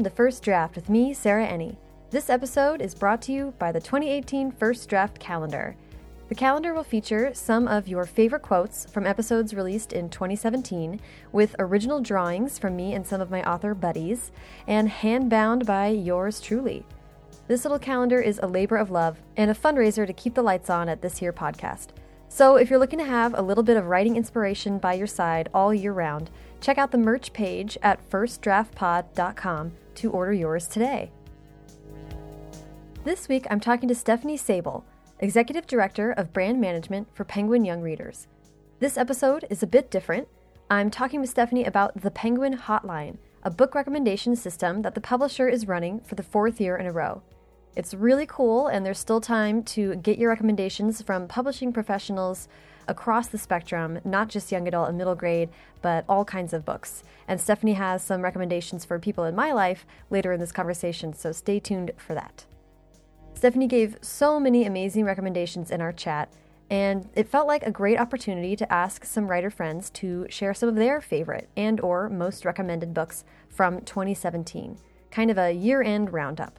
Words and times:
Welcome 0.00 0.12
to 0.12 0.16
First 0.16 0.42
Draft 0.42 0.76
with 0.76 0.88
me, 0.88 1.12
Sarah 1.12 1.46
Enni. 1.46 1.76
This 2.08 2.30
episode 2.30 2.80
is 2.80 2.94
brought 2.94 3.20
to 3.20 3.32
you 3.32 3.52
by 3.58 3.70
the 3.70 3.82
2018 3.82 4.50
First 4.50 4.88
Draft 4.88 5.20
Calendar. 5.20 5.76
The 6.30 6.34
calendar 6.34 6.72
will 6.72 6.84
feature 6.84 7.34
some 7.34 7.68
of 7.68 7.86
your 7.86 8.06
favorite 8.06 8.40
quotes 8.40 8.90
from 8.90 9.06
episodes 9.06 9.52
released 9.52 9.92
in 9.92 10.08
2017, 10.08 11.02
with 11.32 11.54
original 11.58 12.00
drawings 12.00 12.58
from 12.58 12.76
me 12.76 12.94
and 12.94 13.06
some 13.06 13.20
of 13.20 13.30
my 13.30 13.42
author 13.42 13.74
buddies, 13.74 14.32
and 14.66 14.88
hand 14.88 15.28
bound 15.28 15.66
by 15.66 15.88
yours 15.88 16.40
truly. 16.40 16.86
This 17.46 17.66
little 17.66 17.78
calendar 17.78 18.22
is 18.22 18.40
a 18.42 18.46
labor 18.46 18.78
of 18.78 18.90
love 18.90 19.18
and 19.36 19.50
a 19.50 19.54
fundraiser 19.54 20.06
to 20.06 20.14
keep 20.14 20.32
the 20.32 20.40
lights 20.40 20.70
on 20.70 20.88
at 20.88 21.02
this 21.02 21.18
here 21.18 21.34
podcast. 21.34 21.88
So, 22.30 22.56
if 22.56 22.70
you're 22.70 22.78
looking 22.78 23.00
to 23.00 23.04
have 23.04 23.34
a 23.34 23.42
little 23.42 23.64
bit 23.64 23.76
of 23.76 23.88
writing 23.88 24.16
inspiration 24.16 24.78
by 24.78 24.94
your 24.94 25.06
side 25.06 25.50
all 25.52 25.74
year 25.74 25.92
round, 25.92 26.30
check 26.62 26.78
out 26.78 26.90
the 26.90 26.96
merch 26.96 27.34
page 27.34 27.76
at 27.82 28.08
firstdraftpod.com 28.08 29.72
to 30.00 30.10
order 30.10 30.32
yours 30.32 30.66
today. 30.66 31.10
This 33.04 33.28
week, 33.28 33.46
I'm 33.50 33.60
talking 33.60 33.88
to 33.88 33.94
Stephanie 33.94 34.38
Sabol, 34.38 34.82
Executive 35.18 35.66
Director 35.66 36.12
of 36.12 36.32
Brand 36.32 36.58
Management 36.58 37.08
for 37.14 37.24
Penguin 37.24 37.66
Young 37.66 37.82
Readers. 37.82 38.26
This 38.78 38.96
episode 38.96 39.44
is 39.50 39.62
a 39.62 39.66
bit 39.66 39.90
different. 39.90 40.26
I'm 40.70 40.90
talking 40.90 41.20
with 41.20 41.28
Stephanie 41.28 41.66
about 41.66 42.00
the 42.00 42.10
Penguin 42.10 42.56
Hotline, 42.56 43.18
a 43.42 43.50
book 43.50 43.74
recommendation 43.74 44.36
system 44.36 44.80
that 44.82 44.94
the 44.94 45.02
publisher 45.02 45.48
is 45.48 45.68
running 45.68 46.00
for 46.00 46.14
the 46.14 46.22
fourth 46.22 46.62
year 46.62 46.76
in 46.76 46.86
a 46.86 46.92
row. 46.92 47.22
It's 47.76 47.92
really 47.92 48.26
cool, 48.26 48.68
and 48.68 48.84
there's 48.84 48.98
still 48.98 49.20
time 49.20 49.62
to 49.64 49.96
get 49.96 50.18
your 50.18 50.30
recommendations 50.30 51.02
from 51.02 51.28
publishing 51.28 51.74
professionals 51.74 52.48
across 52.90 53.28
the 53.28 53.38
spectrum, 53.38 54.00
not 54.04 54.28
just 54.28 54.52
young 54.52 54.66
adult 54.68 54.88
and 54.88 54.98
middle 54.98 55.14
grade, 55.14 55.48
but 55.80 56.04
all 56.08 56.24
kinds 56.24 56.52
of 56.52 56.64
books. 56.64 57.02
And 57.28 57.40
Stephanie 57.40 57.74
has 57.74 58.02
some 58.02 58.22
recommendations 58.22 58.84
for 58.84 58.98
people 58.98 59.24
in 59.24 59.34
my 59.34 59.52
life 59.52 59.86
later 60.10 60.32
in 60.32 60.40
this 60.40 60.52
conversation, 60.52 61.14
so 61.14 61.32
stay 61.32 61.60
tuned 61.60 61.92
for 61.96 62.14
that. 62.14 62.44
Stephanie 63.34 63.68
gave 63.68 63.96
so 64.02 64.40
many 64.40 64.66
amazing 64.66 65.04
recommendations 65.04 65.70
in 65.70 65.80
our 65.80 65.92
chat, 65.92 66.30
and 66.68 67.08
it 67.14 67.28
felt 67.28 67.46
like 67.46 67.62
a 67.62 67.70
great 67.70 67.98
opportunity 67.98 68.56
to 68.56 68.72
ask 68.72 69.04
some 69.04 69.28
writer 69.28 69.50
friends 69.50 69.88
to 69.90 70.26
share 70.28 70.52
some 70.52 70.68
of 70.68 70.74
their 70.74 71.00
favorite 71.00 71.48
and 71.56 71.80
or 71.80 72.08
most 72.10 72.44
recommended 72.44 72.92
books 72.92 73.24
from 73.48 73.80
2017, 73.82 74.78
kind 75.10 75.30
of 75.30 75.38
a 75.38 75.52
year-end 75.52 76.12
roundup. 76.12 76.58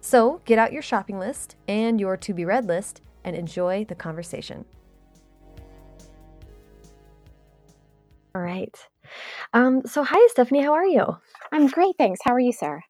So 0.00 0.40
get 0.44 0.58
out 0.58 0.72
your 0.72 0.82
shopping 0.82 1.18
list 1.18 1.56
and 1.68 2.00
your 2.00 2.16
to 2.16 2.32
be 2.32 2.44
read 2.44 2.66
list 2.66 3.02
and 3.24 3.36
enjoy 3.36 3.84
the 3.84 3.94
conversation. 3.94 4.64
All 8.38 8.44
right. 8.44 8.78
Um, 9.52 9.82
so, 9.84 10.04
hi, 10.04 10.28
Stephanie. 10.28 10.62
How 10.62 10.74
are 10.74 10.86
you? 10.86 11.04
I'm 11.50 11.66
great, 11.66 11.96
thanks. 11.98 12.20
How 12.22 12.32
are 12.34 12.38
you, 12.38 12.52
sir? 12.52 12.82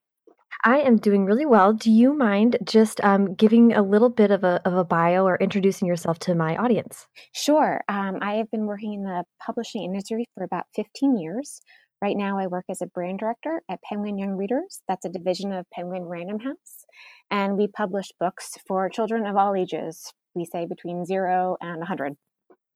I 0.62 0.80
am 0.80 0.98
doing 0.98 1.24
really 1.24 1.46
well. 1.46 1.72
Do 1.72 1.90
you 1.90 2.12
mind 2.12 2.58
just 2.64 3.02
um, 3.02 3.34
giving 3.34 3.72
a 3.72 3.80
little 3.80 4.10
bit 4.10 4.30
of 4.30 4.44
a, 4.44 4.60
of 4.66 4.74
a 4.74 4.84
bio 4.84 5.24
or 5.24 5.36
introducing 5.36 5.88
yourself 5.88 6.18
to 6.20 6.34
my 6.34 6.54
audience? 6.58 7.06
Sure. 7.32 7.80
Um, 7.88 8.18
I 8.20 8.34
have 8.34 8.50
been 8.50 8.66
working 8.66 8.92
in 8.92 9.04
the 9.04 9.24
publishing 9.42 9.84
industry 9.84 10.26
for 10.34 10.44
about 10.44 10.66
15 10.76 11.16
years. 11.16 11.62
Right 12.02 12.16
now, 12.16 12.38
I 12.38 12.46
work 12.46 12.66
as 12.68 12.82
a 12.82 12.86
brand 12.86 13.20
director 13.20 13.62
at 13.70 13.80
Penguin 13.88 14.18
Young 14.18 14.36
Readers. 14.36 14.82
That's 14.86 15.06
a 15.06 15.08
division 15.08 15.50
of 15.52 15.64
Penguin 15.72 16.02
Random 16.02 16.40
House. 16.40 16.84
And 17.30 17.56
we 17.56 17.68
publish 17.68 18.12
books 18.20 18.58
for 18.66 18.90
children 18.90 19.24
of 19.24 19.38
all 19.38 19.54
ages. 19.54 20.12
We 20.34 20.44
say 20.44 20.66
between 20.66 21.06
zero 21.06 21.56
and 21.62 21.78
100. 21.78 22.16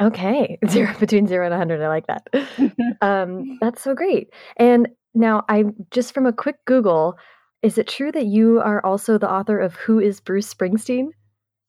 Okay, 0.02 0.58
zero 0.68 0.92
between 0.98 1.26
zero 1.26 1.46
and 1.46 1.52
100. 1.52 1.82
I 1.82 1.88
like 1.88 2.06
that. 2.08 2.28
um, 3.00 3.58
that's 3.60 3.82
so 3.82 3.94
great. 3.94 4.30
And 4.56 4.88
now, 5.14 5.44
I 5.48 5.64
just 5.90 6.12
from 6.12 6.26
a 6.26 6.32
quick 6.32 6.56
Google, 6.64 7.16
is 7.62 7.78
it 7.78 7.86
true 7.86 8.10
that 8.12 8.26
you 8.26 8.60
are 8.60 8.84
also 8.84 9.18
the 9.18 9.30
author 9.30 9.58
of 9.58 9.76
Who 9.76 10.00
is 10.00 10.20
Bruce 10.20 10.52
Springsteen? 10.52 11.10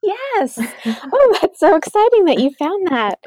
Yes. 0.02 0.60
oh, 0.86 1.38
that's 1.42 1.60
so 1.60 1.76
exciting 1.76 2.26
that 2.26 2.40
you 2.40 2.52
found 2.60 2.88
that. 2.88 3.20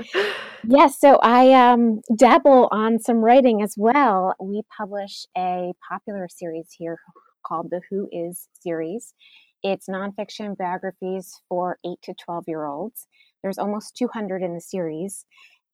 Yes, 0.65 1.01
so 1.01 1.19
I 1.23 1.53
um, 1.53 2.01
dabble 2.17 2.69
on 2.71 2.99
some 2.99 3.19
writing 3.19 3.63
as 3.63 3.75
well. 3.79 4.35
We 4.41 4.63
publish 4.77 5.27
a 5.37 5.73
popular 5.89 6.29
series 6.29 6.69
here 6.77 6.99
called 7.47 7.69
the 7.71 7.81
Who 7.91 8.09
Is 8.13 8.49
series. 8.61 9.15
It's 9.63 9.89
nonfiction 9.89 10.57
biographies 10.57 11.41
for 11.49 11.79
8 11.85 11.97
to 12.03 12.15
12 12.15 12.45
year 12.47 12.65
olds. 12.67 13.07
There's 13.43 13.59
almost 13.59 13.97
200 13.97 14.43
in 14.43 14.55
the 14.55 14.61
series. 14.61 15.25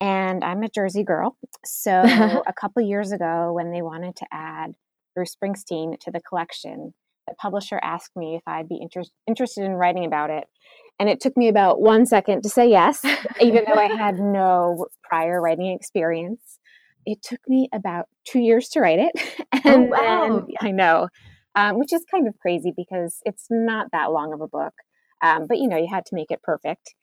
And 0.01 0.43
I'm 0.43 0.63
a 0.63 0.69
Jersey 0.69 1.05
girl. 1.05 1.37
So 1.65 1.93
a 2.47 2.53
couple 2.61 2.83
years 2.83 3.13
ago, 3.13 3.53
when 3.53 3.71
they 3.71 3.83
wanted 3.83 4.17
to 4.17 4.27
add 4.33 4.73
Bruce 5.15 5.37
Springsteen 5.37 5.99
to 6.01 6.11
the 6.11 6.21
collection, 6.21 6.93
the 7.29 7.35
publisher 7.41 7.79
asked 7.83 8.17
me 8.17 8.35
if 8.35 8.43
I'd 8.47 8.69
be 8.69 8.79
inter- 8.81 9.09
interested 9.27 9.65
in 9.65 9.73
writing 9.73 10.05
about 10.05 10.31
it. 10.31 10.45
And 10.99 11.09
it 11.09 11.21
took 11.21 11.37
me 11.37 11.49
about 11.49 11.81
one 11.81 12.07
second 12.07 12.43
to 12.43 12.49
say 12.49 12.69
yes, 12.69 13.05
even 13.41 13.65
though 13.67 13.81
I 13.81 13.87
had 13.97 14.19
no 14.19 14.87
prior 15.03 15.41
writing 15.41 15.73
experience. 15.73 16.59
It 17.05 17.23
took 17.23 17.41
me 17.49 17.69
about 17.73 18.07
two 18.25 18.39
years 18.39 18.69
to 18.71 18.81
write 18.81 18.99
it. 18.99 19.13
Oh, 19.65 19.71
and 19.71 19.85
oh, 19.85 19.89
wow. 19.91 20.41
then, 20.41 20.47
I 20.61 20.71
know, 20.73 21.09
um, 21.55 21.79
which 21.79 21.93
is 21.93 22.05
kind 22.11 22.27
of 22.27 22.37
crazy 22.39 22.73
because 22.77 23.21
it's 23.25 23.47
not 23.49 23.93
that 23.93 24.11
long 24.11 24.33
of 24.33 24.41
a 24.41 24.49
book. 24.49 24.73
Um, 25.23 25.47
but, 25.47 25.59
you 25.59 25.69
know, 25.69 25.77
you 25.77 25.87
had 25.89 26.05
to 26.07 26.17
make 26.17 26.33
it 26.33 26.43
perfect. 26.43 26.95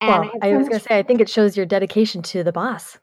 And 0.00 0.10
well, 0.10 0.30
I, 0.42 0.50
I 0.50 0.56
was 0.56 0.68
going 0.68 0.80
to 0.80 0.86
say, 0.86 0.98
I 0.98 1.02
think 1.02 1.20
it 1.20 1.28
shows 1.28 1.56
your 1.56 1.66
dedication 1.66 2.22
to 2.22 2.44
the 2.44 2.52
boss. 2.52 2.98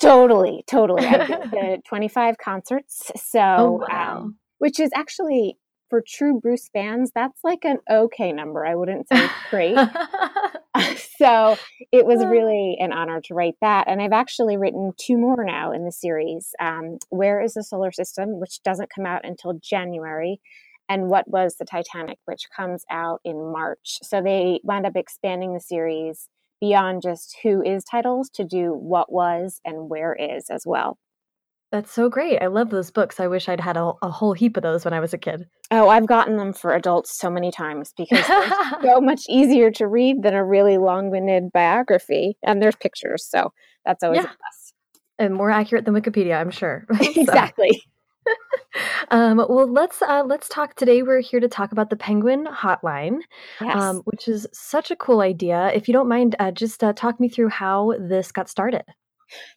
Totally, 0.00 0.64
totally. 0.66 1.04
I 1.04 1.26
did 1.26 1.28
the 1.50 1.82
25 1.86 2.38
concerts. 2.38 3.10
So, 3.16 3.40
oh, 3.40 3.86
wow. 3.88 4.18
um, 4.18 4.36
which 4.58 4.80
is 4.80 4.90
actually 4.94 5.58
for 5.92 6.02
true 6.06 6.40
Bruce 6.40 6.70
fans, 6.72 7.10
that's 7.14 7.40
like 7.44 7.66
an 7.66 7.76
okay 7.90 8.32
number. 8.32 8.64
I 8.64 8.74
wouldn't 8.74 9.08
say 9.08 9.28
great. 9.50 9.76
so 11.18 11.58
it 11.92 12.06
was 12.06 12.24
really 12.24 12.78
an 12.80 12.94
honor 12.94 13.20
to 13.20 13.34
write 13.34 13.56
that. 13.60 13.88
And 13.88 14.00
I've 14.00 14.12
actually 14.12 14.56
written 14.56 14.92
two 14.96 15.18
more 15.18 15.44
now 15.44 15.70
in 15.70 15.84
the 15.84 15.92
series 15.92 16.54
um, 16.58 16.96
Where 17.10 17.42
is 17.42 17.52
the 17.54 17.62
Solar 17.62 17.92
System, 17.92 18.40
which 18.40 18.62
doesn't 18.62 18.88
come 18.88 19.04
out 19.04 19.20
until 19.24 19.60
January, 19.62 20.40
and 20.92 21.08
What 21.08 21.26
Was 21.26 21.56
the 21.56 21.64
Titanic, 21.64 22.18
which 22.26 22.48
comes 22.54 22.84
out 22.90 23.22
in 23.24 23.50
March. 23.50 23.98
So 24.02 24.20
they 24.20 24.60
wound 24.62 24.84
up 24.84 24.94
expanding 24.94 25.54
the 25.54 25.60
series 25.60 26.28
beyond 26.60 27.00
just 27.00 27.34
who 27.42 27.62
is 27.62 27.82
titles 27.82 28.28
to 28.34 28.44
do 28.44 28.74
what 28.74 29.10
was 29.10 29.58
and 29.64 29.88
where 29.88 30.14
is 30.14 30.50
as 30.50 30.64
well. 30.66 30.98
That's 31.70 31.90
so 31.90 32.10
great. 32.10 32.42
I 32.42 32.48
love 32.48 32.68
those 32.68 32.90
books. 32.90 33.18
I 33.18 33.26
wish 33.26 33.48
I'd 33.48 33.58
had 33.58 33.78
a, 33.78 33.92
a, 34.02 34.10
whole 34.10 34.34
heap 34.34 34.58
of 34.58 34.62
those 34.62 34.84
when 34.84 34.92
I 34.92 35.00
was 35.00 35.14
a 35.14 35.18
kid. 35.18 35.46
Oh, 35.70 35.88
I've 35.88 36.06
gotten 36.06 36.36
them 36.36 36.52
for 36.52 36.74
adults 36.74 37.16
so 37.16 37.30
many 37.30 37.50
times 37.50 37.94
because 37.96 38.26
they're 38.28 38.82
so 38.82 39.00
much 39.00 39.22
easier 39.30 39.70
to 39.70 39.86
read 39.86 40.22
than 40.22 40.34
a 40.34 40.44
really 40.44 40.76
long 40.76 41.10
winded 41.10 41.50
biography. 41.52 42.36
And 42.42 42.60
there's 42.60 42.76
pictures. 42.76 43.24
So 43.26 43.54
that's 43.86 44.02
always 44.02 44.18
yeah. 44.18 44.24
a 44.24 44.26
plus. 44.26 44.72
And 45.18 45.34
more 45.34 45.50
accurate 45.50 45.86
than 45.86 45.94
Wikipedia, 45.94 46.38
I'm 46.38 46.50
sure. 46.50 46.84
exactly. 47.00 47.82
um, 49.10 49.38
well, 49.38 49.70
let's 49.70 50.02
uh, 50.02 50.22
let's 50.26 50.48
talk 50.48 50.74
today. 50.74 51.02
We're 51.02 51.20
here 51.20 51.40
to 51.40 51.48
talk 51.48 51.72
about 51.72 51.90
the 51.90 51.96
Penguin 51.96 52.46
Hotline, 52.46 53.20
yes. 53.60 53.76
um, 53.76 54.02
which 54.04 54.28
is 54.28 54.46
such 54.52 54.90
a 54.90 54.96
cool 54.96 55.20
idea. 55.20 55.70
If 55.74 55.88
you 55.88 55.92
don't 55.92 56.08
mind, 56.08 56.36
uh, 56.38 56.50
just 56.50 56.82
uh, 56.82 56.92
talk 56.92 57.20
me 57.20 57.28
through 57.28 57.48
how 57.48 57.94
this 57.98 58.32
got 58.32 58.48
started. 58.48 58.84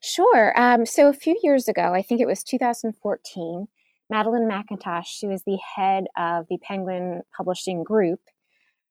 Sure. 0.02 0.54
Um, 0.60 0.86
so 0.86 1.10
a 1.10 1.14
few 1.14 1.38
years 1.44 1.68
ago, 1.68 1.94
I 1.94 2.02
think 2.02 2.22
it 2.22 2.28
was 2.28 2.44
2014, 2.44 3.68
Madeline 4.10 4.50
McIntosh, 4.50 5.22
who 5.22 5.32
is 5.32 5.44
the 5.46 5.60
head 5.76 6.06
of 6.18 6.46
the 6.50 6.58
Penguin 6.62 7.22
Publishing 7.36 7.84
Group, 7.84 8.22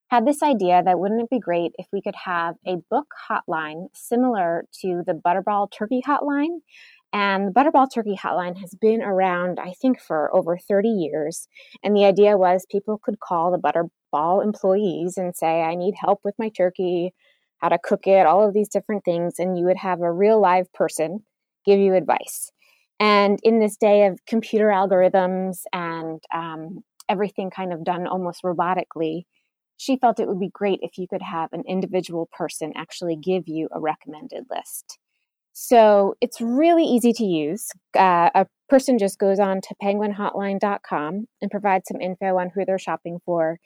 had 0.08 0.26
this 0.26 0.43
idea 0.43 0.82
that 0.84 0.98
wouldn't 0.98 1.22
it 1.22 1.31
be 1.31 1.40
great 1.40 1.72
if 1.78 1.87
we 1.93 2.02
could 2.02 2.14
have 2.25 2.56
a 2.66 2.76
book 2.90 3.06
hotline 3.28 3.88
similar 3.94 4.66
to 4.81 5.02
the 5.06 5.14
Butterball 5.14 5.70
Turkey 5.70 6.02
Hotline? 6.06 6.60
And 7.14 7.46
the 7.46 7.52
Butterball 7.52 7.87
Turkey 7.94 8.19
Hotline 8.20 8.58
has 8.58 8.75
been 8.75 9.00
around, 9.00 9.61
I 9.61 9.72
think, 9.81 10.00
for 10.00 10.34
over 10.34 10.58
30 10.58 10.88
years. 10.88 11.46
And 11.84 11.96
the 11.96 12.05
idea 12.05 12.37
was 12.37 12.66
people 12.69 12.99
could 12.99 13.20
call 13.20 13.52
the 13.52 13.58
Butterball 13.58 14.43
employees 14.43 15.16
and 15.16 15.34
say, 15.34 15.62
I 15.62 15.76
need 15.76 15.94
help 15.96 16.19
with 16.25 16.34
my 16.40 16.49
turkey 16.49 17.14
how 17.58 17.69
to 17.69 17.78
cook 17.78 18.08
it, 18.08 18.26
all 18.26 18.46
of 18.46 18.52
these 18.52 18.69
different 18.69 19.05
things, 19.05 19.34
and 19.38 19.56
you 19.56 19.64
would 19.66 19.76
have 19.76 20.00
a 20.00 20.12
real 20.12 20.40
live 20.40 20.70
person 20.72 21.20
give 21.64 21.78
you 21.78 21.94
advice. 21.94 22.50
And 22.99 23.38
in 23.44 23.60
this 23.60 23.76
day 23.76 24.06
of 24.06 24.19
computer 24.26 24.67
algorithms 24.67 25.60
and 25.72 26.20
um, 26.34 26.81
everything 27.08 27.49
kind 27.49 27.72
of 27.72 27.84
done 27.84 28.08
almost 28.08 28.43
robotically, 28.43 29.22
she 29.76 29.96
felt 29.96 30.19
it 30.19 30.26
would 30.26 30.40
be 30.40 30.50
great 30.52 30.81
if 30.82 30.99
you 30.99 31.06
could 31.08 31.22
have 31.22 31.52
an 31.52 31.62
individual 31.69 32.28
person 32.37 32.72
actually 32.76 33.17
give 33.17 33.44
you 33.46 33.69
a 33.72 33.81
recommended 33.81 34.44
list. 34.50 34.99
So 35.54 36.16
it's 36.20 36.40
really 36.40 36.84
easy 36.84 37.12
to 37.12 37.24
use. 37.24 37.68
Uh, 37.96 38.28
a 38.34 38.46
person 38.68 38.98
just 38.98 39.20
goes 39.20 39.38
on 39.38 39.60
to 39.60 39.74
penguinhotline.com 39.82 41.26
and 41.40 41.50
provides 41.50 41.84
some 41.86 42.00
info 42.00 42.36
on 42.38 42.50
who 42.50 42.64
they're 42.64 42.78
shopping 42.78 43.18
for, 43.24 43.60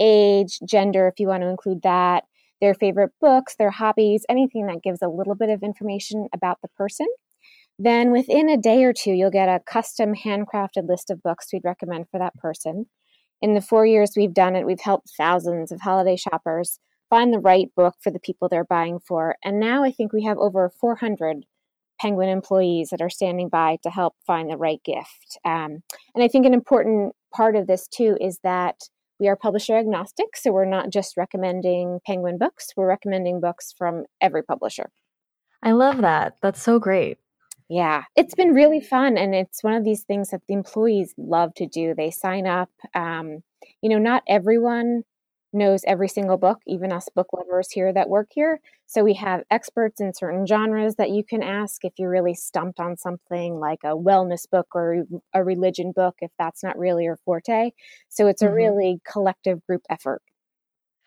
age, 0.00 0.58
gender, 0.66 1.06
if 1.08 1.20
you 1.20 1.28
want 1.28 1.42
to 1.42 1.48
include 1.48 1.82
that, 1.82 2.24
their 2.62 2.72
favorite 2.72 3.12
books, 3.20 3.54
their 3.58 3.70
hobbies, 3.70 4.24
anything 4.30 4.66
that 4.66 4.82
gives 4.82 5.02
a 5.02 5.08
little 5.08 5.34
bit 5.34 5.50
of 5.50 5.62
information 5.62 6.26
about 6.34 6.58
the 6.62 6.68
person. 6.68 7.06
then 7.78 8.10
within 8.12 8.48
a 8.48 8.56
day 8.56 8.82
or 8.84 8.94
two, 8.94 9.12
you'll 9.12 9.30
get 9.30 9.50
a 9.50 9.60
custom 9.66 10.14
handcrafted 10.14 10.88
list 10.88 11.10
of 11.10 11.22
books 11.22 11.48
we'd 11.52 11.60
recommend 11.64 12.06
for 12.10 12.18
that 12.18 12.34
person. 12.36 12.86
In 13.42 13.52
the 13.52 13.60
four 13.60 13.84
years 13.84 14.12
we've 14.16 14.32
done 14.32 14.56
it, 14.56 14.64
we've 14.64 14.80
helped 14.80 15.10
thousands 15.18 15.70
of 15.70 15.82
holiday 15.82 16.16
shoppers 16.16 16.78
find 17.10 17.32
the 17.32 17.38
right 17.38 17.68
book 17.76 17.94
for 18.00 18.10
the 18.10 18.20
people 18.20 18.48
they're 18.48 18.64
buying 18.64 18.98
for. 18.98 19.36
And 19.44 19.60
now 19.60 19.84
I 19.84 19.92
think 19.92 20.12
we 20.12 20.24
have 20.24 20.38
over 20.38 20.70
400 20.80 21.44
Penguin 22.00 22.28
employees 22.28 22.90
that 22.90 23.00
are 23.00 23.10
standing 23.10 23.48
by 23.48 23.78
to 23.82 23.90
help 23.90 24.14
find 24.26 24.50
the 24.50 24.56
right 24.56 24.80
gift. 24.84 25.38
Um, 25.44 25.82
and 26.14 26.22
I 26.22 26.28
think 26.28 26.44
an 26.46 26.54
important 26.54 27.14
part 27.34 27.56
of 27.56 27.66
this 27.66 27.88
too 27.88 28.16
is 28.20 28.38
that 28.42 28.76
we 29.18 29.28
are 29.28 29.36
publisher 29.36 29.76
agnostic. 29.76 30.36
So 30.36 30.52
we're 30.52 30.66
not 30.66 30.90
just 30.90 31.16
recommending 31.16 32.00
Penguin 32.06 32.38
books, 32.38 32.68
we're 32.76 32.88
recommending 32.88 33.40
books 33.40 33.72
from 33.76 34.04
every 34.20 34.42
publisher. 34.42 34.90
I 35.62 35.72
love 35.72 35.98
that. 35.98 36.36
That's 36.42 36.62
so 36.62 36.78
great. 36.78 37.18
Yeah, 37.68 38.04
it's 38.14 38.34
been 38.34 38.54
really 38.54 38.80
fun. 38.80 39.16
And 39.16 39.34
it's 39.34 39.64
one 39.64 39.72
of 39.72 39.84
these 39.84 40.04
things 40.04 40.30
that 40.30 40.42
the 40.46 40.54
employees 40.54 41.14
love 41.16 41.54
to 41.54 41.66
do. 41.66 41.94
They 41.94 42.10
sign 42.10 42.46
up. 42.46 42.70
Um, 42.94 43.42
you 43.82 43.88
know, 43.88 43.98
not 43.98 44.22
everyone 44.28 45.02
knows 45.56 45.82
every 45.86 46.08
single 46.08 46.36
book, 46.36 46.60
even 46.66 46.92
us 46.92 47.08
book 47.14 47.28
lovers 47.32 47.70
here 47.70 47.92
that 47.92 48.08
work 48.08 48.28
here. 48.30 48.60
So 48.86 49.02
we 49.02 49.14
have 49.14 49.42
experts 49.50 50.00
in 50.00 50.14
certain 50.14 50.46
genres 50.46 50.94
that 50.96 51.10
you 51.10 51.24
can 51.24 51.42
ask 51.42 51.84
if 51.84 51.94
you're 51.98 52.10
really 52.10 52.34
stumped 52.34 52.78
on 52.78 52.96
something 52.96 53.58
like 53.58 53.80
a 53.82 53.96
wellness 53.96 54.48
book 54.48 54.68
or 54.74 55.04
a 55.34 55.42
religion 55.42 55.92
book, 55.94 56.16
if 56.20 56.30
that's 56.38 56.62
not 56.62 56.78
really 56.78 57.04
your 57.04 57.16
forte. 57.24 57.72
So 58.08 58.28
it's 58.28 58.42
a 58.42 58.46
mm-hmm. 58.46 58.54
really 58.54 59.00
collective 59.10 59.64
group 59.66 59.82
effort. 59.90 60.22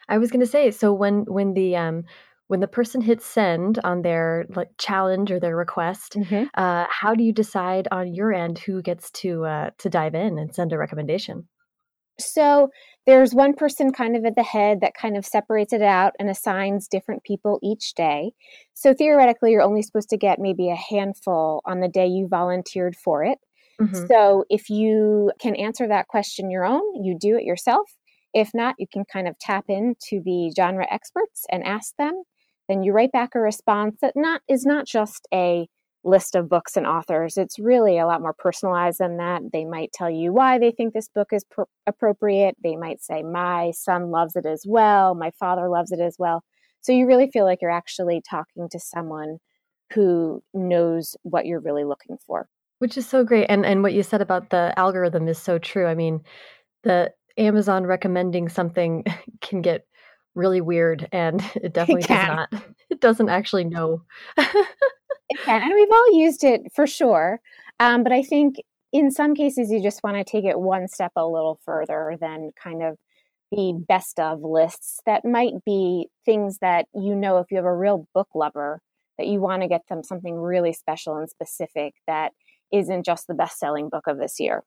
I 0.10 0.18
was 0.18 0.32
going 0.32 0.42
to 0.42 0.48
say, 0.48 0.72
so 0.72 0.92
when 0.92 1.26
when 1.26 1.54
the 1.54 1.76
um, 1.78 2.04
when 2.48 2.60
the 2.60 2.68
person 2.68 3.00
hits 3.00 3.26
send 3.26 3.80
on 3.84 4.02
their 4.02 4.46
like 4.56 4.70
challenge 4.80 5.32
or 5.32 5.40
their 5.40 5.56
request, 5.56 6.16
mm-hmm. 6.18 6.46
uh, 6.56 6.86
how 6.90 7.14
do 7.14 7.24
you 7.24 7.32
decide 7.32 7.88
on 7.92 8.14
your 8.14 8.34
end 8.34 8.58
who 8.58 8.82
gets 8.82 9.12
to 9.12 9.46
uh, 9.46 9.70
to 9.78 9.90
dive 9.90 10.16
in 10.16 10.40
and 10.40 10.54
send 10.54 10.74
a 10.74 10.78
recommendation? 10.78 11.48
So 12.20 12.70
there's 13.10 13.34
one 13.34 13.56
person 13.56 13.92
kind 13.92 14.16
of 14.16 14.24
at 14.24 14.36
the 14.36 14.44
head 14.44 14.82
that 14.82 14.94
kind 14.94 15.18
of 15.18 15.26
separates 15.26 15.74
it 15.74 15.82
out 15.82 16.14
and 16.20 16.30
assigns 16.30 16.88
different 16.88 17.24
people 17.24 17.60
each 17.64 17.96
day. 17.96 18.32
So 18.76 18.94
theoretically, 18.94 19.52
you're 19.52 19.64
only 19.64 19.82
supposed 19.82 20.10
to 20.10 20.18
get 20.18 20.38
maybe 20.38 20.70
a 20.70 20.76
handful 20.76 21.62
on 21.66 21.80
the 21.80 21.88
day 21.88 22.06
you 22.06 22.28
volunteered 22.28 22.96
for 22.96 23.24
it. 23.24 23.40
Mm-hmm. 23.82 24.06
So 24.08 24.46
if 24.50 24.70
you 24.70 25.32
can 25.40 25.56
answer 25.56 25.88
that 25.88 26.08
question 26.08 26.52
your 26.52 26.66
own, 26.66 27.04
you 27.04 27.18
do 27.20 27.36
it 27.36 27.46
yourself. 27.46 27.90
If 28.34 28.52
not, 28.54 28.76
you 28.78 28.86
can 28.92 29.06
kind 29.12 29.28
of 29.28 29.40
tap 29.40 29.66
into 29.70 30.22
the 30.24 30.52
genre 30.56 30.86
experts 30.92 31.46
and 31.52 31.64
ask 31.64 31.96
them 31.98 32.24
then 32.70 32.84
you 32.84 32.94
write 32.94 33.12
back 33.12 33.36
a 33.36 33.40
response 33.40 33.98
that 34.02 34.14
not 34.16 34.42
is 34.48 34.66
not 34.66 34.86
just 34.86 35.28
a 35.34 35.68
list 36.04 36.36
of 36.36 36.50
books 36.50 36.78
and 36.78 36.88
authors. 36.88 37.38
It's 37.38 37.60
really 37.60 37.98
a 37.98 38.06
lot 38.06 38.22
more 38.22 38.34
personalized 38.34 39.00
than 39.00 39.18
that. 39.18 39.42
They 39.52 39.66
might 39.66 39.92
tell 39.92 40.10
you 40.10 40.32
why 40.32 40.58
they 40.58 40.72
think 40.72 40.94
this 40.94 41.10
book 41.10 41.30
is 41.32 41.44
pr- 41.44 41.64
appropriate. 41.86 42.56
They 42.64 42.76
might 42.76 43.02
say, 43.02 43.24
My 43.24 43.72
son 43.72 44.12
loves 44.12 44.36
it 44.36 44.46
as 44.46 44.64
well. 44.66 45.16
My 45.16 45.32
father 45.32 45.70
loves 45.70 45.92
it 45.92 46.00
as 46.00 46.16
well. 46.18 46.44
So 46.82 46.92
you 46.92 47.06
really 47.06 47.30
feel 47.32 47.46
like 47.46 47.60
you're 47.62 47.72
actually 47.72 48.22
talking 48.28 48.70
to 48.70 48.80
someone 48.80 49.38
who 49.94 50.42
knows 50.54 51.16
what 51.24 51.46
you're 51.46 51.60
really 51.60 51.84
looking 51.84 52.18
for. 52.26 52.48
Which 52.80 52.98
is 52.98 53.08
so 53.08 53.24
great. 53.24 53.48
And 53.50 53.66
and 53.66 53.84
what 53.84 53.94
you 53.94 54.04
said 54.04 54.22
about 54.22 54.50
the 54.50 54.74
algorithm 54.78 55.28
is 55.28 55.38
so 55.38 55.60
true. 55.60 55.86
I 55.86 55.96
mean, 55.96 56.22
the 56.84 57.12
Amazon 57.38 57.86
recommending 57.86 58.50
something 58.50 59.04
can 59.42 59.62
get 59.62 59.86
really 60.36 60.62
weird 60.62 61.08
and 61.12 61.44
it 61.56 61.74
definitely 61.74 62.04
it 62.04 62.08
does 62.08 62.28
not 62.28 62.54
it 62.90 63.02
doesn't 63.02 63.30
actually 63.30 63.66
know 63.66 64.04
it 65.30 65.40
can 65.40 65.62
and 65.62 65.74
we've 65.74 65.92
all 65.92 66.20
used 66.20 66.44
it 66.44 66.62
for 66.74 66.88
sure 66.88 67.40
um, 67.80 68.04
but 68.04 68.12
i 68.12 68.22
think 68.22 68.56
in 68.92 69.12
some 69.12 69.36
cases 69.36 69.72
you 69.72 69.82
just 69.82 70.04
want 70.04 70.18
to 70.18 70.24
take 70.24 70.46
it 70.46 70.60
one 70.60 70.88
step 70.88 71.12
a 71.16 71.26
little 71.26 71.60
further 71.64 72.18
than 72.20 72.52
kind 72.62 72.84
of 72.84 72.98
the 73.52 73.74
best 73.88 74.20
of 74.20 74.42
lists 74.42 75.00
that 75.06 75.26
might 75.26 75.54
be 75.66 76.08
things 76.26 76.60
that 76.60 76.86
you 76.94 77.16
know 77.16 77.38
if 77.40 77.48
you 77.50 77.58
have 77.58 77.66
a 77.66 77.76
real 77.76 78.08
book 78.14 78.30
lover 78.36 78.82
that 79.18 79.28
you 79.28 79.40
want 79.40 79.62
to 79.62 79.68
get 79.68 79.82
them 79.90 80.04
something 80.04 80.36
really 80.36 80.74
special 80.74 81.18
and 81.18 81.30
specific 81.30 81.94
that 82.08 82.32
isn't 82.72 83.06
just 83.06 83.28
the 83.28 83.34
best 83.34 83.58
selling 83.58 83.90
book 83.90 84.06
of 84.08 84.18
this 84.18 84.40
year 84.40 84.64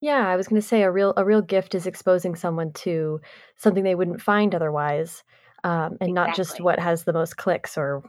yeah, 0.00 0.28
I 0.28 0.36
was 0.36 0.46
going 0.46 0.60
to 0.60 0.66
say 0.66 0.82
a 0.82 0.90
real 0.90 1.14
a 1.16 1.24
real 1.24 1.40
gift 1.40 1.74
is 1.74 1.86
exposing 1.86 2.34
someone 2.34 2.72
to 2.72 3.20
something 3.56 3.82
they 3.82 3.94
wouldn't 3.94 4.20
find 4.20 4.54
otherwise, 4.54 5.24
um, 5.64 5.96
and 6.00 6.10
exactly. 6.10 6.12
not 6.12 6.36
just 6.36 6.60
what 6.60 6.78
has 6.78 7.04
the 7.04 7.12
most 7.12 7.38
clicks 7.38 7.78
or 7.78 8.02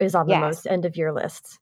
is 0.00 0.14
on 0.14 0.26
the 0.26 0.38
most 0.38 0.66
end 0.66 0.84
of 0.84 0.96
your 0.96 1.12
lists. 1.12 1.58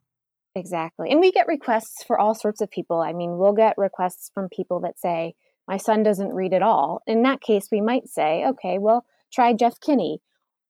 Exactly, 0.55 1.11
and 1.11 1.21
we 1.21 1.33
get 1.33 1.47
requests 1.47 2.05
for 2.05 2.19
all 2.19 2.35
sorts 2.35 2.61
of 2.61 2.71
people. 2.71 3.01
I 3.01 3.13
mean, 3.13 3.39
we'll 3.39 3.55
get 3.55 3.75
requests 3.79 4.31
from 4.35 4.49
people 4.51 4.81
that 4.81 4.99
say, 4.99 5.35
"My 5.67 5.79
son 5.79 6.03
doesn't 6.03 6.35
read 6.35 6.53
at 6.53 6.63
all." 6.63 7.03
In 7.07 7.23
that 7.23 7.41
case, 7.41 7.69
we 7.73 7.81
might 7.81 8.09
say, 8.09 8.45
"Okay, 8.47 8.79
well, 8.79 9.05
try 9.33 9.53
Jeff 9.55 9.81
Kinney." 9.81 10.21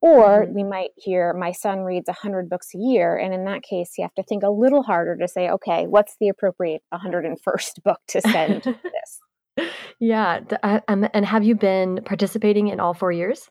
Or 0.02 0.42
mm-hmm. 0.44 0.54
we 0.54 0.64
might 0.64 0.90
hear, 0.96 1.32
my 1.32 1.52
son 1.52 1.82
reads 1.82 2.08
100 2.08 2.50
books 2.50 2.74
a 2.74 2.78
year. 2.78 3.16
And 3.16 3.32
in 3.32 3.44
that 3.44 3.62
case, 3.62 3.92
you 3.96 4.02
have 4.02 4.14
to 4.14 4.24
think 4.24 4.42
a 4.42 4.50
little 4.50 4.82
harder 4.82 5.16
to 5.16 5.28
say, 5.28 5.48
okay, 5.48 5.86
what's 5.86 6.16
the 6.20 6.28
appropriate 6.28 6.82
101st 6.92 7.82
book 7.84 8.00
to 8.08 8.20
send 8.20 8.62
this? 8.82 9.70
Yeah. 10.00 10.40
And 10.88 11.24
have 11.24 11.44
you 11.44 11.54
been 11.54 12.00
participating 12.04 12.66
in 12.66 12.80
all 12.80 12.94
four 12.94 13.12
years? 13.12 13.48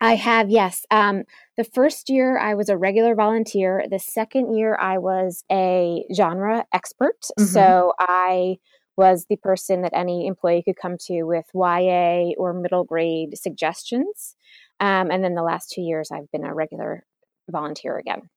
I 0.00 0.14
have, 0.14 0.50
yes. 0.50 0.84
Um, 0.90 1.24
the 1.56 1.64
first 1.64 2.10
year 2.10 2.38
I 2.38 2.54
was 2.54 2.68
a 2.68 2.76
regular 2.76 3.14
volunteer. 3.14 3.84
The 3.90 3.98
second 3.98 4.54
year 4.54 4.76
I 4.78 4.98
was 4.98 5.42
a 5.50 6.04
genre 6.14 6.66
expert. 6.72 7.20
Mm-hmm. 7.38 7.44
So 7.44 7.92
I 7.98 8.56
was 8.96 9.26
the 9.28 9.36
person 9.36 9.82
that 9.82 9.92
any 9.94 10.26
employee 10.26 10.62
could 10.62 10.76
come 10.80 10.96
to 11.06 11.22
with 11.22 11.46
YA 11.54 12.32
or 12.36 12.52
middle 12.52 12.84
grade 12.84 13.38
suggestions. 13.38 14.36
Um, 14.80 15.10
and 15.10 15.24
then 15.24 15.34
the 15.34 15.42
last 15.42 15.70
two 15.70 15.82
years, 15.82 16.10
I've 16.10 16.30
been 16.30 16.44
a 16.44 16.54
regular 16.54 17.04
volunteer 17.50 17.98
again. 17.98 18.28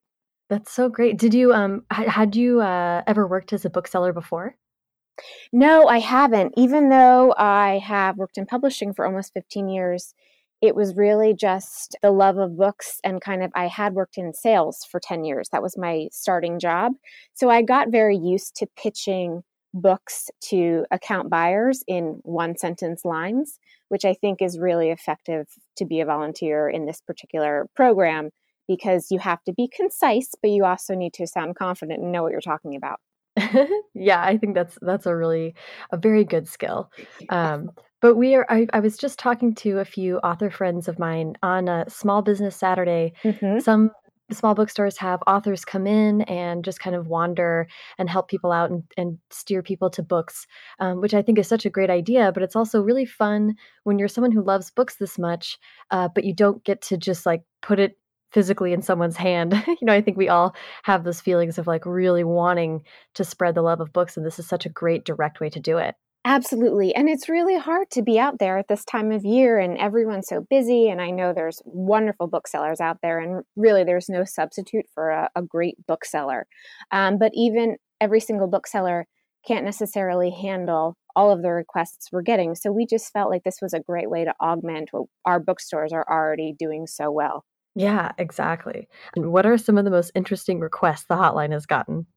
That's 0.50 0.71
so 0.71 0.89
great. 0.89 1.17
Did 1.17 1.33
you 1.33 1.53
um 1.53 1.83
had 1.91 2.35
you 2.35 2.62
uh, 2.62 3.03
ever 3.05 3.27
worked 3.27 3.53
as 3.53 3.65
a 3.65 3.69
bookseller 3.69 4.13
before? 4.13 4.55
No, 5.51 5.88
I 5.88 6.00
haven't. 6.00 6.53
Even 6.57 6.89
though 6.89 7.33
I 7.38 7.79
have 7.79 8.17
worked 8.17 8.38
in 8.38 8.45
publishing 8.45 8.94
for 8.94 9.05
almost 9.05 9.33
15 9.33 9.69
years, 9.69 10.13
it 10.62 10.75
was 10.75 10.96
really 10.96 11.34
just 11.34 11.96
the 12.01 12.12
love 12.12 12.38
of 12.38 12.58
books 12.58 13.00
and 13.04 13.22
kind 13.22 13.44
of 13.44 13.51
I 13.56 13.68
had 13.68 13.94
worked 13.94 14.18
in 14.18 14.34
sales 14.34 14.86
for 14.89 15.00
10 15.00 15.24
years. 15.24 15.50
That 15.51 15.63
was 15.63 15.78
my 15.78 16.10
starting 16.12 16.60
job. 16.60 16.94
So 17.34 17.50
I 17.50 17.62
got 17.62 17.92
very 17.92 18.18
used 18.18 18.56
to 18.58 18.68
pitching 18.75 19.44
books 19.74 20.30
to 20.42 20.86
account 20.92 21.30
buyers 21.30 21.84
in 21.88 22.20
one 22.24 22.58
sentence 22.58 23.06
lines, 23.06 23.60
which 23.89 24.04
I 24.04 24.13
think 24.13 24.42
is 24.42 24.60
really 24.60 24.89
effective 24.89 25.48
to 25.78 25.86
be 25.86 26.01
a 26.01 26.06
volunteer 26.06 26.68
in 26.68 26.86
this 26.86 27.01
particular 27.01 27.68
program 27.75 28.32
because 28.68 29.08
you 29.10 29.20
have 29.20 29.44
to 29.46 29.54
be 29.54 29.70
concise, 29.74 30.32
but 30.42 30.51
you 30.51 30.66
also 30.66 30.94
need 30.94 31.13
to 31.13 31.28
sound 31.28 31.56
confident 31.56 32.01
and 32.01 32.12
know 32.12 32.24
what 32.24 32.32
you're 32.32 32.42
talking 32.42 32.75
about. 32.75 33.00
yeah, 33.94 34.22
I 34.22 34.38
think 34.38 34.56
that's 34.56 34.78
that's 34.82 35.06
a 35.06 35.16
really 35.16 35.56
a 35.92 35.98
very 35.98 36.24
good 36.24 36.48
skill. 36.48 36.92
Um, 37.30 37.72
but 38.01 38.15
we 38.15 38.36
are. 38.36 38.46
I, 38.50 38.68
I, 38.74 38.79
was 38.79 38.98
just 38.98 39.20
talking 39.20 39.53
to 39.56 39.79
a 39.79 39.86
few 39.86 40.18
author 40.20 40.50
friends 40.50 40.88
of 40.88 41.00
mine 41.00 41.36
on 41.44 41.68
a 41.68 41.89
Small 41.89 42.22
Business 42.22 42.56
Saturday. 42.56 43.13
Mm-hmm. 43.24 43.60
Some 43.60 43.91
small 44.32 44.53
bookstores 44.53 44.98
have 44.98 45.22
authors 45.27 45.65
come 45.65 45.88
in 45.88 46.22
and 46.24 46.63
just 46.63 46.79
kind 46.79 46.96
of 46.96 47.08
wander 47.08 47.68
and 47.98 48.10
help 48.10 48.27
people 48.27 48.51
out 48.51 48.70
and, 48.70 48.84
and 48.98 49.18
steer 49.32 49.63
people 49.63 49.89
to 49.89 50.03
books, 50.03 50.46
um, 50.79 51.01
which 51.01 51.13
I 51.13 51.22
think 51.22 51.39
is 51.39 51.48
such 51.48 51.65
a 51.65 51.70
great 51.70 51.89
idea. 51.89 52.32
But 52.32 52.44
it's 52.44 52.56
also 52.56 52.82
really 52.82 53.06
fun 53.06 53.56
when 53.84 54.00
you're 54.00 54.08
someone 54.08 54.32
who 54.32 54.44
loves 54.44 54.72
books 54.72 54.96
this 54.98 55.18
much, 55.18 55.58
uh, 55.91 56.10
but 56.13 56.24
you 56.24 56.34
don't 56.34 56.63
get 56.63 56.82
to 56.84 56.98
just 56.98 57.25
like 57.25 57.41
put 57.62 57.79
it 57.79 57.98
physically 58.32 58.74
in 58.74 58.82
someone's 58.82 59.18
hand. 59.18 59.53
you 59.68 59.77
know, 59.82 59.94
I 59.94 60.01
think 60.01 60.18
we 60.18 60.29
all 60.29 60.56
have 60.84 61.03
those 61.03 61.22
feelings 61.22 61.58
of 61.58 61.68
like 61.68 61.86
really 61.86 62.24
wanting 62.24 62.84
to 63.15 63.24
spread 63.24 63.56
the 63.56 63.62
love 63.62 63.82
of 63.82 63.94
books, 63.94 64.18
and 64.18 64.25
this 64.25 64.39
is 64.39 64.48
such 64.48 64.65
a 64.65 64.70
great 64.70 65.06
direct 65.06 65.39
way 65.39 65.50
to 65.50 65.60
do 65.60 65.77
it. 65.77 65.96
Absolutely. 66.25 66.93
And 66.93 67.07
it's 67.07 67.29
really 67.29 67.57
hard 67.57 67.89
to 67.91 68.01
be 68.01 68.19
out 68.19 68.39
there 68.39 68.57
at 68.57 68.67
this 68.67 68.83
time 68.83 69.11
of 69.11 69.23
year 69.23 69.57
and 69.57 69.77
everyone's 69.77 70.27
so 70.27 70.45
busy. 70.49 70.89
And 70.89 71.01
I 71.01 71.11
know 71.11 71.33
there's 71.33 71.61
wonderful 71.63 72.27
booksellers 72.27 72.81
out 72.81 72.97
there, 73.01 73.19
and 73.19 73.43
really 73.55 73.85
there's 73.85 74.09
no 74.09 74.25
substitute 74.25 74.85
for 74.93 75.09
a, 75.11 75.29
a 75.35 75.41
great 75.41 75.75
bookseller. 75.88 76.45
Um, 76.91 77.17
but 77.17 77.31
even 77.35 77.77
every 78.01 78.19
single 78.19 78.47
bookseller 78.47 79.07
can't 79.47 79.63
necessarily 79.63 80.29
handle 80.29 80.97
all 81.15 81.31
of 81.31 81.41
the 81.41 81.51
requests 81.51 82.09
we're 82.11 82.21
getting. 82.21 82.53
So 82.53 82.71
we 82.71 82.85
just 82.85 83.11
felt 83.13 83.31
like 83.31 83.43
this 83.43 83.59
was 83.61 83.73
a 83.73 83.79
great 83.79 84.09
way 84.09 84.25
to 84.25 84.33
augment 84.41 84.89
what 84.91 85.05
our 85.25 85.39
bookstores 85.39 85.93
are 85.93 86.05
already 86.09 86.53
doing 86.57 86.85
so 86.85 87.09
well. 87.11 87.45
Yeah, 87.75 88.11
exactly. 88.17 88.89
And 89.15 89.31
what 89.31 89.45
are 89.45 89.57
some 89.57 89.77
of 89.77 89.85
the 89.85 89.91
most 89.91 90.11
interesting 90.13 90.59
requests 90.59 91.05
the 91.07 91.15
hotline 91.15 91.53
has 91.53 91.65
gotten? 91.65 92.07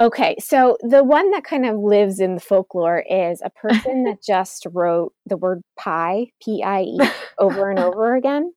Okay, 0.00 0.34
so 0.40 0.78
the 0.80 1.04
one 1.04 1.30
that 1.32 1.44
kind 1.44 1.66
of 1.66 1.76
lives 1.76 2.20
in 2.20 2.34
the 2.34 2.40
folklore 2.40 3.04
is 3.08 3.42
a 3.44 3.50
person 3.50 4.04
that 4.04 4.22
just 4.26 4.66
wrote 4.72 5.12
the 5.26 5.36
word 5.36 5.60
pie, 5.78 6.28
P 6.42 6.62
I 6.64 6.82
E, 6.82 6.98
over 7.38 7.68
and 7.70 7.78
over 7.78 8.16
again. 8.16 8.52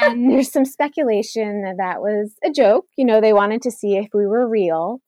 And 0.00 0.30
there's 0.30 0.52
some 0.52 0.66
speculation 0.66 1.62
that 1.62 1.76
that 1.78 2.02
was 2.02 2.34
a 2.44 2.50
joke. 2.50 2.86
You 2.96 3.06
know, 3.06 3.20
they 3.20 3.32
wanted 3.32 3.62
to 3.62 3.70
see 3.70 3.96
if 3.96 4.08
we 4.12 4.26
were 4.26 4.46
real. 4.46 5.00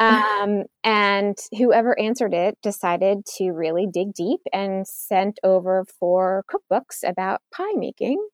Um, 0.00 0.64
and 0.82 1.36
whoever 1.56 1.98
answered 1.98 2.34
it 2.34 2.58
decided 2.62 3.24
to 3.36 3.50
really 3.50 3.86
dig 3.90 4.12
deep 4.12 4.40
and 4.52 4.86
sent 4.86 5.38
over 5.42 5.86
four 5.98 6.44
cookbooks 6.52 7.08
about 7.08 7.40
pie 7.52 7.72
making. 7.76 8.24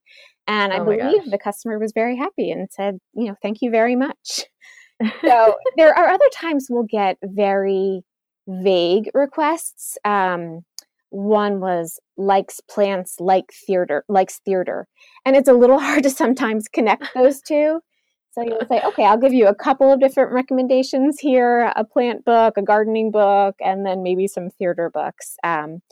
And 0.46 0.72
I 0.72 0.78
oh 0.78 0.84
believe 0.84 1.30
the 1.30 1.38
customer 1.38 1.78
was 1.78 1.92
very 1.94 2.16
happy 2.16 2.50
and 2.50 2.68
said, 2.70 2.98
you 3.14 3.26
know, 3.26 3.36
thank 3.42 3.58
you 3.60 3.70
very 3.70 3.94
much. 3.94 4.46
So 5.22 5.54
there 5.76 5.96
are 5.96 6.08
other 6.08 6.28
times 6.34 6.68
we'll 6.70 6.84
get 6.84 7.18
very 7.22 8.02
vague 8.46 9.10
requests. 9.14 9.96
Um, 10.04 10.64
one 11.10 11.60
was 11.60 11.98
likes 12.16 12.60
plants 12.68 13.16
like 13.18 13.52
theater, 13.66 14.04
likes 14.08 14.40
theater. 14.44 14.86
And 15.24 15.36
it's 15.36 15.48
a 15.48 15.52
little 15.52 15.78
hard 15.80 16.02
to 16.04 16.10
sometimes 16.10 16.68
connect 16.68 17.14
those 17.14 17.40
two. 17.40 17.80
So 18.32 18.42
you'll 18.42 18.66
say, 18.68 18.80
okay, 18.84 19.04
I'll 19.04 19.18
give 19.18 19.32
you 19.32 19.48
a 19.48 19.54
couple 19.54 19.92
of 19.92 19.98
different 19.98 20.30
recommendations 20.32 21.18
here 21.18 21.72
a 21.74 21.84
plant 21.84 22.24
book, 22.24 22.54
a 22.56 22.62
gardening 22.62 23.10
book, 23.10 23.56
and 23.60 23.84
then 23.84 24.04
maybe 24.04 24.28
some 24.28 24.50
theater 24.50 24.88
books. 24.88 25.36
Um, 25.42 25.82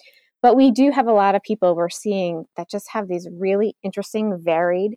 but 0.41 0.55
we 0.55 0.71
do 0.71 0.93
have 0.93 1.09
a 1.09 1.13
lot 1.13 1.35
of 1.35 1.43
people 1.43 1.75
we're 1.75 1.89
seeing 1.89 2.45
that 2.57 2.71
just 2.71 2.91
have 2.93 3.09
these 3.09 3.29
really 3.33 3.75
interesting, 3.83 4.39
varied 4.41 4.93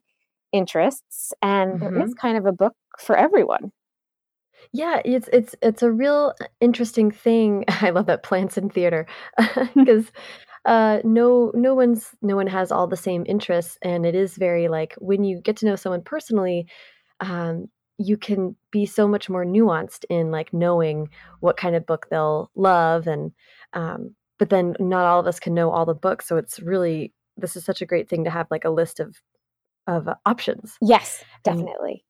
interests. 0.51 1.33
And 1.41 1.79
mm-hmm. 1.79 1.95
there 1.95 2.05
is 2.05 2.13
kind 2.13 2.37
of 2.37 2.45
a 2.45 2.51
book 2.51 2.73
for 2.99 3.15
everyone. 3.15 3.71
Yeah, 4.73 5.01
it's 5.05 5.29
it's 5.33 5.55
it's 5.61 5.83
a 5.83 5.91
real 5.91 6.33
interesting 6.59 7.11
thing. 7.11 7.65
I 7.81 7.89
love 7.89 8.05
that 8.07 8.23
plants 8.23 8.57
in 8.57 8.69
theater 8.69 9.05
because 9.75 10.11
uh, 10.65 10.99
no 11.03 11.51
no 11.53 11.73
one's 11.73 12.11
no 12.21 12.35
one 12.35 12.47
has 12.47 12.71
all 12.71 12.87
the 12.87 12.97
same 12.97 13.23
interests, 13.27 13.77
and 13.81 14.05
it 14.05 14.15
is 14.15 14.35
very 14.37 14.67
like 14.67 14.95
when 14.99 15.23
you 15.23 15.41
get 15.41 15.57
to 15.57 15.65
know 15.65 15.75
someone 15.75 16.01
personally, 16.03 16.67
um, 17.19 17.67
you 17.97 18.17
can 18.17 18.55
be 18.71 18.85
so 18.85 19.07
much 19.07 19.29
more 19.29 19.45
nuanced 19.45 20.05
in 20.09 20.31
like 20.31 20.53
knowing 20.53 21.09
what 21.39 21.57
kind 21.57 21.75
of 21.75 21.85
book 21.85 22.07
they'll 22.09 22.51
love 22.55 23.07
and 23.07 23.31
um, 23.73 24.15
but 24.39 24.49
then 24.49 24.75
not 24.79 25.05
all 25.05 25.19
of 25.19 25.27
us 25.27 25.39
can 25.39 25.53
know 25.53 25.69
all 25.71 25.85
the 25.85 25.93
books 25.93 26.27
so 26.27 26.37
it's 26.37 26.59
really 26.59 27.13
this 27.37 27.55
is 27.55 27.63
such 27.63 27.81
a 27.81 27.85
great 27.85 28.09
thing 28.09 28.23
to 28.23 28.29
have 28.29 28.47
like 28.51 28.65
a 28.65 28.69
list 28.69 28.99
of 28.99 29.21
of 29.87 30.07
options. 30.25 30.77
Yes 30.81 31.23
definitely. 31.43 32.03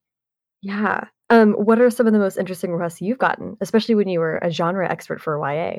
And, 0.64 0.80
yeah 0.80 1.06
um, 1.32 1.54
what 1.54 1.82
are 1.82 1.90
some 1.90 2.06
of 2.06 2.14
the 2.14 2.20
most 2.20 2.38
interesting 2.38 2.72
requests 2.72 3.02
you've 3.02 3.18
gotten 3.18 3.58
especially 3.62 3.96
when 3.96 4.08
you 4.08 4.20
were 4.20 4.38
a 4.38 4.52
genre 4.52 4.90
expert 4.90 5.20
for 5.22 5.38
ya 5.52 5.74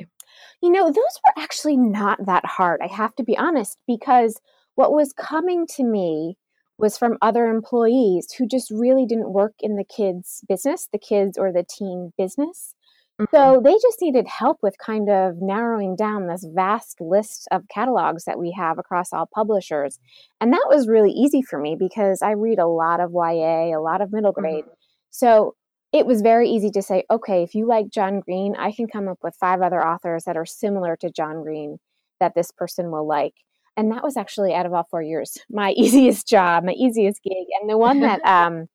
you 0.61 0.69
know 0.69 0.85
those 0.85 0.95
were 0.95 1.41
actually 1.41 1.77
not 1.77 2.25
that 2.25 2.45
hard 2.45 2.81
i 2.83 2.87
have 2.87 3.15
to 3.15 3.23
be 3.23 3.37
honest 3.37 3.77
because 3.87 4.41
what 4.75 4.91
was 4.91 5.13
coming 5.13 5.67
to 5.67 5.83
me 5.83 6.37
was 6.77 6.97
from 6.97 7.17
other 7.21 7.45
employees 7.45 8.33
who 8.37 8.47
just 8.47 8.71
really 8.71 9.05
didn't 9.05 9.31
work 9.31 9.53
in 9.59 9.75
the 9.75 9.83
kids' 9.83 10.43
business, 10.47 10.89
the 10.91 10.99
kids 10.99 11.37
or 11.37 11.51
the 11.51 11.63
teen 11.63 12.11
business. 12.17 12.73
Mm-hmm. 13.21 13.35
So 13.35 13.61
they 13.63 13.73
just 13.73 14.01
needed 14.01 14.27
help 14.27 14.57
with 14.63 14.75
kind 14.83 15.07
of 15.07 15.35
narrowing 15.39 15.95
down 15.95 16.27
this 16.27 16.45
vast 16.51 16.99
list 16.99 17.47
of 17.51 17.67
catalogs 17.69 18.25
that 18.25 18.39
we 18.39 18.51
have 18.57 18.79
across 18.79 19.13
all 19.13 19.29
publishers. 19.31 19.99
And 20.41 20.51
that 20.51 20.65
was 20.67 20.87
really 20.87 21.11
easy 21.11 21.43
for 21.43 21.59
me 21.59 21.75
because 21.77 22.23
I 22.23 22.31
read 22.31 22.57
a 22.57 22.67
lot 22.67 22.99
of 22.99 23.11
YA, 23.13 23.77
a 23.77 23.79
lot 23.79 24.01
of 24.01 24.11
middle 24.11 24.31
grade. 24.31 24.65
Mm-hmm. 24.65 24.82
So 25.13 25.55
it 25.93 26.07
was 26.07 26.21
very 26.21 26.49
easy 26.49 26.71
to 26.71 26.81
say, 26.81 27.03
okay, 27.11 27.43
if 27.43 27.53
you 27.53 27.67
like 27.67 27.91
John 27.91 28.19
Green, 28.19 28.55
I 28.57 28.71
can 28.71 28.87
come 28.87 29.07
up 29.07 29.19
with 29.21 29.35
five 29.35 29.61
other 29.61 29.85
authors 29.85 30.23
that 30.23 30.35
are 30.35 30.45
similar 30.45 30.97
to 30.97 31.11
John 31.11 31.43
Green 31.43 31.77
that 32.19 32.33
this 32.33 32.49
person 32.49 32.89
will 32.89 33.07
like. 33.07 33.35
And 33.77 33.91
that 33.91 34.03
was 34.03 34.17
actually 34.17 34.55
out 34.55 34.65
of 34.65 34.73
all 34.73 34.87
four 34.89 35.03
years, 35.03 35.37
my 35.51 35.71
easiest 35.73 36.27
job, 36.27 36.63
my 36.63 36.73
easiest 36.73 37.21
gig, 37.21 37.45
and 37.61 37.69
the 37.69 37.77
one 37.77 37.99
that 38.01 38.21
um, 38.25 38.67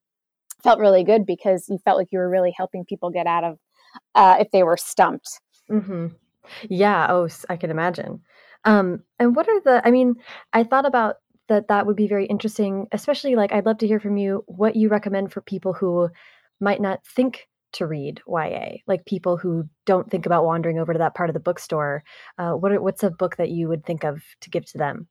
felt 0.62 0.78
really 0.78 1.02
good 1.02 1.26
because 1.26 1.68
you 1.68 1.78
felt 1.84 1.98
like 1.98 2.12
you 2.12 2.20
were 2.20 2.30
really 2.30 2.54
helping 2.56 2.84
people 2.84 3.10
get 3.10 3.26
out 3.26 3.42
of 3.42 3.58
uh, 4.14 4.36
if 4.38 4.52
they 4.52 4.62
were 4.62 4.76
stumped. 4.76 5.40
Mm-hmm. 5.68 6.06
Yeah. 6.70 7.08
Oh, 7.10 7.28
I 7.48 7.56
can 7.56 7.72
imagine. 7.72 8.22
Um, 8.64 9.02
and 9.18 9.34
what 9.34 9.48
are 9.48 9.60
the? 9.60 9.82
I 9.84 9.90
mean, 9.90 10.14
I 10.52 10.62
thought 10.62 10.86
about 10.86 11.16
that. 11.48 11.68
That 11.68 11.86
would 11.86 11.96
be 11.96 12.08
very 12.08 12.26
interesting, 12.26 12.86
especially 12.92 13.34
like 13.34 13.52
I'd 13.52 13.66
love 13.66 13.78
to 13.78 13.86
hear 13.86 14.00
from 14.00 14.16
you 14.16 14.44
what 14.46 14.76
you 14.76 14.88
recommend 14.88 15.32
for 15.32 15.40
people 15.40 15.72
who 15.72 16.08
might 16.60 16.80
not 16.80 17.04
think 17.06 17.48
to 17.74 17.86
read 17.86 18.20
YA, 18.26 18.78
like 18.86 19.04
people 19.04 19.36
who 19.36 19.64
don't 19.84 20.10
think 20.10 20.26
about 20.26 20.44
wandering 20.44 20.78
over 20.78 20.92
to 20.92 20.98
that 20.98 21.14
part 21.14 21.28
of 21.28 21.34
the 21.34 21.40
bookstore. 21.40 22.02
Uh, 22.38 22.52
what 22.52 22.72
are, 22.72 22.80
what's 22.80 23.02
a 23.02 23.10
book 23.10 23.36
that 23.36 23.50
you 23.50 23.68
would 23.68 23.84
think 23.84 24.04
of 24.04 24.22
to 24.40 24.50
give 24.50 24.64
to 24.66 24.78
them? 24.78 25.08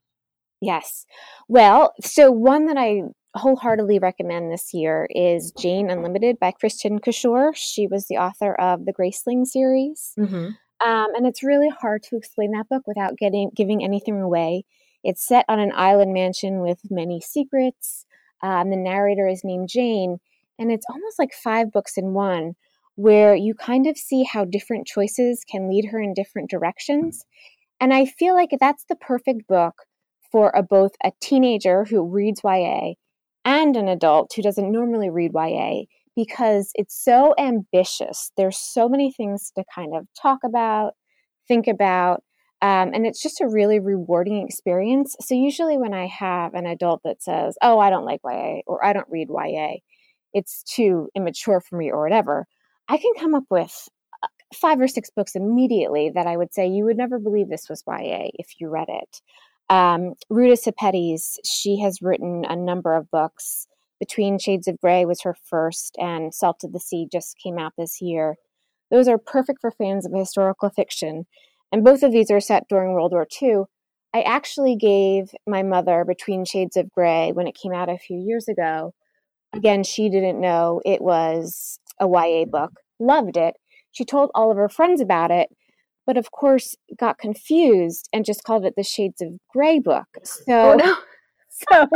Yes. 0.60 1.06
Well, 1.48 1.94
so 2.02 2.32
one 2.32 2.66
that 2.66 2.78
I 2.78 3.04
wholeheartedly 3.36 4.00
recommend 4.00 4.52
this 4.52 4.74
year 4.74 5.08
is 5.12 5.52
Jane 5.52 5.92
Unlimited 5.92 6.40
by 6.40 6.52
Kristin 6.52 7.00
Cashore. 7.02 7.54
She 7.56 7.86
was 7.88 8.08
the 8.08 8.18
author 8.18 8.54
of 8.56 8.86
the 8.86 8.94
Graceling 8.94 9.46
series. 9.46 10.14
Mm-hmm. 10.18 10.48
Um, 10.88 11.08
and 11.16 11.26
it's 11.26 11.44
really 11.44 11.70
hard 11.70 12.04
to 12.04 12.16
explain 12.16 12.52
that 12.52 12.70
book 12.70 12.84
without 12.88 13.18
getting 13.18 13.52
giving 13.56 13.84
anything 13.84 14.22
away. 14.22 14.64
It's 15.04 15.26
set 15.26 15.46
on 15.48 15.60
an 15.60 15.72
island 15.76 16.14
mansion 16.14 16.62
with 16.62 16.80
many 16.90 17.22
secrets. 17.22 18.06
Um, 18.42 18.70
the 18.70 18.78
narrator 18.78 19.28
is 19.28 19.44
named 19.44 19.70
Jane, 19.70 20.18
and 20.60 20.72
it's 20.72 20.86
almost 20.90 21.20
like 21.20 21.34
five 21.34 21.72
books 21.72 21.98
in 21.98 22.14
one, 22.14 22.54
where 22.96 23.36
you 23.36 23.54
kind 23.54 23.88
of 23.88 23.98
see 23.98 24.24
how 24.24 24.46
different 24.46 24.88
choices 24.88 25.44
can 25.50 25.70
lead 25.70 25.90
her 25.92 26.02
in 26.02 26.14
different 26.14 26.50
directions. 26.50 27.26
And 27.80 27.94
I 27.94 28.06
feel 28.06 28.34
like 28.34 28.50
that's 28.60 28.86
the 28.90 28.96
perfect 28.96 29.48
book 29.48 29.84
for 30.32 30.52
a, 30.56 30.64
both 30.64 30.92
a 31.04 31.12
teenager 31.22 31.86
who 31.86 32.04
reads 32.04 32.42
YA 32.44 32.94
and 33.46 33.78
an 33.78 33.88
adult 33.88 34.32
who 34.36 34.42
doesn't 34.42 34.72
normally 34.72 35.10
read 35.10 35.32
YA 35.34 35.84
because 36.16 36.72
it's 36.74 37.02
so 37.02 37.34
ambitious. 37.38 38.32
There's 38.36 38.58
so 38.58 38.90
many 38.90 39.12
things 39.12 39.52
to 39.56 39.64
kind 39.74 39.96
of 39.96 40.08
talk 40.20 40.40
about, 40.44 40.94
think 41.48 41.68
about, 41.68 42.24
um, 42.62 42.92
and 42.94 43.06
it's 43.06 43.22
just 43.22 43.42
a 43.42 43.48
really 43.48 43.80
rewarding 43.80 44.46
experience. 44.46 45.16
So, 45.22 45.36
usually, 45.36 45.78
when 45.78 45.94
I 45.94 46.08
have 46.08 46.54
an 46.54 46.66
adult 46.66 47.02
that 47.04 47.22
says, 47.22 47.56
Oh, 47.62 47.80
I 47.80 47.90
don't 47.90 48.06
like 48.06 48.22
YA 48.24 48.62
or 48.66 48.84
I 48.84 48.94
don't 48.94 49.10
read 49.10 49.30
YA, 49.30 49.78
it's 50.34 50.64
too 50.64 51.10
immature 51.16 51.62
for 51.62 51.78
me 51.78 51.92
or 51.92 52.02
whatever, 52.02 52.48
I 52.90 52.98
can 52.98 53.12
come 53.20 53.36
up 53.36 53.44
with 53.50 53.88
uh, 54.24 54.28
five 54.54 54.80
or 54.80 54.88
six 54.88 55.10
books 55.10 55.36
immediately 55.36 56.12
that 56.16 56.28
I 56.28 56.38
would 56.38 56.54
say 56.54 56.68
you 56.68 56.86
would 56.86 56.98
never 56.98 57.20
believe 57.20 57.50
this 57.50 57.70
was 57.70 57.84
YA 57.88 58.30
if 58.36 58.60
you 58.60 58.70
read 58.70 58.88
it. 58.90 59.22
Um, 59.70 60.14
Ruta 60.30 60.54
Sepetys, 60.56 61.38
she 61.44 61.80
has 61.82 62.02
written 62.02 62.46
a 62.48 62.56
number 62.56 62.96
of 62.96 63.12
books. 63.12 63.68
Between 64.00 64.40
Shades 64.40 64.68
of 64.68 64.80
Gray 64.80 65.06
was 65.06 65.22
her 65.22 65.36
first, 65.50 65.96
and 65.98 66.34
Salt 66.34 66.64
of 66.64 66.72
the 66.72 66.80
Sea 66.80 67.08
just 67.12 67.38
came 67.38 67.58
out 67.58 67.74
this 67.78 68.00
year. 68.00 68.36
Those 68.92 69.08
are 69.08 69.18
perfect 69.18 69.60
for 69.60 69.72
fans 69.72 70.06
of 70.06 70.14
historical 70.14 70.70
fiction. 70.70 71.26
And 71.72 71.84
both 71.84 72.04
of 72.04 72.12
these 72.12 72.32
are 72.32 72.40
set 72.40 72.68
during 72.70 72.94
World 72.94 73.12
War 73.12 73.28
II. 73.42 73.64
I 74.14 74.22
actually 74.22 74.76
gave 74.76 75.32
my 75.46 75.64
mother 75.64 76.06
Between 76.08 76.46
Shades 76.46 76.78
of 76.78 76.92
Gray 76.92 77.32
when 77.34 77.48
it 77.48 77.58
came 77.62 77.74
out 77.74 77.90
a 77.90 77.98
few 77.98 78.18
years 78.18 78.48
ago 78.48 78.94
Again, 79.54 79.84
she 79.84 80.10
didn't 80.10 80.40
know 80.40 80.82
it 80.86 81.02
was 81.02 81.80
a 82.00 82.08
YA 82.08 82.46
book, 82.46 82.80
loved 83.00 83.38
it. 83.38 83.56
She 83.92 84.06
told 84.06 84.30
all 84.36 84.52
of 84.52 84.58
her 84.58 84.70
friends 84.70 85.02
about 85.02 85.32
it, 85.32 85.50
but 86.06 86.18
of 86.18 86.32
course 86.32 86.76
got 86.98 87.18
confused 87.18 88.08
and 88.14 88.26
just 88.26 88.44
called 88.44 88.66
it 88.66 88.74
the 88.76 88.84
Shades 88.84 89.22
of 89.22 89.40
Grey 89.50 89.80
book. 89.80 90.06
So, 90.24 90.74
oh, 90.74 90.76
no. 90.76 90.96
so 91.50 91.88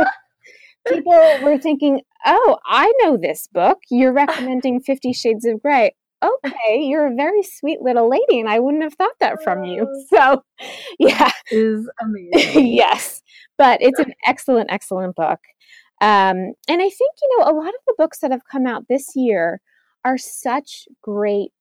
people 0.88 1.38
were 1.42 1.58
thinking, 1.58 2.00
oh, 2.26 2.58
I 2.66 2.92
know 3.00 3.16
this 3.16 3.48
book. 3.52 3.78
You're 3.90 4.12
recommending 4.12 4.80
Fifty 4.80 5.12
Shades 5.12 5.44
of 5.44 5.62
Grey. 5.62 5.94
Okay, 6.22 6.80
you're 6.82 7.06
a 7.06 7.14
very 7.14 7.42
sweet 7.42 7.82
little 7.82 8.08
lady, 8.08 8.38
and 8.38 8.48
I 8.48 8.60
wouldn't 8.60 8.82
have 8.82 8.94
thought 8.94 9.18
that 9.20 9.42
from 9.42 9.64
you. 9.64 9.86
So, 10.12 10.42
yeah. 10.98 11.32
Is 11.50 11.90
amazing. 12.00 12.66
yes. 12.66 13.22
But 13.58 13.80
it's 13.80 13.98
an 13.98 14.12
excellent, 14.26 14.70
excellent 14.70 15.16
book. 15.16 15.40
Um, 16.00 16.52
and 16.68 16.80
I 16.80 16.88
think, 16.88 17.12
you 17.22 17.38
know, 17.38 17.44
a 17.44 17.54
lot 17.54 17.68
of 17.68 17.80
the 17.86 17.94
books 17.96 18.18
that 18.18 18.30
have 18.30 18.42
come 18.50 18.66
out 18.66 18.88
this 18.88 19.14
year 19.14 19.60
are 20.04 20.18
such 20.18 20.86
great 21.02 21.52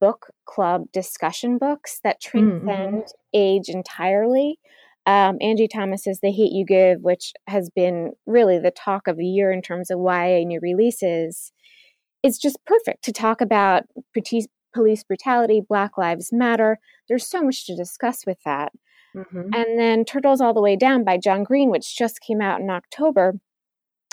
book 0.00 0.30
club 0.46 0.84
discussion 0.92 1.58
books 1.58 2.00
that 2.02 2.20
transcend 2.20 3.02
mm-hmm. 3.02 3.34
age 3.34 3.68
entirely. 3.68 4.58
Um, 5.06 5.38
Angie 5.40 5.68
Thomas's 5.68 6.20
The 6.20 6.30
Hate 6.30 6.52
U 6.52 6.64
Give, 6.64 7.00
which 7.00 7.32
has 7.46 7.70
been 7.70 8.12
really 8.26 8.58
the 8.58 8.70
talk 8.70 9.08
of 9.08 9.16
the 9.16 9.26
year 9.26 9.50
in 9.50 9.62
terms 9.62 9.90
of 9.90 9.98
YA 9.98 10.44
new 10.44 10.60
releases, 10.62 11.52
is 12.22 12.38
just 12.38 12.58
perfect 12.66 13.04
to 13.04 13.12
talk 13.12 13.40
about 13.40 13.84
police 14.72 15.04
brutality, 15.04 15.60
Black 15.66 15.98
Lives 15.98 16.32
Matter. 16.32 16.78
There's 17.08 17.26
so 17.26 17.42
much 17.42 17.66
to 17.66 17.76
discuss 17.76 18.26
with 18.26 18.38
that. 18.44 18.72
Mm-hmm. 19.16 19.54
And 19.54 19.78
then 19.78 20.04
Turtles 20.04 20.40
All 20.40 20.54
the 20.54 20.62
Way 20.62 20.76
Down 20.76 21.02
by 21.02 21.16
John 21.16 21.42
Green, 21.42 21.70
which 21.70 21.96
just 21.96 22.20
came 22.20 22.40
out 22.40 22.60
in 22.60 22.70
October, 22.70 23.34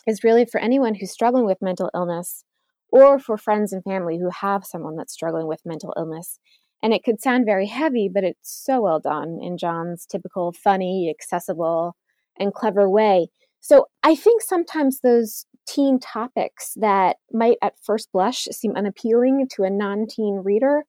is 0.08 0.24
really 0.24 0.46
for 0.46 0.60
anyone 0.60 0.96
who's 0.96 1.12
struggling 1.12 1.46
with 1.46 1.62
mental 1.62 1.92
illness 1.94 2.44
or 2.90 3.20
for 3.20 3.38
friends 3.38 3.74
and 3.74 3.84
family 3.84 4.18
who 4.18 4.30
have 4.30 4.66
someone 4.66 4.96
that's 4.96 5.14
struggling 5.14 5.46
with 5.46 5.66
mental 5.66 5.94
illness. 5.98 6.40
And 6.82 6.94
it 6.94 7.04
could 7.04 7.22
sound 7.22 7.46
very 7.46 7.68
heavy, 7.68 8.10
but 8.12 8.24
it's 8.24 8.38
so 8.44 8.82
well 8.82 9.00
done 9.00 9.40
in 9.42 9.58
John's 9.58 10.06
typical 10.06 10.52
funny, 10.52 11.14
accessible, 11.14 11.96
and 12.40 12.54
clever 12.54 12.90
way. 12.90 13.28
So 13.60 13.88
I 14.04 14.16
think 14.16 14.42
sometimes 14.42 15.02
those 15.02 15.46
teen 15.68 16.00
topics 16.00 16.74
that 16.76 17.18
might 17.32 17.58
at 17.62 17.74
first 17.84 18.12
blush 18.12 18.48
seem 18.52 18.76
unappealing 18.76 19.48
to 19.52 19.64
a 19.64 19.70
non 19.70 20.08
teen 20.08 20.42
reader 20.44 20.84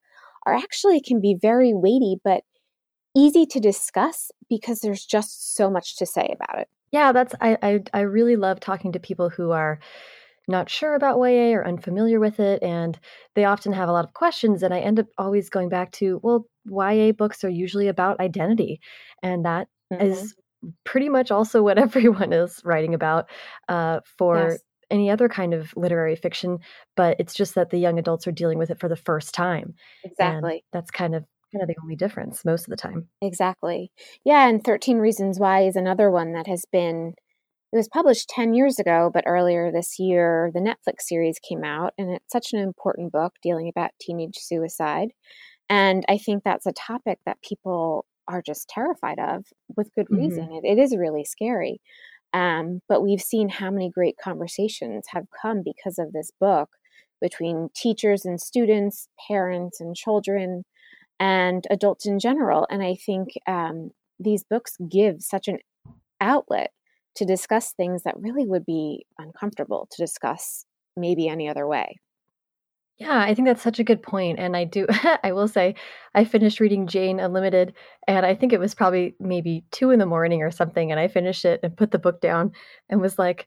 are 0.46 0.54
actually 0.54 1.00
can 1.00 1.20
be 1.20 1.36
very 1.40 1.74
weighty, 1.74 2.16
but 2.24 2.42
easy 3.16 3.44
to 3.46 3.60
discuss 3.60 4.30
because 4.48 4.80
there's 4.80 5.04
just 5.04 5.56
so 5.56 5.70
much 5.70 5.96
to 5.96 6.06
say 6.06 6.34
about 6.34 6.60
it. 6.60 6.68
Yeah, 6.92 7.12
that's 7.12 7.34
I 7.40 7.58
I, 7.62 7.80
I 7.92 8.00
really 8.00 8.36
love 8.36 8.60
talking 8.60 8.92
to 8.92 9.00
people 9.00 9.28
who 9.28 9.50
are 9.50 9.78
not 10.48 10.70
sure 10.70 10.94
about 10.94 11.18
YA 11.18 11.52
or 11.52 11.66
unfamiliar 11.66 12.18
with 12.18 12.40
it, 12.40 12.62
and 12.62 12.98
they 13.34 13.44
often 13.44 13.72
have 13.72 13.88
a 13.88 13.92
lot 13.92 14.06
of 14.06 14.14
questions. 14.14 14.62
And 14.62 14.72
I 14.72 14.80
end 14.80 14.98
up 14.98 15.06
always 15.18 15.50
going 15.50 15.68
back 15.68 15.92
to, 15.92 16.20
well, 16.22 16.46
YA 16.64 17.12
books 17.12 17.44
are 17.44 17.50
usually 17.50 17.88
about 17.88 18.18
identity, 18.20 18.80
and 19.22 19.44
that 19.44 19.68
mm-hmm. 19.92 20.06
is 20.06 20.34
pretty 20.84 21.08
much 21.08 21.30
also 21.30 21.62
what 21.62 21.78
everyone 21.86 22.32
is 22.32 22.60
writing 22.64 22.94
about 22.94 23.28
uh, 23.68 24.00
for 24.16 24.50
yes. 24.50 24.58
Any 24.90 25.10
other 25.10 25.28
kind 25.28 25.54
of 25.54 25.72
literary 25.76 26.16
fiction. 26.16 26.58
But 26.96 27.16
it's 27.18 27.34
just 27.34 27.54
that 27.54 27.70
the 27.70 27.78
young 27.78 27.98
adults 27.98 28.26
are 28.26 28.32
dealing 28.32 28.58
with 28.58 28.70
it 28.70 28.80
for 28.80 28.88
the 28.88 28.96
first 28.96 29.34
time. 29.34 29.74
Exactly. 30.04 30.52
And 30.52 30.62
that's 30.72 30.90
kind 30.90 31.14
of 31.14 31.24
kind 31.52 31.62
of 31.62 31.68
the 31.68 31.80
only 31.82 31.96
difference 31.96 32.44
most 32.44 32.64
of 32.64 32.70
the 32.70 32.76
time. 32.76 33.08
Exactly. 33.22 33.90
Yeah, 34.24 34.48
and 34.48 34.62
13 34.62 34.98
Reasons 34.98 35.38
Why 35.38 35.62
is 35.62 35.76
another 35.76 36.10
one 36.10 36.32
that 36.32 36.46
has 36.46 36.64
been 36.70 37.14
it 37.70 37.76
was 37.76 37.88
published 37.88 38.30
10 38.30 38.54
years 38.54 38.78
ago, 38.78 39.10
but 39.12 39.24
earlier 39.26 39.70
this 39.70 39.98
year 39.98 40.50
the 40.54 40.60
Netflix 40.60 41.02
series 41.02 41.38
came 41.38 41.64
out 41.64 41.92
and 41.98 42.10
it's 42.10 42.32
such 42.32 42.52
an 42.52 42.60
important 42.60 43.12
book 43.12 43.34
dealing 43.42 43.68
about 43.68 43.90
teenage 44.00 44.36
suicide. 44.38 45.08
And 45.68 46.04
I 46.08 46.16
think 46.16 46.44
that's 46.44 46.66
a 46.66 46.72
topic 46.72 47.18
that 47.26 47.42
people 47.42 48.06
are 48.26 48.42
just 48.42 48.68
terrified 48.68 49.18
of 49.18 49.44
with 49.76 49.94
good 49.94 50.06
mm-hmm. 50.06 50.22
reason. 50.22 50.44
Mm-hmm. 50.44 50.66
It, 50.66 50.78
it 50.78 50.82
is 50.82 50.96
really 50.96 51.24
scary. 51.24 51.80
Um, 52.32 52.80
but 52.88 53.02
we've 53.02 53.22
seen 53.22 53.48
how 53.48 53.70
many 53.70 53.90
great 53.90 54.16
conversations 54.22 55.06
have 55.10 55.26
come 55.42 55.62
because 55.64 55.98
of 55.98 56.12
this 56.12 56.30
book 56.40 56.68
between 57.20 57.68
teachers 57.74 58.24
and 58.24 58.40
students, 58.40 59.08
parents 59.28 59.80
and 59.80 59.96
children, 59.96 60.64
and 61.18 61.66
adults 61.70 62.06
in 62.06 62.18
general. 62.18 62.66
And 62.70 62.82
I 62.82 62.94
think 62.94 63.30
um, 63.46 63.90
these 64.20 64.44
books 64.44 64.76
give 64.88 65.22
such 65.22 65.48
an 65.48 65.58
outlet 66.20 66.70
to 67.16 67.24
discuss 67.24 67.72
things 67.72 68.02
that 68.04 68.18
really 68.18 68.46
would 68.46 68.64
be 68.64 69.04
uncomfortable 69.18 69.88
to 69.90 70.02
discuss 70.02 70.64
maybe 70.96 71.28
any 71.28 71.48
other 71.48 71.66
way. 71.66 71.98
Yeah, 72.98 73.20
I 73.20 73.32
think 73.32 73.46
that's 73.46 73.62
such 73.62 73.78
a 73.78 73.84
good 73.84 74.02
point. 74.02 74.38
And 74.40 74.56
I 74.56 74.64
do, 74.64 74.86
I 75.22 75.32
will 75.32 75.48
say, 75.48 75.76
I 76.14 76.24
finished 76.24 76.58
reading 76.60 76.86
Jane 76.88 77.20
Unlimited, 77.20 77.74
and 78.08 78.26
I 78.26 78.34
think 78.34 78.52
it 78.52 78.58
was 78.60 78.74
probably 78.74 79.14
maybe 79.20 79.64
two 79.70 79.90
in 79.90 80.00
the 80.00 80.06
morning 80.06 80.42
or 80.42 80.50
something. 80.50 80.90
And 80.90 80.98
I 80.98 81.06
finished 81.06 81.44
it 81.44 81.60
and 81.62 81.76
put 81.76 81.92
the 81.92 81.98
book 81.98 82.20
down 82.20 82.52
and 82.88 83.00
was 83.00 83.18
like, 83.18 83.46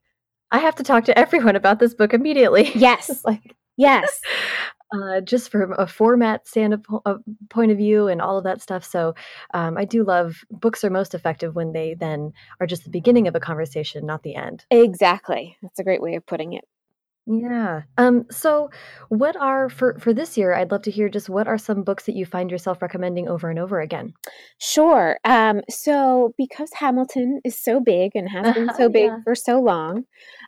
I 0.52 0.60
have 0.60 0.76
to 0.76 0.84
talk 0.84 1.04
to 1.06 1.18
everyone 1.20 1.56
about 1.56 1.80
this 1.80 1.94
book 1.94 2.14
immediately. 2.14 2.72
Yes. 2.76 3.24
like, 3.26 3.56
yes. 3.78 4.22
Uh, 4.94 5.22
just 5.22 5.50
from 5.52 5.74
a 5.78 5.88
format 5.88 6.46
stand 6.48 6.86
uh, 7.06 7.16
point 7.50 7.72
of 7.72 7.78
view 7.78 8.08
and 8.08 8.22
all 8.22 8.38
of 8.38 8.44
that 8.44 8.62
stuff. 8.62 8.84
So 8.84 9.16
um, 9.54 9.78
I 9.78 9.86
do 9.86 10.04
love 10.04 10.44
books 10.50 10.84
are 10.84 10.90
most 10.90 11.14
effective 11.14 11.56
when 11.56 11.72
they 11.72 11.94
then 11.94 12.34
are 12.60 12.68
just 12.68 12.84
the 12.84 12.90
beginning 12.90 13.28
of 13.28 13.36
a 13.36 13.40
conversation, 13.40 14.06
not 14.06 14.24
the 14.24 14.36
end. 14.36 14.66
Exactly. 14.70 15.58
That's 15.62 15.80
a 15.80 15.84
great 15.86 16.02
way 16.02 16.16
of 16.16 16.26
putting 16.26 16.54
it. 16.54 16.66
Yeah. 17.28 17.84
Um, 17.98 18.26
so 18.32 18.72
what 19.10 19.36
are 19.36 19.70
for 19.70 19.98
for 20.00 20.14
this 20.14 20.38
year, 20.38 20.54
I'd 20.54 20.72
love 20.72 20.82
to 20.84 20.92
hear 20.92 21.08
just 21.08 21.30
what 21.30 21.48
are 21.48 21.58
some 21.58 21.84
books 21.84 22.06
that 22.06 22.16
you 22.16 22.26
find 22.26 22.50
yourself 22.50 22.82
recommending 22.82 23.28
over 23.28 23.50
and 23.50 23.60
over 23.60 23.80
again? 23.80 24.14
Sure. 24.58 25.18
Um, 25.24 25.62
so 25.70 26.34
because 26.38 26.72
Hamilton 26.74 27.40
is 27.46 27.58
so 27.58 27.80
big 27.80 28.12
and 28.16 28.28
has 28.28 28.56
been 28.56 28.74
so 28.76 28.90
big 28.90 29.08
yeah. 29.08 29.20
for 29.24 29.36
so 29.36 29.62
long, 29.62 30.06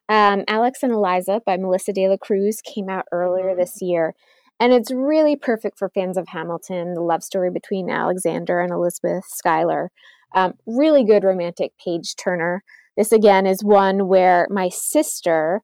um, 0.10 0.44
Alex 0.48 0.82
and 0.82 0.91
Eliza 0.91 1.41
by 1.45 1.58
Melissa 1.58 1.93
De 1.93 2.10
La 2.10 2.17
Cruz 2.17 2.60
came 2.62 2.89
out 2.89 3.06
earlier 3.12 3.50
mm-hmm. 3.50 3.60
this 3.60 3.78
year. 3.80 4.15
And 4.60 4.74
it's 4.74 4.91
really 4.91 5.36
perfect 5.36 5.78
for 5.78 5.89
fans 5.89 6.17
of 6.17 6.28
Hamilton, 6.28 6.93
the 6.93 7.02
love 7.02 7.24
story 7.24 7.52
between 7.52 7.89
Alexander 7.89 8.62
and 8.62 8.71
Elizabeth 8.71 9.26
Schuyler. 9.28 9.91
Um, 10.36 10.54
really 10.65 11.04
good 11.04 11.24
romantic 11.24 11.74
page 11.84 12.15
turner. 12.15 12.63
This 12.97 13.12
again 13.12 13.45
is 13.45 13.63
one 13.63 14.08
where 14.08 14.47
my 14.50 14.69
sister 14.69 15.62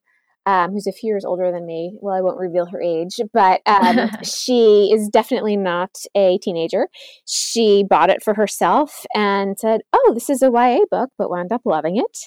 um, 0.50 0.72
who's 0.72 0.88
a 0.88 0.92
few 0.92 1.06
years 1.06 1.24
older 1.24 1.52
than 1.52 1.64
me. 1.64 1.96
Well, 2.00 2.12
I 2.12 2.20
won't 2.22 2.36
reveal 2.36 2.66
her 2.66 2.82
age, 2.82 3.20
but 3.32 3.60
um, 3.66 4.10
she 4.24 4.90
is 4.92 5.08
definitely 5.08 5.56
not 5.56 5.96
a 6.16 6.38
teenager. 6.38 6.88
She 7.24 7.84
bought 7.88 8.10
it 8.10 8.20
for 8.20 8.34
herself 8.34 9.06
and 9.14 9.56
said, 9.56 9.82
Oh, 9.92 10.10
this 10.12 10.28
is 10.28 10.42
a 10.42 10.50
YA 10.50 10.80
book, 10.90 11.10
but 11.16 11.30
wound 11.30 11.52
up 11.52 11.60
loving 11.64 11.98
it. 11.98 12.18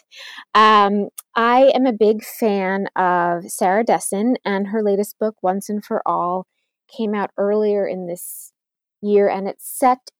Um, 0.55 1.09
I 1.35 1.73
am 1.75 1.85
a 1.85 1.91
big 1.91 2.23
fan 2.23 2.87
of 2.95 3.51
Sarah 3.51 3.83
Dessen, 3.83 4.37
and 4.45 4.67
her 4.67 4.81
latest 4.81 5.19
book, 5.19 5.35
Once 5.41 5.67
and 5.67 5.83
for 5.83 6.01
All, 6.05 6.47
came 6.87 7.13
out 7.13 7.31
earlier 7.37 7.85
in 7.85 8.07
this 8.07 8.53
year, 9.01 9.27
and 9.27 9.49
it's 9.49 9.69
set 9.69 10.11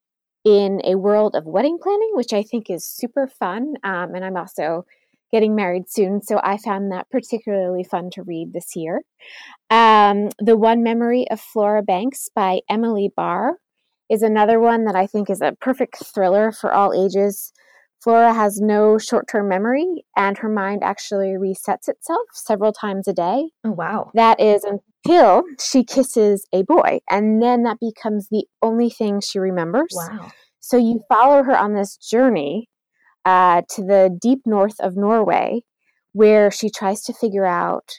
in 0.44 0.82
a 0.84 0.96
world 0.96 1.36
of 1.36 1.46
wedding 1.46 1.78
planning, 1.82 2.12
which 2.16 2.34
I 2.34 2.44
think 2.44 2.70
is 2.70 2.86
super 2.86 3.28
fun. 3.28 3.76
Um, 3.86 4.14
and 4.14 4.26
I'm 4.26 4.36
also 4.36 4.86
getting 5.34 5.56
married 5.56 5.90
soon, 5.90 6.22
so 6.22 6.40
I 6.44 6.58
found 6.58 6.92
that 6.92 7.10
particularly 7.10 7.84
fun 7.84 8.12
to 8.12 8.22
read 8.22 8.54
this 8.54 8.76
year. 8.76 9.02
Um, 9.72 10.30
the 10.38 10.56
One 10.56 10.84
Memory 10.84 11.26
of 11.32 11.42
Flora 11.42 11.82
Banks 11.82 12.30
by 12.34 12.60
Emily 12.70 13.12
Barr 13.14 13.58
is 14.12 14.22
another 14.22 14.60
one 14.60 14.86
that 14.86 14.96
I 14.96 15.08
think 15.08 15.32
is 15.32 15.42
a 15.42 15.56
perfect 15.60 16.06
thriller 16.14 16.52
for 16.52 16.72
all 16.72 16.94
ages. 16.94 17.52
Flora 18.04 18.32
has 18.32 18.60
no 18.62 19.00
short 19.00 19.28
term 19.28 19.50
memory, 19.50 20.06
and 20.16 20.38
her 20.38 20.50
mind 20.50 20.84
actually 20.84 21.30
resets 21.30 21.88
itself 21.88 22.28
several 22.34 22.72
times 22.72 23.08
a 23.08 23.14
day. 23.14 23.50
Oh, 23.64 23.72
wow. 23.72 24.12
That 24.14 24.40
is 24.40 24.64
until 24.64 25.44
she 25.60 25.84
kisses 25.84 26.46
a 26.54 26.62
boy, 26.62 27.00
and 27.10 27.42
then 27.42 27.64
that 27.64 27.78
becomes 27.80 28.28
the 28.30 28.46
only 28.62 28.92
thing 28.92 29.20
she 29.20 29.40
remembers. 29.40 29.96
Wow. 29.96 30.32
So 30.60 30.78
you 30.78 31.02
follow 31.10 31.42
her 31.42 31.58
on 31.58 31.74
this 31.74 31.98
journey 31.98 32.70
uh, 33.26 33.62
to 33.76 33.82
the 33.82 34.16
deep 34.22 34.42
north 34.46 34.80
of 34.80 34.96
Norway, 34.96 35.62
where 36.12 36.52
she 36.52 36.70
tries 36.70 37.02
to 37.04 37.14
figure 37.14 37.46
out 37.46 37.90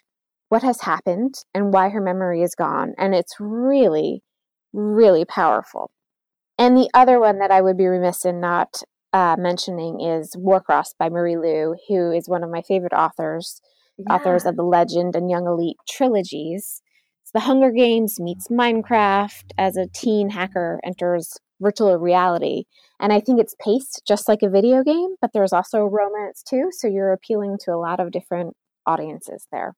what 0.48 0.62
has 0.62 0.82
happened 0.82 1.34
and 1.54 1.72
why 1.72 1.88
her 1.88 2.00
memory 2.00 2.42
is 2.42 2.54
gone. 2.54 2.94
And 2.98 3.14
it's 3.14 3.34
really, 3.40 4.22
really 4.72 5.24
powerful. 5.24 5.90
And 6.58 6.76
the 6.76 6.90
other 6.94 7.18
one 7.18 7.38
that 7.38 7.50
I 7.50 7.60
would 7.60 7.76
be 7.76 7.86
remiss 7.86 8.24
in 8.24 8.40
not 8.40 8.82
uh, 9.12 9.36
mentioning 9.38 10.00
is 10.00 10.36
Warcross 10.36 10.94
by 10.98 11.08
Marie 11.08 11.36
Lu, 11.36 11.74
who 11.88 12.12
is 12.12 12.28
one 12.28 12.44
of 12.44 12.50
my 12.50 12.62
favorite 12.62 12.92
authors, 12.92 13.60
yeah. 13.96 14.14
authors 14.14 14.44
of 14.44 14.56
the 14.56 14.62
Legend 14.62 15.16
and 15.16 15.30
Young 15.30 15.46
Elite 15.46 15.76
trilogies. 15.88 16.82
It's 17.22 17.32
the 17.32 17.40
Hunger 17.40 17.70
Games 17.70 18.20
meets 18.20 18.48
Minecraft 18.48 19.52
as 19.56 19.76
a 19.76 19.86
teen 19.86 20.30
hacker 20.30 20.80
enters 20.84 21.38
virtual 21.64 21.96
reality. 21.96 22.64
And 23.00 23.12
I 23.12 23.20
think 23.20 23.40
it's 23.40 23.56
paced 23.58 24.02
just 24.06 24.28
like 24.28 24.42
a 24.42 24.48
video 24.48 24.84
game, 24.84 25.16
but 25.20 25.30
there's 25.32 25.52
also 25.52 25.80
romance 25.84 26.42
too. 26.42 26.70
So 26.70 26.86
you're 26.86 27.12
appealing 27.12 27.56
to 27.62 27.72
a 27.72 27.80
lot 27.80 27.98
of 27.98 28.12
different 28.12 28.54
audiences 28.86 29.46
there. 29.50 29.74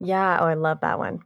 Yeah. 0.00 0.38
Oh, 0.40 0.46
I 0.46 0.54
love 0.54 0.78
that 0.80 0.98
one. 0.98 1.18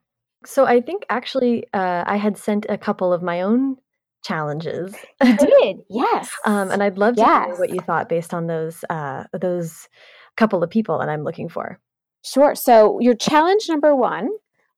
So 0.45 0.65
I 0.65 0.81
think 0.81 1.05
actually 1.11 1.67
uh, 1.73 2.05
I 2.07 2.17
had 2.17 2.37
sent 2.37 2.67
a 2.69 2.79
couple 2.79 3.13
of 3.13 3.23
my 3.23 3.43
own 3.43 3.77
challenges. 4.25 4.95
You 5.23 5.37
did, 5.61 5.77
yes. 5.91 6.31
um, 6.45 6.71
and 6.71 6.83
I'd 6.83 6.99
love 6.99 7.17
to 7.17 7.21
yes. 7.21 7.47
hear 7.47 7.59
what 7.59 7.71
you 7.71 7.81
thought 7.81 8.09
based 8.09 8.33
on 8.35 8.47
those 8.47 8.85
uh, 8.91 9.25
those 9.39 9.89
couple 10.37 10.63
of 10.63 10.71
people 10.71 10.99
that 10.99 11.09
I'm 11.09 11.25
looking 11.25 11.49
for. 11.49 11.79
Sure. 12.25 12.55
So 12.55 12.99
your 13.01 13.15
challenge 13.15 13.69
number 13.69 13.95
one 13.95 14.31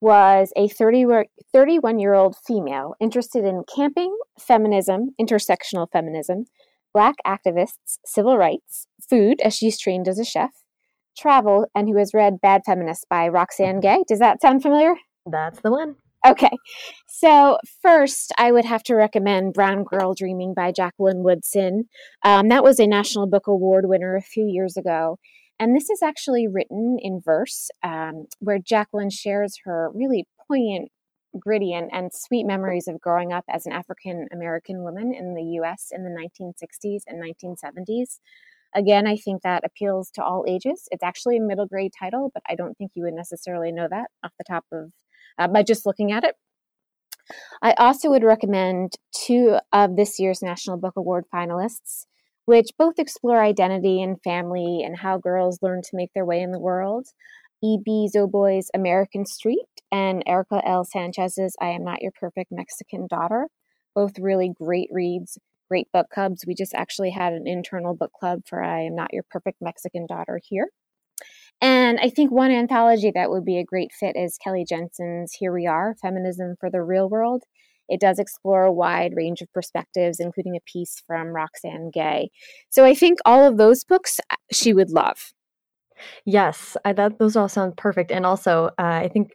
was 0.05 0.53
a 0.55 0.69
30, 0.69 1.07
31 1.51 1.99
year 1.99 2.13
old 2.13 2.37
female 2.47 2.95
interested 3.01 3.43
in 3.43 3.65
camping, 3.75 4.15
feminism, 4.39 5.11
intersectional 5.19 5.89
feminism, 5.91 6.45
black 6.93 7.15
activists, 7.27 7.99
civil 8.05 8.37
rights, 8.37 8.87
food, 9.09 9.41
as 9.41 9.55
she's 9.55 9.81
trained 9.81 10.07
as 10.07 10.19
a 10.19 10.25
chef, 10.25 10.51
travel, 11.17 11.67
and 11.75 11.89
who 11.89 11.97
has 11.97 12.13
read 12.13 12.35
Bad 12.43 12.61
Feminists 12.67 13.07
by 13.09 13.27
Roxane 13.27 13.81
Gay. 13.81 14.05
Does 14.07 14.19
that 14.19 14.43
sound 14.43 14.61
familiar? 14.61 14.95
That's 15.25 15.61
the 15.63 15.71
one. 15.71 15.97
Okay. 16.27 16.51
So, 17.07 17.59
first, 17.83 18.33
I 18.37 18.53
would 18.53 18.65
have 18.67 18.83
to 18.85 18.95
recommend 18.95 19.55
Brown 19.55 19.85
Girl 19.85 20.15
Dreaming 20.15 20.53
by 20.55 20.71
Jacqueline 20.71 21.23
Woodson. 21.23 21.85
Um, 22.25 22.49
that 22.49 22.65
was 22.65 22.79
a 22.79 22.87
National 22.87 23.27
Book 23.27 23.47
Award 23.47 23.85
winner 23.89 24.17
a 24.17 24.23
few 24.23 24.47
years 24.47 24.77
ago. 24.77 25.19
And 25.65 25.75
this 25.75 25.89
is 25.89 26.03
actually 26.03 26.47
written 26.47 26.99
in 27.01 27.23
verse, 27.25 27.71
um, 27.83 28.27
where 28.39 28.59
Jacqueline 28.59 29.09
shares 29.09 29.61
her 29.65 29.91
really 29.95 30.27
poignant, 30.47 30.91
gritty, 31.39 31.73
and, 31.73 31.89
and 31.91 32.11
sweet 32.13 32.45
memories 32.45 32.87
of 32.87 33.01
growing 33.01 33.33
up 33.33 33.45
as 33.49 33.65
an 33.65 33.73
African 33.73 34.29
American 34.31 34.83
woman 34.85 35.15
in 35.15 35.33
the 35.33 35.59
US 35.63 35.87
in 35.91 36.05
the 36.05 36.11
1960s 36.11 37.05
and 37.07 37.19
1970s. 37.19 38.19
Again, 38.75 39.07
I 39.07 39.17
think 39.17 39.41
that 39.41 39.65
appeals 39.65 40.11
to 40.11 40.23
all 40.23 40.45
ages. 40.47 40.87
It's 40.91 41.03
actually 41.03 41.39
a 41.39 41.41
middle 41.41 41.65
grade 41.65 41.93
title, 41.99 42.31
but 42.35 42.43
I 42.47 42.57
don't 42.57 42.77
think 42.77 42.91
you 42.95 43.05
would 43.05 43.15
necessarily 43.15 43.73
know 43.73 43.89
that 43.91 44.11
off 44.23 44.33
the 44.37 44.45
top 44.45 44.67
of 44.71 44.93
uh, 45.39 45.49
by 45.49 45.63
just 45.63 45.87
looking 45.87 46.13
at 46.13 46.25
it. 46.25 46.35
I 47.63 47.73
also 47.79 48.11
would 48.11 48.23
recommend 48.23 48.97
two 49.17 49.57
of 49.73 49.97
this 49.97 50.21
year's 50.21 50.43
National 50.43 50.77
Book 50.77 50.93
Award 50.99 51.25
finalists 51.35 52.05
which 52.47 52.71
both 52.79 52.99
explore 52.99 53.43
identity 53.43 54.03
and 54.03 54.23
family 54.23 54.83
and 54.85 54.99
how 54.99 55.19
girls 55.19 55.61
learn 55.63 55.83
to 55.83 55.97
make 55.97 56.13
their 56.13 56.25
way 56.25 56.41
in 56.41 56.53
the 56.53 56.59
world. 56.59 57.07
Ibi 57.63 58.09
Zoboi's 58.15 58.71
American 58.75 59.25
Street 59.25 59.67
and 59.91 60.23
Erika 60.27 60.61
L. 60.67 60.85
Sanchez's 60.85 61.57
I 61.61 61.69
Am 61.69 61.85
Not 61.85 62.03
Your 62.03 62.13
Perfect 62.13 62.53
Mexican 62.53 63.07
Daughter. 63.07 63.49
Both 63.95 64.19
really 64.19 64.51
great 64.55 64.89
reads, 64.93 65.39
great 65.69 65.91
book 65.93 66.09
clubs. 66.11 66.45
We 66.47 66.55
just 66.55 66.75
actually 66.75 67.11
had 67.11 67.33
an 67.33 67.47
internal 67.47 67.95
book 67.95 68.13
club 68.13 68.43
for 68.45 68.63
I 68.63 68.83
Am 68.83 68.95
Not 68.95 69.15
Your 69.15 69.25
Perfect 69.31 69.63
Mexican 69.63 70.07
Daughter 70.07 70.41
here. 70.43 70.69
And 71.63 71.99
I 72.01 72.11
think 72.11 72.31
one 72.31 72.51
anthology 72.51 73.11
that 73.15 73.31
would 73.31 73.45
be 73.45 73.59
a 73.59 73.65
great 73.65 73.93
fit 73.93 74.17
is 74.17 74.37
Kelly 74.37 74.67
Jensen's 74.69 75.33
Here 75.33 75.53
We 75.53 75.67
Are 75.67 75.95
Feminism 76.03 76.57
for 76.61 76.69
the 76.71 76.83
Real 76.83 77.09
World. 77.09 77.45
It 77.89 78.01
does 78.01 78.19
explore 78.19 78.65
a 78.65 78.73
wide 78.73 79.13
range 79.15 79.41
of 79.41 79.53
perspectives, 79.53 80.21
including 80.21 80.57
a 80.57 80.61
piece 80.71 81.03
from 81.07 81.29
Roxane 81.29 81.91
Gay. 81.93 82.31
So 82.71 82.85
I 82.85 82.95
think 82.95 83.19
all 83.25 83.45
of 83.45 83.57
those 83.57 83.85
books 83.85 84.21
uh, 84.31 84.37
she 84.53 84.73
would 84.73 84.91
love. 84.91 85.33
Yes, 86.25 86.77
I, 86.85 86.93
that 86.95 87.19
those 87.19 87.37
all 87.37 87.49
sound 87.49 87.77
perfect. 87.77 88.11
And 88.11 88.27
also, 88.27 88.67
uh, 88.79 88.83
I 88.83 89.09
think 89.09 89.33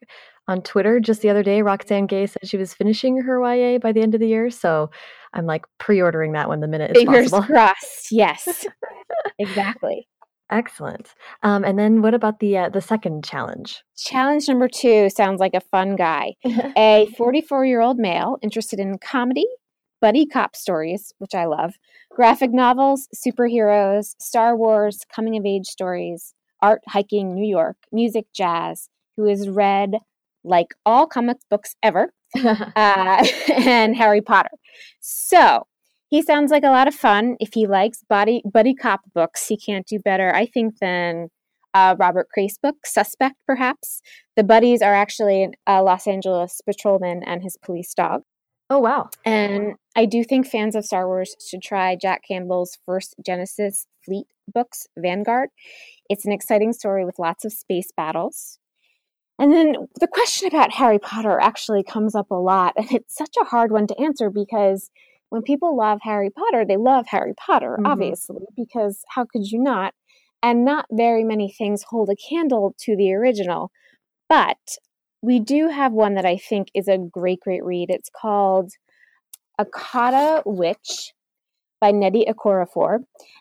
on 0.47 0.61
Twitter 0.61 0.99
just 0.99 1.21
the 1.21 1.29
other 1.29 1.43
day, 1.43 1.61
Roxane 1.61 2.07
Gay 2.07 2.25
said 2.25 2.47
she 2.47 2.57
was 2.57 2.73
finishing 2.73 3.21
her 3.21 3.39
YA 3.39 3.77
by 3.77 3.91
the 3.91 4.01
end 4.01 4.15
of 4.15 4.19
the 4.19 4.27
year. 4.27 4.49
So 4.49 4.89
I'm 5.33 5.45
like 5.45 5.65
pre-ordering 5.77 6.33
that 6.33 6.47
one 6.47 6.59
the 6.59 6.67
minute 6.67 6.91
it's 6.91 6.99
Fingers 6.99 7.29
possible. 7.29 7.43
crossed. 7.43 8.11
Yes, 8.11 8.65
exactly. 9.39 10.07
Excellent. 10.51 11.13
Um, 11.43 11.63
and 11.63 11.77
then 11.77 12.01
what 12.01 12.13
about 12.13 12.39
the 12.39 12.57
uh, 12.57 12.69
the 12.69 12.81
second 12.81 13.23
challenge? 13.23 13.83
Challenge 13.95 14.47
number 14.47 14.67
two 14.67 15.09
sounds 15.09 15.39
like 15.39 15.53
a 15.53 15.61
fun 15.61 15.95
guy. 15.95 16.33
a 16.77 17.07
44 17.17 17.65
year 17.65 17.81
old 17.81 17.97
male 17.97 18.37
interested 18.41 18.79
in 18.79 18.97
comedy, 18.97 19.45
buddy 20.01 20.25
cop 20.25 20.55
stories, 20.55 21.13
which 21.19 21.35
I 21.35 21.45
love, 21.45 21.75
graphic 22.09 22.51
novels, 22.51 23.07
superheroes, 23.15 24.15
Star 24.19 24.57
Wars, 24.57 25.05
coming 25.13 25.37
of 25.37 25.45
age 25.45 25.67
stories, 25.67 26.33
art, 26.61 26.81
hiking, 26.87 27.35
New 27.35 27.47
York, 27.47 27.77
music, 27.91 28.25
jazz, 28.33 28.89
who 29.17 29.27
has 29.27 29.47
read 29.47 29.97
like 30.43 30.73
all 30.85 31.05
comic 31.05 31.37
books 31.49 31.75
ever, 31.83 32.11
uh, 32.43 33.25
and 33.55 33.95
Harry 33.95 34.21
Potter. 34.21 34.49
So 34.99 35.67
he 36.09 36.21
sounds 36.21 36.51
like 36.51 36.63
a 36.63 36.71
lot 36.71 36.87
of 36.87 36.95
fun. 36.95 37.37
If 37.39 37.53
he 37.53 37.67
likes 37.67 38.03
body 38.07 38.41
buddy 38.51 38.73
cop 38.73 39.01
books, 39.13 39.47
he 39.47 39.57
can't 39.57 39.85
do 39.87 39.99
better, 39.99 40.33
I 40.35 40.45
think, 40.45 40.79
than 40.79 41.29
uh, 41.73 41.95
Robert 41.99 42.27
Crais 42.33 42.57
book, 42.61 42.77
Suspect, 42.85 43.35
perhaps. 43.45 44.01
The 44.35 44.43
buddies 44.43 44.81
are 44.81 44.95
actually 44.95 45.49
a 45.67 45.83
Los 45.83 46.07
Angeles 46.07 46.61
patrolman 46.65 47.21
and 47.25 47.43
his 47.43 47.57
police 47.63 47.93
dog. 47.93 48.21
Oh, 48.71 48.79
wow. 48.79 49.09
And 49.25 49.75
I 49.95 50.05
do 50.05 50.23
think 50.23 50.47
fans 50.47 50.75
of 50.75 50.85
Star 50.85 51.07
Wars 51.07 51.35
should 51.47 51.61
try 51.61 51.95
Jack 51.99 52.21
Campbell's 52.27 52.77
first 52.85 53.15
Genesis 53.25 53.87
Fleet 54.05 54.27
books, 54.51 54.87
Vanguard. 54.97 55.49
It's 56.09 56.25
an 56.25 56.31
exciting 56.31 56.73
story 56.73 57.05
with 57.05 57.19
lots 57.19 57.45
of 57.45 57.51
space 57.51 57.91
battles. 57.95 58.59
And 59.39 59.53
then 59.53 59.75
the 59.99 60.07
question 60.07 60.47
about 60.47 60.73
Harry 60.73 60.99
Potter 60.99 61.39
actually 61.39 61.83
comes 61.83 62.13
up 62.13 62.29
a 62.29 62.35
lot, 62.35 62.73
and 62.77 62.91
it's 62.91 63.15
such 63.15 63.35
a 63.41 63.45
hard 63.45 63.71
one 63.71 63.87
to 63.87 63.99
answer 63.99 64.29
because 64.29 64.89
when 65.29 65.41
people 65.41 65.77
love 65.77 65.99
Harry 66.03 66.29
Potter, 66.29 66.65
they 66.65 66.77
love 66.77 67.05
Harry 67.07 67.33
Potter, 67.33 67.75
mm-hmm. 67.77 67.85
obviously, 67.85 68.43
because 68.55 69.03
how 69.09 69.25
could 69.25 69.45
you 69.45 69.61
not? 69.61 69.93
And 70.41 70.63
not 70.63 70.85
very 70.91 71.23
many 71.23 71.51
things 71.51 71.83
hold 71.89 72.09
a 72.09 72.15
candle 72.15 72.73
to 72.79 72.95
the 72.95 73.13
original. 73.13 73.71
But 74.27 74.57
we 75.21 75.39
do 75.39 75.69
have 75.69 75.91
one 75.91 76.15
that 76.15 76.25
I 76.25 76.37
think 76.37 76.69
is 76.73 76.87
a 76.87 76.97
great, 76.97 77.41
great 77.41 77.63
read. 77.63 77.89
It's 77.89 78.09
called 78.09 78.71
Akata 79.59 80.41
Witch 80.45 81.13
by 81.81 81.91
Nnedi 81.91 82.25
Okorafor, 82.27 82.99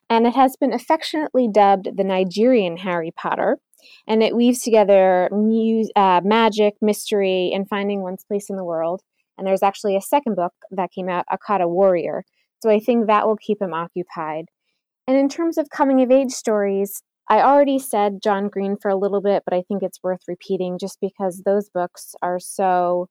and 0.09 0.27
it 0.27 0.35
has 0.35 0.57
been 0.57 0.73
affectionately 0.73 1.49
dubbed 1.49 1.97
the 1.97 2.05
Nigerian 2.05 2.79
Harry 2.79 3.13
Potter. 3.17 3.59
And 4.07 4.23
it 4.23 4.35
weaves 4.35 4.63
together 4.63 5.29
mu- 5.31 5.87
uh, 5.95 6.21
magic, 6.25 6.75
mystery, 6.83 7.53
and 7.55 7.69
finding 7.69 8.03
one's 8.03 8.25
place 8.25 8.51
in 8.51 8.57
the 8.57 8.65
world. 8.65 9.03
And 9.39 9.47
there's 9.47 9.63
actually 9.63 9.97
a 9.97 10.03
second 10.03 10.35
book 10.35 10.53
that 10.71 10.91
came 10.91 11.09
out, 11.09 11.25
Akata 11.33 11.69
Warrior. 11.69 12.25
So 12.61 12.69
I 12.71 12.81
think 12.81 13.07
that 13.07 13.27
will 13.27 13.37
keep 13.37 13.63
him 13.63 13.73
occupied. 13.73 14.47
And 15.07 15.17
in 15.17 15.29
terms 15.29 15.57
of 15.57 15.71
coming 15.71 16.03
of 16.03 16.11
age 16.11 16.33
stories, 16.33 17.03
I 17.31 17.41
already 17.41 17.79
said 17.79 18.23
John 18.23 18.49
Green 18.49 18.77
for 18.77 18.91
a 18.91 18.97
little 18.97 19.21
bit, 19.21 19.43
but 19.45 19.55
I 19.55 19.63
think 19.63 19.83
it's 19.83 20.03
worth 20.03 20.23
repeating 20.27 20.79
just 20.79 20.99
because 21.01 21.43
those 21.45 21.69
books 21.69 22.15
are 22.21 22.41
so 22.41 23.09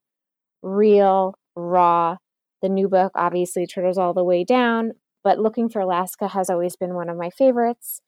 real, 0.61 1.35
raw. 1.55 2.17
The 2.61 2.69
new 2.69 2.87
book, 2.89 3.11
obviously, 3.15 3.67
Turtles 3.67 3.97
All 3.97 4.13
the 4.13 4.23
Way 4.23 4.43
Down, 4.43 4.93
but 5.23 5.39
Looking 5.39 5.69
for 5.69 5.79
Alaska 5.79 6.29
has 6.29 6.49
always 6.49 6.75
been 6.75 6.95
one 6.95 7.09
of 7.09 7.17
my 7.17 7.29
favorites. 7.29 8.01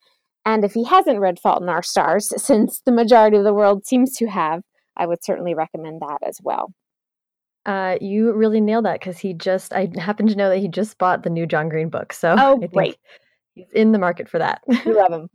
And 0.44 0.64
if 0.64 0.72
he 0.72 0.84
hasn't 0.84 1.20
read 1.20 1.38
Fault 1.38 1.62
in 1.62 1.68
Our 1.68 1.82
Stars, 1.82 2.32
since 2.42 2.80
the 2.84 2.92
majority 2.92 3.36
of 3.36 3.44
the 3.44 3.54
world 3.54 3.86
seems 3.86 4.16
to 4.16 4.26
have, 4.26 4.62
I 4.96 5.06
would 5.06 5.24
certainly 5.24 5.54
recommend 5.54 6.00
that 6.00 6.18
as 6.26 6.38
well. 6.42 6.72
Uh, 7.66 7.96
you 8.00 8.32
really 8.32 8.60
nailed 8.60 8.86
that 8.86 9.00
because 9.00 9.18
he 9.18 9.34
just, 9.34 9.72
I 9.72 9.88
happen 9.96 10.26
to 10.26 10.34
know 10.34 10.48
that 10.48 10.58
he 10.58 10.68
just 10.68 10.96
bought 10.98 11.22
the 11.22 11.30
new 11.30 11.46
John 11.46 11.68
Green 11.68 11.90
book. 11.90 12.12
So 12.12 12.34
oh, 12.38 12.56
great. 12.72 12.96
he's 13.54 13.70
in 13.72 13.92
the 13.92 13.98
market 13.98 14.28
for 14.28 14.38
that. 14.38 14.62
We 14.66 14.92
love 14.92 15.12
him. 15.12 15.28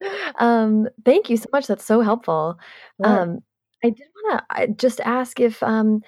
um, 0.38 0.88
thank 1.04 1.30
you 1.30 1.36
so 1.36 1.46
much. 1.52 1.66
That's 1.66 1.84
so 1.84 2.00
helpful. 2.00 2.58
Yeah. 2.98 3.20
Um, 3.20 3.38
I 3.84 3.90
did 3.90 4.06
want 4.24 4.42
to 4.56 4.68
just 4.74 5.00
ask 5.00 5.38
if 5.38 5.62
um, 5.62 6.02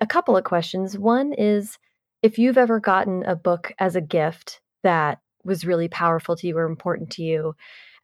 a 0.00 0.06
couple 0.06 0.36
of 0.36 0.44
questions. 0.44 0.96
One 0.96 1.32
is 1.32 1.78
if 2.22 2.38
you've 2.38 2.58
ever 2.58 2.80
gotten 2.80 3.24
a 3.24 3.36
book 3.36 3.72
as 3.78 3.96
a 3.96 4.00
gift 4.00 4.60
that 4.82 5.18
was 5.44 5.66
really 5.66 5.88
powerful 5.88 6.36
to 6.36 6.46
you 6.46 6.56
or 6.56 6.64
important 6.64 7.10
to 7.10 7.22
you, 7.22 7.54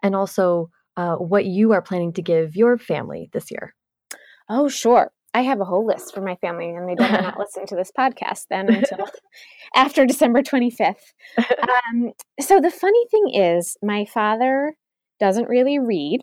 and 0.03 0.15
also 0.15 0.71
uh, 0.97 1.17
what 1.17 1.47
you 1.47 1.73
are 1.73 1.83
planning 1.83 2.13
to 2.13 2.23
give 2.23 2.57
your 2.57 2.77
family 2.77 3.31
this 3.33 3.51
year. 3.51 3.75
Oh, 4.49 4.69
sure. 4.69 5.11
I 5.35 5.43
have 5.43 5.61
a 5.61 5.65
whole 5.65 5.85
list 5.85 6.15
for 6.15 6.21
my 6.21 6.37
family, 6.37 6.71
and 6.71 6.89
they 6.89 6.95
better 6.95 7.21
not 7.21 7.39
listen 7.39 7.67
to 7.67 7.77
this 7.77 7.91
podcast 7.91 8.47
then 8.49 8.73
until 8.73 9.07
after 9.75 10.07
December 10.07 10.43
25th. 10.43 10.95
Um, 11.65 12.13
so, 12.41 12.61
the 12.61 12.71
funny 12.71 13.07
thing 13.11 13.35
is, 13.35 13.77
my 13.83 14.05
father 14.05 14.75
doesn't 15.19 15.49
really 15.49 15.79
read, 15.79 16.21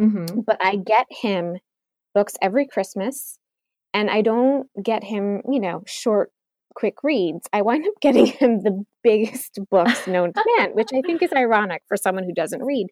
mm-hmm. 0.00 0.40
but 0.40 0.58
I 0.60 0.76
get 0.76 1.06
him 1.10 1.56
books 2.14 2.34
every 2.40 2.66
Christmas, 2.66 3.38
and 3.92 4.10
I 4.10 4.20
don't 4.20 4.68
get 4.82 5.02
him, 5.02 5.42
you 5.50 5.60
know, 5.60 5.82
short, 5.86 6.30
quick 6.74 7.02
reads. 7.02 7.48
I 7.52 7.62
wind 7.62 7.86
up 7.86 7.94
getting 8.00 8.26
him 8.26 8.62
the 8.62 8.84
biggest 9.02 9.58
books 9.70 10.06
known 10.06 10.32
to 10.34 10.44
man, 10.58 10.70
which 10.72 10.90
I 10.94 11.00
think 11.00 11.22
is 11.22 11.32
ironic 11.32 11.82
for 11.88 11.96
someone 11.96 12.24
who 12.24 12.34
doesn't 12.34 12.62
read. 12.62 12.86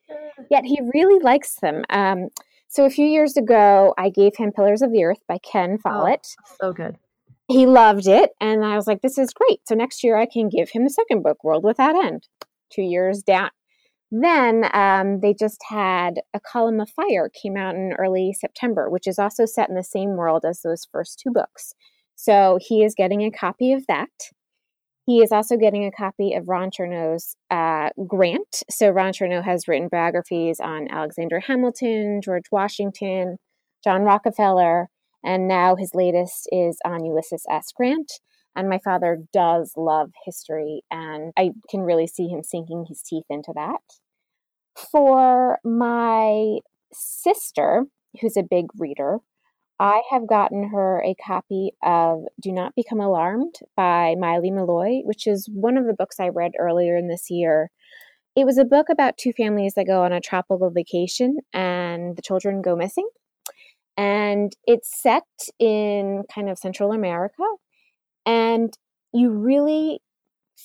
Yet 0.51 0.65
he 0.65 0.81
really 0.93 1.23
likes 1.23 1.57
them. 1.61 1.85
Um, 1.91 2.29
so 2.71 2.85
a 2.85 2.91
few 2.91 3.05
years 3.05 3.37
ago, 3.37 3.95
I 3.99 4.11
gave 4.11 4.37
him 4.37 4.53
Pillars 4.53 4.81
of 4.81 4.93
the 4.93 5.03
Earth 5.03 5.21
by 5.29 5.39
Ken 5.39 5.73
oh, 5.75 5.83
Follett. 5.83 6.27
Oh, 6.41 6.55
so 6.61 6.73
good. 6.73 6.97
He 7.49 7.67
loved 7.67 8.07
it. 8.07 8.31
And 8.41 8.65
I 8.65 8.77
was 8.77 8.87
like, 8.87 9.03
this 9.03 9.19
is 9.19 9.35
great. 9.35 9.59
So 9.67 9.75
next 9.75 10.05
year 10.05 10.17
I 10.17 10.27
can 10.27 10.49
give 10.49 10.71
him 10.71 10.85
the 10.85 10.91
second 10.91 11.25
book, 11.25 11.43
World 11.43 11.65
Without 11.65 11.97
End. 11.97 12.29
Two 12.73 12.83
years 12.83 13.25
down. 13.25 13.51
Then 14.13 14.69
um, 14.73 15.19
they 15.21 15.35
just 15.35 15.61
had 15.69 16.21
A 16.33 16.39
Column 16.39 16.81
of 16.81 16.91
Fire 16.91 17.29
came 17.43 17.57
out 17.57 17.75
in 17.75 17.93
early 17.99 18.33
September, 18.33 18.89
which 18.89 19.09
is 19.09 19.19
also 19.19 19.47
set 19.47 19.69
in 19.69 19.75
the 19.75 19.83
same 19.83 20.11
world 20.11 20.45
as 20.45 20.61
those 20.63 20.87
first 20.93 21.19
two 21.19 21.33
books. 21.33 21.75
So 22.15 22.59
he 22.61 22.85
is 22.85 22.95
getting 22.95 23.23
a 23.23 23.33
copy 23.33 23.73
of 23.73 23.87
that. 23.89 24.11
He 25.07 25.23
is 25.23 25.33
also 25.33 25.57
getting 25.57 25.85
a 25.85 25.91
copy 25.91 26.35
of 26.35 26.49
Ron 26.49 26.71
Chernow's 26.71 27.37
uh, 27.51 27.91
Grant. 28.07 28.63
So 28.71 28.91
Ron 28.91 29.13
Chernow 29.13 29.43
has 29.45 29.67
written 29.67 29.89
biographies 29.91 30.61
on 30.61 30.89
Alexander 30.91 31.41
Hamilton, 31.41 32.21
George 32.23 32.45
Washington, 32.53 33.39
John 33.83 34.03
Rockefeller, 34.03 34.89
and 35.25 35.49
now 35.49 35.75
his 35.77 35.95
latest 35.95 36.49
is 36.53 36.79
on 36.85 37.05
Ulysses 37.05 37.45
S. 37.51 37.73
Grant. 37.75 38.13
And 38.57 38.69
my 38.69 38.79
father 38.79 39.19
does 39.33 39.73
love 39.77 40.11
history, 40.25 40.83
and 40.91 41.33
I 41.37 41.51
can 41.71 41.83
really 41.83 42.07
see 42.07 42.27
him 42.29 42.43
sinking 42.43 42.87
his 42.89 43.01
teeth 43.01 43.27
into 43.31 43.53
that. 43.55 43.81
For 44.91 45.59
my 45.65 46.59
sister, 46.93 47.85
who's 48.21 48.37
a 48.37 48.43
big 48.43 48.67
reader, 48.77 49.19
I 49.81 50.03
have 50.11 50.29
gotten 50.29 50.69
her 50.69 51.03
a 51.03 51.15
copy 51.15 51.73
of 51.83 52.25
Do 52.39 52.53
Not 52.53 52.75
Become 52.77 53.01
Alarmed 53.01 53.55
by 53.79 54.15
Maile 54.19 54.43
Meloy, 54.43 55.01
which 55.05 55.27
is 55.27 55.49
one 55.51 55.79
of 55.79 55.87
the 55.87 55.95
books 55.95 56.21
I 56.21 56.29
read 56.29 56.53
earlier 56.59 56.99
in 56.99 57.09
this 57.09 57.31
year. 57.31 57.71
It 58.37 58.45
was 58.45 58.59
a 58.59 58.67
book 58.67 58.89
about 58.91 59.17
two 59.17 59.33
families 59.33 59.73
that 59.77 59.87
go 59.87 60.05
on 60.05 60.13
a 60.13 60.21
tropical 60.21 60.69
vacation 60.69 61.39
and 61.55 62.15
the 62.15 62.21
children 62.21 62.61
go 62.61 62.77
missing. 62.77 63.09
And 63.97 64.53
it's 64.67 65.01
set 65.01 65.25
in 65.59 66.25
kind 66.33 66.51
of 66.51 66.59
Central 66.59 66.93
America. 66.93 67.43
And 68.27 68.77
you 69.15 69.31
really 69.31 70.03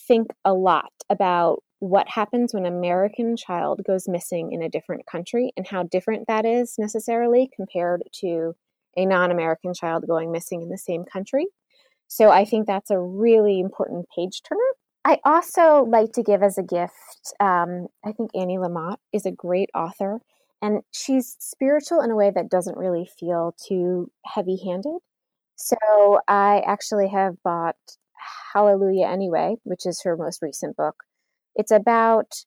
think 0.09 0.27
a 0.43 0.53
lot 0.53 0.91
about 1.09 1.63
what 1.79 2.09
happens 2.09 2.53
when 2.53 2.65
an 2.65 2.75
American 2.75 3.37
child 3.37 3.79
goes 3.87 4.09
missing 4.09 4.51
in 4.51 4.61
a 4.61 4.69
different 4.69 5.05
country 5.05 5.53
and 5.55 5.65
how 5.65 5.83
different 5.83 6.27
that 6.27 6.45
is 6.45 6.75
necessarily 6.77 7.49
compared 7.55 8.03
to 8.19 8.55
a 8.97 9.05
non 9.05 9.31
American 9.31 9.73
child 9.73 10.05
going 10.07 10.31
missing 10.31 10.61
in 10.61 10.69
the 10.69 10.77
same 10.77 11.05
country. 11.05 11.47
So 12.07 12.29
I 12.29 12.45
think 12.45 12.67
that's 12.67 12.91
a 12.91 12.99
really 12.99 13.59
important 13.59 14.05
page 14.15 14.41
turner. 14.47 14.61
I 15.03 15.19
also 15.23 15.85
like 15.87 16.13
to 16.13 16.23
give 16.23 16.41
as 16.41 16.57
a 16.57 16.63
gift, 16.63 17.33
um, 17.39 17.87
I 18.03 18.11
think 18.11 18.31
Annie 18.33 18.57
Lamott 18.57 18.97
is 19.13 19.25
a 19.25 19.31
great 19.31 19.69
author. 19.75 20.19
And 20.61 20.81
she's 20.91 21.35
spiritual 21.39 22.01
in 22.01 22.09
a 22.09 22.15
way 22.15 22.31
that 22.33 22.49
doesn't 22.49 22.77
really 22.77 23.07
feel 23.19 23.55
too 23.67 24.11
heavy 24.25 24.57
handed. 24.65 24.97
So 25.55 26.19
I 26.27 26.63
actually 26.65 27.09
have 27.09 27.35
bought 27.43 27.75
Hallelujah 28.53 29.07
Anyway, 29.07 29.57
which 29.63 29.85
is 29.85 30.01
her 30.03 30.17
most 30.17 30.41
recent 30.41 30.75
book. 30.75 31.03
It's 31.55 31.71
about 31.71 32.45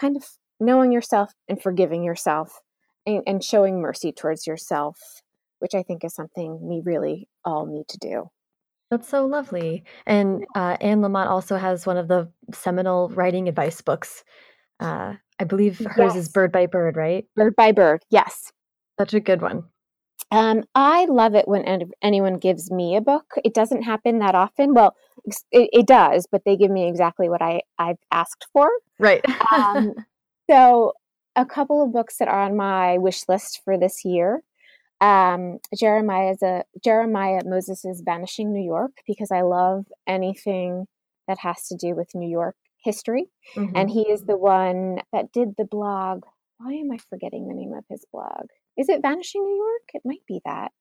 kind 0.00 0.16
of 0.16 0.24
knowing 0.60 0.92
yourself 0.92 1.32
and 1.48 1.60
forgiving 1.60 2.04
yourself 2.04 2.60
and, 3.04 3.22
and 3.26 3.42
showing 3.42 3.80
mercy 3.80 4.12
towards 4.12 4.46
yourself, 4.46 5.22
which 5.58 5.74
I 5.74 5.82
think 5.82 6.04
is 6.04 6.14
something 6.14 6.58
we 6.60 6.82
really 6.84 7.28
all 7.44 7.66
need 7.66 7.88
to 7.88 7.98
do. 7.98 8.30
That's 8.90 9.08
so 9.08 9.26
lovely. 9.26 9.84
And 10.06 10.44
uh, 10.54 10.76
Anne 10.80 11.00
Lamott 11.00 11.26
also 11.26 11.56
has 11.56 11.86
one 11.86 11.96
of 11.96 12.08
the 12.08 12.30
seminal 12.54 13.08
writing 13.10 13.48
advice 13.48 13.80
books. 13.80 14.22
Uh, 14.78 15.14
I 15.38 15.44
believe 15.44 15.78
hers 15.78 16.14
yes. 16.14 16.16
is 16.16 16.28
Bird 16.28 16.52
by 16.52 16.66
Bird, 16.66 16.96
right? 16.96 17.26
Bird 17.34 17.56
by 17.56 17.72
Bird, 17.72 18.04
yes. 18.10 18.52
Such 18.98 19.14
a 19.14 19.20
good 19.20 19.42
one. 19.42 19.64
Um, 20.30 20.64
I 20.74 21.04
love 21.06 21.34
it 21.34 21.46
when 21.46 21.92
anyone 22.02 22.38
gives 22.38 22.70
me 22.70 22.96
a 22.96 23.00
book. 23.00 23.34
It 23.44 23.54
doesn't 23.54 23.82
happen 23.82 24.18
that 24.20 24.34
often. 24.34 24.74
Well, 24.74 24.94
it, 25.50 25.70
it 25.72 25.86
does, 25.86 26.26
but 26.30 26.42
they 26.44 26.56
give 26.56 26.70
me 26.70 26.88
exactly 26.88 27.28
what 27.28 27.42
I, 27.42 27.62
I've 27.78 27.98
asked 28.10 28.46
for. 28.52 28.70
Right. 28.98 29.24
um, 29.52 29.94
so, 30.50 30.92
a 31.36 31.44
couple 31.44 31.84
of 31.84 31.92
books 31.92 32.16
that 32.16 32.28
are 32.28 32.40
on 32.40 32.56
my 32.56 32.96
wish 32.98 33.28
list 33.28 33.60
for 33.62 33.78
this 33.78 34.04
year 34.04 34.42
um, 35.00 35.58
Jeremiah's 35.78 36.42
a 36.42 36.64
Jeremiah 36.82 37.42
Moss's 37.44 38.02
Vanishing 38.04 38.52
New 38.52 38.64
York 38.64 38.92
because 39.06 39.30
I 39.30 39.42
love 39.42 39.86
anything 40.06 40.86
that 41.28 41.38
has 41.40 41.66
to 41.68 41.76
do 41.76 41.94
with 41.94 42.14
New 42.14 42.28
York 42.28 42.56
history, 42.82 43.26
mm-hmm. 43.56 43.76
and 43.76 43.90
he 43.90 44.02
is 44.02 44.22
the 44.22 44.36
one 44.36 45.00
that 45.12 45.32
did 45.32 45.54
the 45.58 45.64
blog. 45.64 46.24
Why 46.58 46.72
am 46.72 46.90
I 46.92 46.98
forgetting 47.10 47.48
the 47.48 47.54
name 47.54 47.74
of 47.74 47.84
his 47.90 48.04
blog? 48.10 48.46
Is 48.78 48.88
it 48.88 49.02
Vanishing 49.02 49.44
New 49.44 49.56
York? 49.56 49.90
It 49.92 50.02
might 50.04 50.24
be 50.26 50.40
that, 50.44 50.72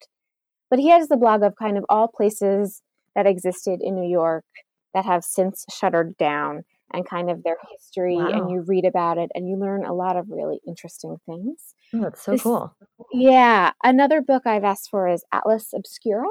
but 0.70 0.80
he 0.80 0.90
has 0.90 1.08
the 1.08 1.18
blog 1.18 1.44
of 1.44 1.56
kind 1.56 1.78
of 1.78 1.86
all 1.90 2.08
places 2.08 2.82
that 3.16 3.28
existed 3.28 3.80
in 3.82 3.96
New 3.96 4.10
York 4.10 4.46
that 4.94 5.06
have 5.06 5.24
since 5.24 5.66
shuttered 5.74 6.16
down 6.18 6.64
and 6.94 7.08
kind 7.08 7.30
of 7.30 7.44
their 7.44 7.58
history 7.72 8.16
wow. 8.16 8.30
and 8.30 8.50
you 8.50 8.64
read 8.66 8.86
about 8.86 9.18
it 9.18 9.30
and 9.36 9.48
you 9.48 9.58
learn 9.58 9.86
a 9.86 9.94
lot 9.94 10.16
of 10.16 10.30
really 10.30 10.60
interesting 10.68 11.18
things. 11.26 11.74
Oh, 11.96 12.02
that's 12.02 12.24
so 12.24 12.32
this, 12.34 12.42
cool. 12.42 12.76
Yeah. 13.12 13.72
Another 13.84 14.22
book 14.22 14.44
I've 14.46 14.64
asked 14.64 14.90
for 14.90 15.08
is 15.08 15.24
Atlas 15.32 15.74
Obscura, 15.74 16.28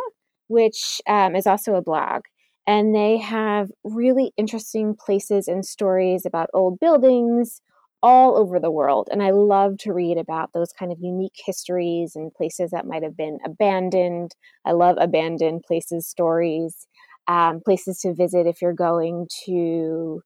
which 0.48 1.00
um, 1.06 1.34
is 1.34 1.46
also 1.46 1.74
a 1.74 1.82
blog. 1.82 2.22
And 2.66 2.94
they 2.94 3.18
have 3.18 3.70
really 3.84 4.32
interesting 4.36 4.94
places 4.94 5.48
and 5.48 5.64
stories 5.64 6.24
about 6.24 6.50
old 6.54 6.80
buildings 6.80 7.60
all 8.02 8.36
over 8.36 8.60
the 8.60 8.70
world. 8.70 9.08
And 9.10 9.22
I 9.22 9.30
love 9.30 9.78
to 9.78 9.92
read 9.92 10.18
about 10.18 10.50
those 10.52 10.72
kind 10.78 10.92
of 10.92 10.98
unique 11.00 11.36
histories 11.44 12.16
and 12.16 12.32
places 12.34 12.70
that 12.70 12.86
might 12.86 13.02
have 13.02 13.16
been 13.16 13.38
abandoned. 13.44 14.34
I 14.64 14.72
love 14.72 14.96
abandoned 14.98 15.62
places 15.66 16.06
stories. 16.06 16.86
Um, 17.26 17.62
places 17.64 18.00
to 18.00 18.12
visit 18.12 18.46
if 18.46 18.60
you're 18.60 18.74
going 18.74 19.28
to 19.46 20.20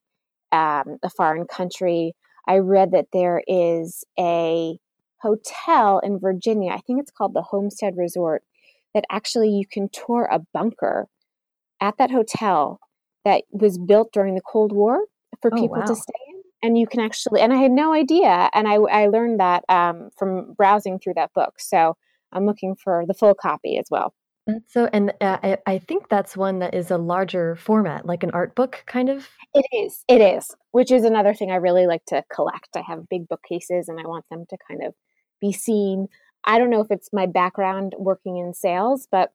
um, 0.51 0.99
a 1.03 1.11
foreign 1.17 1.47
country. 1.47 2.15
I 2.49 2.59
read 2.59 2.91
that 2.93 3.07
there 3.13 3.43
is 3.47 4.05
a 4.19 4.79
hotel 5.23 6.01
in 6.01 6.19
Virginia, 6.19 6.73
I 6.73 6.81
think 6.81 7.01
it's 7.01 7.11
called 7.11 7.35
the 7.35 7.43
Homestead 7.43 7.95
Resort, 7.97 8.43
that 8.95 9.05
actually 9.11 9.51
you 9.51 9.65
can 9.71 9.89
tour 9.93 10.29
a 10.31 10.41
bunker 10.53 11.09
at 11.81 11.99
that 11.99 12.11
hotel 12.11 12.81
that 13.25 13.45
was 13.51 13.79
built 13.79 14.13
during 14.13 14.35
the 14.35 14.41
Cold 14.41 14.73
War 14.73 15.05
for 15.43 15.51
oh, 15.53 15.57
people 15.57 15.79
wow. 15.79 15.87
to 15.87 15.95
stay 15.95 16.13
in. 16.29 16.43
And 16.61 16.79
you 16.79 16.87
can 16.87 17.01
actually, 17.01 17.41
and 17.41 17.53
I 17.53 17.57
had 17.57 17.71
no 17.71 17.93
idea. 17.93 18.51
And 18.53 18.67
I, 18.67 18.75
I 18.75 19.07
learned 19.07 19.39
that 19.39 19.65
um, 19.69 20.11
from 20.17 20.55
browsing 20.55 20.99
through 20.99 21.15
that 21.15 21.33
book. 21.35 21.55
So 21.59 21.97
I'm 22.33 22.47
looking 22.47 22.75
for 22.75 23.05
the 23.07 23.15
full 23.15 23.35
copy 23.35 23.79
as 23.79 23.87
well. 23.91 24.13
That's 24.49 24.73
so, 24.73 24.89
and 24.95 25.13
uh, 25.21 25.39
I, 25.43 25.59
I 25.67 25.79
think 25.79 26.09
that's 26.09 26.35
one 26.35 26.61
that 26.61 26.75
is 26.75 26.91
a 26.91 26.97
larger 26.97 27.55
format, 27.57 28.07
like 28.07 28.23
an 28.23 28.31
art 28.31 28.55
book 28.55 28.83
kind 28.87 29.11
of. 29.11 29.29
It 29.53 29.67
is. 29.73 30.05
It 30.09 30.23
is, 30.23 30.55
which 30.73 30.91
is 30.91 31.05
another 31.05 31.35
thing 31.35 31.51
I 31.51 31.57
really 31.57 31.87
like 31.87 32.07
to 32.07 32.25
collect. 32.35 32.71
I 32.75 32.83
have 32.89 33.11
big 33.11 33.29
bookcases 33.29 33.89
and 33.89 34.01
I 34.01 34.05
want 34.05 34.25
them 34.31 34.47
to 34.49 34.57
kind 34.67 34.83
of 34.83 34.95
be 35.39 35.53
seen. 35.53 36.09
I 36.45 36.59
don't 36.59 36.71
know 36.71 36.81
if 36.81 36.91
it's 36.91 37.11
my 37.13 37.27
background 37.27 37.95
working 37.99 38.39
in 38.39 38.55
sales, 38.55 39.07
but 39.11 39.33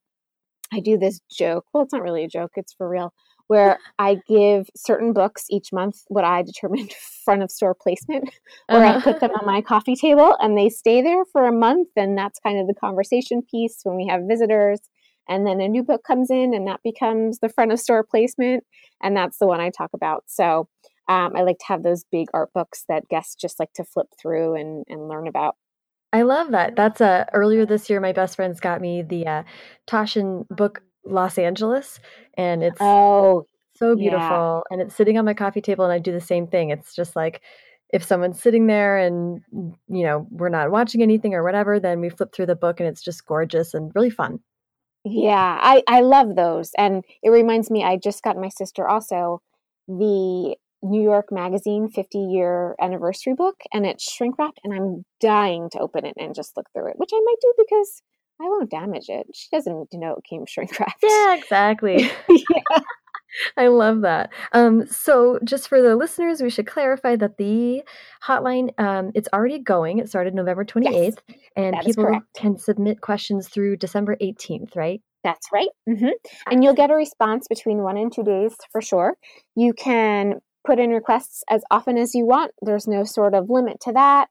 I 0.73 0.79
do 0.79 0.97
this 0.97 1.21
joke. 1.31 1.65
Well, 1.71 1.83
it's 1.83 1.93
not 1.93 2.01
really 2.01 2.23
a 2.23 2.27
joke, 2.27 2.53
it's 2.55 2.73
for 2.73 2.89
real, 2.89 3.13
where 3.45 3.77
I 3.99 4.17
give 4.27 4.67
certain 4.75 5.13
books 5.13 5.45
each 5.51 5.71
month 5.71 5.97
what 6.07 6.23
I 6.23 6.41
determined 6.41 6.91
front 7.23 7.43
of 7.43 7.51
store 7.51 7.75
placement, 7.79 8.31
where 8.67 8.83
uh-huh. 8.83 8.97
I 8.97 9.01
put 9.01 9.19
them 9.19 9.29
on 9.39 9.45
my 9.45 9.61
coffee 9.61 9.95
table 9.95 10.35
and 10.39 10.57
they 10.57 10.69
stay 10.69 11.03
there 11.03 11.23
for 11.31 11.45
a 11.45 11.51
month. 11.51 11.89
And 11.95 12.17
that's 12.17 12.39
kind 12.39 12.59
of 12.59 12.65
the 12.65 12.73
conversation 12.73 13.43
piece 13.43 13.81
when 13.83 13.95
we 13.95 14.07
have 14.07 14.21
visitors 14.27 14.79
and 15.27 15.45
then 15.45 15.61
a 15.61 15.67
new 15.67 15.83
book 15.83 16.03
comes 16.03 16.29
in 16.29 16.53
and 16.53 16.67
that 16.67 16.81
becomes 16.83 17.39
the 17.39 17.49
front 17.49 17.71
of 17.71 17.79
store 17.79 18.03
placement 18.03 18.63
and 19.01 19.15
that's 19.15 19.37
the 19.37 19.47
one 19.47 19.59
i 19.59 19.69
talk 19.69 19.91
about. 19.93 20.23
So 20.27 20.67
um, 21.09 21.35
i 21.35 21.41
like 21.41 21.59
to 21.59 21.65
have 21.65 21.83
those 21.83 22.05
big 22.11 22.27
art 22.33 22.49
books 22.53 22.85
that 22.89 23.07
guests 23.09 23.35
just 23.35 23.59
like 23.59 23.73
to 23.73 23.83
flip 23.83 24.07
through 24.21 24.55
and, 24.55 24.85
and 24.87 25.07
learn 25.07 25.27
about. 25.27 25.55
I 26.11 26.21
love 26.21 26.51
that. 26.51 26.75
That's 26.75 27.01
uh, 27.01 27.25
earlier 27.33 27.65
this 27.65 27.89
year 27.89 27.99
my 27.99 28.13
best 28.13 28.35
friends 28.35 28.59
got 28.59 28.81
me 28.81 29.01
the 29.01 29.25
uh, 29.25 29.43
Taschen 29.87 30.47
book 30.49 30.81
los 31.05 31.37
angeles 31.37 31.99
and 32.37 32.63
it's 32.63 32.77
oh 32.79 33.45
so 33.75 33.93
beautiful 33.93 34.21
yeah. 34.21 34.61
and 34.71 34.81
it's 34.81 34.95
sitting 34.95 35.17
on 35.17 35.25
my 35.25 35.33
coffee 35.33 35.59
table 35.59 35.83
and 35.83 35.91
i 35.91 35.99
do 35.99 36.11
the 36.11 36.21
same 36.21 36.47
thing. 36.47 36.69
It's 36.69 36.95
just 36.95 37.15
like 37.15 37.41
if 37.93 38.03
someone's 38.03 38.41
sitting 38.41 38.65
there 38.67 38.97
and 38.97 39.41
you 39.87 40.03
know 40.03 40.27
we're 40.31 40.49
not 40.49 40.71
watching 40.71 41.01
anything 41.01 41.33
or 41.33 41.43
whatever 41.43 41.79
then 41.79 42.01
we 42.01 42.09
flip 42.09 42.33
through 42.33 42.47
the 42.47 42.55
book 42.55 42.79
and 42.79 42.89
it's 42.89 43.01
just 43.01 43.25
gorgeous 43.25 43.73
and 43.73 43.91
really 43.95 44.09
fun 44.09 44.39
yeah, 45.05 45.59
I 45.61 45.83
I 45.87 46.01
love 46.01 46.35
those, 46.35 46.71
and 46.77 47.03
it 47.21 47.29
reminds 47.29 47.69
me. 47.69 47.83
I 47.83 47.97
just 47.97 48.23
got 48.23 48.37
my 48.37 48.49
sister 48.49 48.87
also 48.87 49.41
the 49.87 50.55
New 50.81 51.01
York 51.01 51.27
Magazine 51.31 51.89
50 51.89 52.17
year 52.17 52.75
anniversary 52.79 53.33
book, 53.33 53.55
and 53.73 53.85
it's 53.85 54.09
shrink 54.11 54.37
wrapped, 54.37 54.59
and 54.63 54.73
I'm 54.73 55.05
dying 55.19 55.69
to 55.71 55.79
open 55.79 56.05
it 56.05 56.15
and 56.17 56.35
just 56.35 56.55
look 56.57 56.67
through 56.73 56.89
it, 56.89 56.95
which 56.97 57.11
I 57.13 57.21
might 57.23 57.35
do 57.41 57.53
because 57.57 58.01
I 58.41 58.45
won't 58.45 58.69
damage 58.69 59.09
it. 59.09 59.27
She 59.33 59.47
doesn't 59.51 59.89
know 59.93 60.15
it 60.15 60.23
came 60.29 60.45
shrink 60.47 60.79
wrapped. 60.79 61.03
Yeah, 61.03 61.35
exactly. 61.35 62.09
yeah. 62.29 62.79
I 63.57 63.67
love 63.67 64.01
that. 64.01 64.31
Um, 64.51 64.85
so, 64.87 65.39
just 65.43 65.67
for 65.67 65.81
the 65.81 65.95
listeners, 65.95 66.41
we 66.41 66.49
should 66.49 66.67
clarify 66.67 67.15
that 67.17 67.37
the 67.37 67.83
hotline 68.23 68.77
um, 68.79 69.11
it's 69.15 69.29
already 69.33 69.59
going. 69.59 69.99
It 69.99 70.09
started 70.09 70.33
November 70.33 70.63
twenty 70.63 70.95
eighth, 70.95 71.21
yes, 71.27 71.37
and 71.55 71.75
people 71.83 72.21
can 72.35 72.57
submit 72.57 73.01
questions 73.01 73.47
through 73.47 73.77
December 73.77 74.17
eighteenth. 74.19 74.75
Right? 74.75 75.01
That's 75.23 75.47
right. 75.53 75.69
Mm-hmm. 75.89 76.09
And 76.51 76.63
you'll 76.63 76.73
get 76.73 76.91
a 76.91 76.95
response 76.95 77.47
between 77.47 77.79
one 77.79 77.97
and 77.97 78.11
two 78.13 78.23
days 78.23 78.55
for 78.71 78.81
sure. 78.81 79.15
You 79.55 79.73
can 79.73 80.41
put 80.65 80.79
in 80.79 80.91
requests 80.91 81.43
as 81.49 81.63
often 81.71 81.97
as 81.97 82.13
you 82.13 82.25
want. 82.25 82.51
There's 82.61 82.87
no 82.87 83.03
sort 83.03 83.33
of 83.33 83.49
limit 83.49 83.79
to 83.81 83.93
that. 83.93 84.29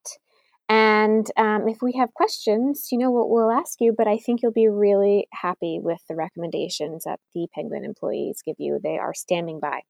And 0.69 1.27
um, 1.37 1.69
if 1.69 1.83
we 1.83 1.93
have 1.93 2.15
questions, 2.15 2.89
you 2.91 2.99
know 2.99 3.11
what 3.11 3.29
we'll 3.29 3.51
ask 3.51 3.81
you, 3.81 3.95
but 3.97 4.07
I 4.07 4.17
think 4.17 4.43
you'll 4.43 4.53
be 4.53 4.69
really 4.69 5.27
happy 5.33 5.79
with 5.83 6.01
the 6.09 6.15
recommendations 6.15 7.05
that 7.05 7.21
the 7.35 7.47
Penguin 7.55 7.85
employees 7.85 8.43
give 8.45 8.57
you. 8.59 8.81
They 8.83 8.99
are 8.99 9.15
standing 9.15 9.61
by. 9.61 9.81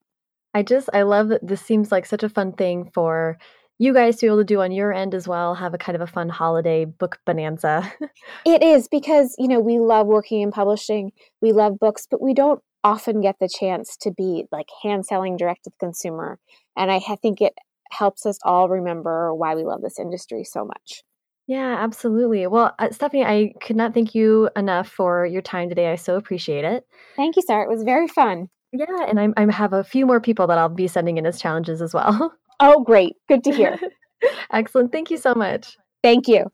I 0.54 0.62
just, 0.62 0.88
I 0.92 1.02
love 1.02 1.28
that 1.28 1.46
this 1.46 1.62
seems 1.62 1.92
like 1.92 2.04
such 2.04 2.22
a 2.22 2.28
fun 2.28 2.52
thing 2.52 2.90
for 2.92 3.38
you 3.78 3.94
guys 3.94 4.16
to 4.16 4.20
be 4.22 4.26
able 4.28 4.38
to 4.38 4.44
do 4.44 4.60
on 4.60 4.72
your 4.72 4.92
end 4.92 5.14
as 5.14 5.26
well. 5.26 5.54
Have 5.54 5.74
a 5.74 5.78
kind 5.78 5.96
of 5.96 6.02
a 6.02 6.06
fun 6.06 6.28
holiday 6.28 6.84
book 6.84 7.18
bonanza. 7.24 7.92
it 8.46 8.62
is 8.62 8.88
because, 8.88 9.34
you 9.38 9.48
know, 9.48 9.60
we 9.60 9.78
love 9.78 10.06
working 10.06 10.40
in 10.40 10.50
publishing, 10.50 11.12
we 11.40 11.52
love 11.52 11.78
books, 11.78 12.06
but 12.10 12.20
we 12.20 12.34
don't 12.34 12.60
often 12.84 13.20
get 13.20 13.36
the 13.40 13.48
chance 13.48 13.96
to 13.96 14.10
be 14.10 14.44
like 14.52 14.66
hand 14.82 15.06
selling 15.06 15.36
direct 15.36 15.64
to 15.64 15.70
the 15.70 15.84
consumer. 15.84 16.38
And 16.76 16.90
I 16.90 16.98
think 16.98 17.40
it 17.40 17.54
helps 17.92 18.26
us 18.26 18.38
all 18.44 18.68
remember 18.68 19.34
why 19.34 19.54
we 19.54 19.64
love 19.64 19.82
this 19.82 19.98
industry 19.98 20.44
so 20.44 20.64
much. 20.64 21.02
Yeah, 21.46 21.76
absolutely. 21.78 22.46
Well, 22.46 22.74
uh, 22.78 22.90
Stephanie, 22.90 23.24
I 23.24 23.52
could 23.60 23.76
not 23.76 23.94
thank 23.94 24.14
you 24.14 24.48
enough 24.56 24.88
for 24.88 25.26
your 25.26 25.42
time 25.42 25.68
today. 25.68 25.90
I 25.90 25.96
so 25.96 26.16
appreciate 26.16 26.64
it. 26.64 26.86
Thank 27.16 27.36
you, 27.36 27.42
Sarah. 27.42 27.64
It 27.64 27.68
was 27.68 27.82
very 27.82 28.08
fun. 28.08 28.48
Yeah, 28.72 28.86
and 29.06 29.20
I, 29.20 29.28
I 29.36 29.52
have 29.52 29.72
a 29.72 29.84
few 29.84 30.06
more 30.06 30.20
people 30.20 30.46
that 30.46 30.56
I'll 30.56 30.68
be 30.68 30.88
sending 30.88 31.18
in 31.18 31.26
as 31.26 31.40
challenges 31.40 31.82
as 31.82 31.92
well. 31.92 32.32
Oh, 32.60 32.84
great. 32.84 33.16
Good 33.28 33.42
to 33.44 33.52
hear. 33.52 33.76
Excellent. 34.52 34.92
Thank 34.92 35.10
you 35.10 35.16
so 35.16 35.34
much. 35.34 35.76
Thank 36.02 36.28
you. 36.28 36.46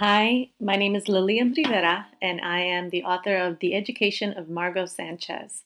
Hi, 0.00 0.48
my 0.58 0.76
name 0.76 0.96
is 0.96 1.08
Lilliam 1.08 1.52
Rivera, 1.54 2.06
and 2.22 2.40
I 2.40 2.60
am 2.60 2.88
the 2.88 3.02
author 3.02 3.36
of 3.36 3.58
The 3.58 3.74
Education 3.74 4.32
of 4.32 4.48
Margot 4.48 4.86
Sanchez. 4.86 5.62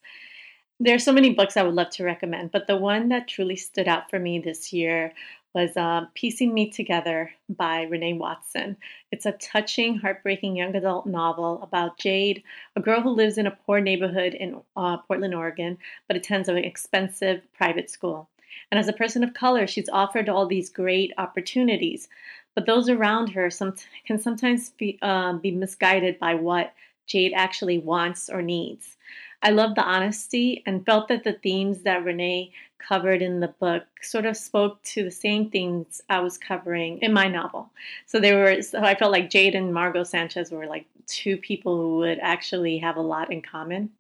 There 0.81 0.97
are 0.97 0.99
so 0.99 1.13
many 1.13 1.33
books 1.33 1.57
I 1.57 1.63
would 1.63 1.77
love 1.77 1.91
to 1.91 2.05
recommend, 2.05 2.51
but 2.51 2.67
the 2.67 2.77
one 2.77 3.11
that 3.11 3.29
truly 3.29 3.55
stood 3.55 3.87
out 3.87 4.11
for 4.11 4.19
me 4.19 4.41
this 4.41 4.73
year 4.73 5.13
was 5.55 5.77
uh, 5.77 6.07
Piecing 6.15 6.53
Me 6.53 6.69
Together 6.69 7.31
by 7.49 7.83
Renee 7.83 8.15
Watson. 8.15 8.77
It's 9.13 9.25
a 9.25 9.39
touching, 9.39 9.99
heartbreaking 9.99 10.57
young 10.57 10.75
adult 10.75 11.07
novel 11.07 11.63
about 11.63 11.99
Jade, 11.99 12.43
a 12.75 12.81
girl 12.81 13.03
who 13.03 13.11
lives 13.11 13.39
in 13.39 13.47
a 13.47 13.57
poor 13.65 13.79
neighborhood 13.79 14.35
in 14.35 14.61
uh, 14.77 14.97
Portland, 14.97 15.37
Oregon, 15.37 15.79
but 16.09 16.17
attends 16.17 16.49
an 16.49 16.57
expensive 16.57 17.41
private 17.53 17.89
school. 17.89 18.29
And 18.73 18.81
as 18.81 18.89
a 18.89 18.93
person 18.93 19.23
of 19.23 19.35
color, 19.35 19.69
she's 19.69 19.89
offered 19.89 20.29
all 20.29 20.47
these 20.47 20.71
great 20.71 21.13
opportunities, 21.19 22.09
but 22.55 22.67
those 22.67 22.89
around 22.89 23.29
her 23.29 23.51
some, 23.51 23.75
can 24.07 24.19
sometimes 24.19 24.71
be, 24.71 24.99
uh, 25.03 25.35
be 25.35 25.51
misguided 25.51 26.19
by 26.19 26.35
what 26.35 26.73
Jade 27.07 27.33
actually 27.35 27.79
wants 27.79 28.31
or 28.31 28.43
needs. 28.43 28.97
I 29.43 29.51
love 29.51 29.75
the 29.75 29.85
honesty 29.85 30.63
and 30.65 30.87
felt 30.87 31.09
that 31.09 31.25
the 31.25 31.35
themes 31.35 31.83
that 31.83 32.05
Renee 32.05 32.53
covered 32.79 33.23
in 33.23 33.41
the 33.41 33.49
book 33.49 33.85
sort 34.03 34.25
of 34.25 34.37
spoke 34.37 34.83
to 34.83 35.05
the 35.05 35.11
same 35.11 35.51
things 35.51 36.01
I 36.09 36.21
was 36.21 36.39
covering 36.39 36.99
in 37.01 37.13
my 37.13 37.29
novel. 37.29 37.71
So 38.07 38.21
they 38.21 38.35
were 38.35 38.63
so 38.63 38.81
I 38.81 38.95
felt 38.95 39.13
like 39.13 39.31
Jade 39.31 39.55
and 39.55 39.73
Margot 39.73 40.05
Sanchez 40.05 40.51
were 40.51 40.67
like 40.67 40.87
two 41.07 41.37
people 41.37 41.77
who 41.77 41.99
would 41.99 42.19
actually 42.21 42.79
have 42.79 42.97
a 42.97 43.03
lot 43.03 43.31
in 43.31 43.43
common. 43.43 43.91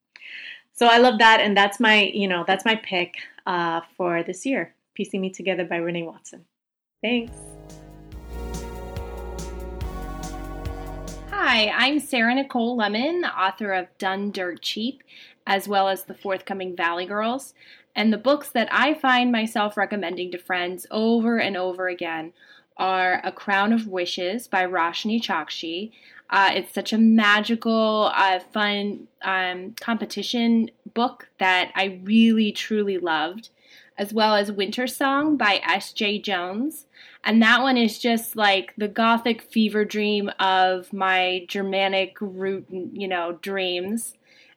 So 0.72 0.86
I 0.86 0.98
love 0.98 1.18
that 1.18 1.40
and 1.40 1.56
that's 1.56 1.78
my, 1.78 2.04
you 2.14 2.26
know, 2.26 2.44
that's 2.46 2.64
my 2.64 2.76
pick 2.76 3.14
uh, 3.46 3.82
for 3.96 4.22
this 4.22 4.44
year. 4.46 4.74
Piecing 4.94 5.20
Me 5.20 5.30
Together 5.30 5.64
by 5.64 5.76
Renee 5.76 6.04
Watson. 6.04 6.44
Thanks. 7.02 7.53
Hi, 11.46 11.68
I'm 11.68 12.00
Sarah 12.00 12.35
Nicole 12.35 12.74
Lemon, 12.74 13.22
author 13.26 13.74
of 13.74 13.88
Done 13.98 14.30
Dirt 14.30 14.62
Cheap, 14.62 15.02
as 15.46 15.68
well 15.68 15.90
as 15.90 16.04
the 16.04 16.14
forthcoming 16.14 16.74
Valley 16.74 17.04
Girls. 17.04 17.52
And 17.94 18.11
the 18.11 18.16
books 18.16 18.48
that 18.48 18.66
I 18.72 18.94
find 18.94 19.30
myself 19.30 19.76
recommending 19.76 20.30
to 20.30 20.38
friends 20.38 20.87
over 20.90 21.38
and 21.38 21.54
over 21.54 21.87
again 21.87 22.33
are 22.78 23.20
A 23.22 23.30
Crown 23.30 23.74
of 23.74 23.87
Wishes 23.87 24.48
by 24.48 24.64
Roshani 24.64 25.22
Chokshi. 25.22 25.92
Uh, 26.30 26.52
it's 26.54 26.72
such 26.72 26.94
a 26.94 26.98
magical, 26.98 28.11
uh, 28.14 28.38
fun 28.38 29.09
um, 29.20 29.74
competition 29.78 30.70
book 30.94 31.28
that 31.37 31.72
I 31.74 32.00
really, 32.04 32.52
truly 32.52 32.96
loved, 32.96 33.50
as 33.96 34.12
well 34.12 34.35
as 34.35 34.50
Winter 34.50 34.87
Song 34.87 35.37
by 35.37 35.61
S.J. 35.68 36.20
Jones. 36.20 36.87
And 37.22 37.40
that 37.42 37.62
one 37.62 37.76
is 37.76 37.98
just 37.98 38.37
like 38.37 38.74
the 38.76 38.88
gothic 38.88 39.42
fever 39.42 39.85
dream 39.85 40.30
of 40.38 40.92
my 40.92 41.46
Germanic 41.48 42.16
root, 42.20 42.66
you 42.70 43.09
know, 43.09 43.38
dreams 43.40 44.14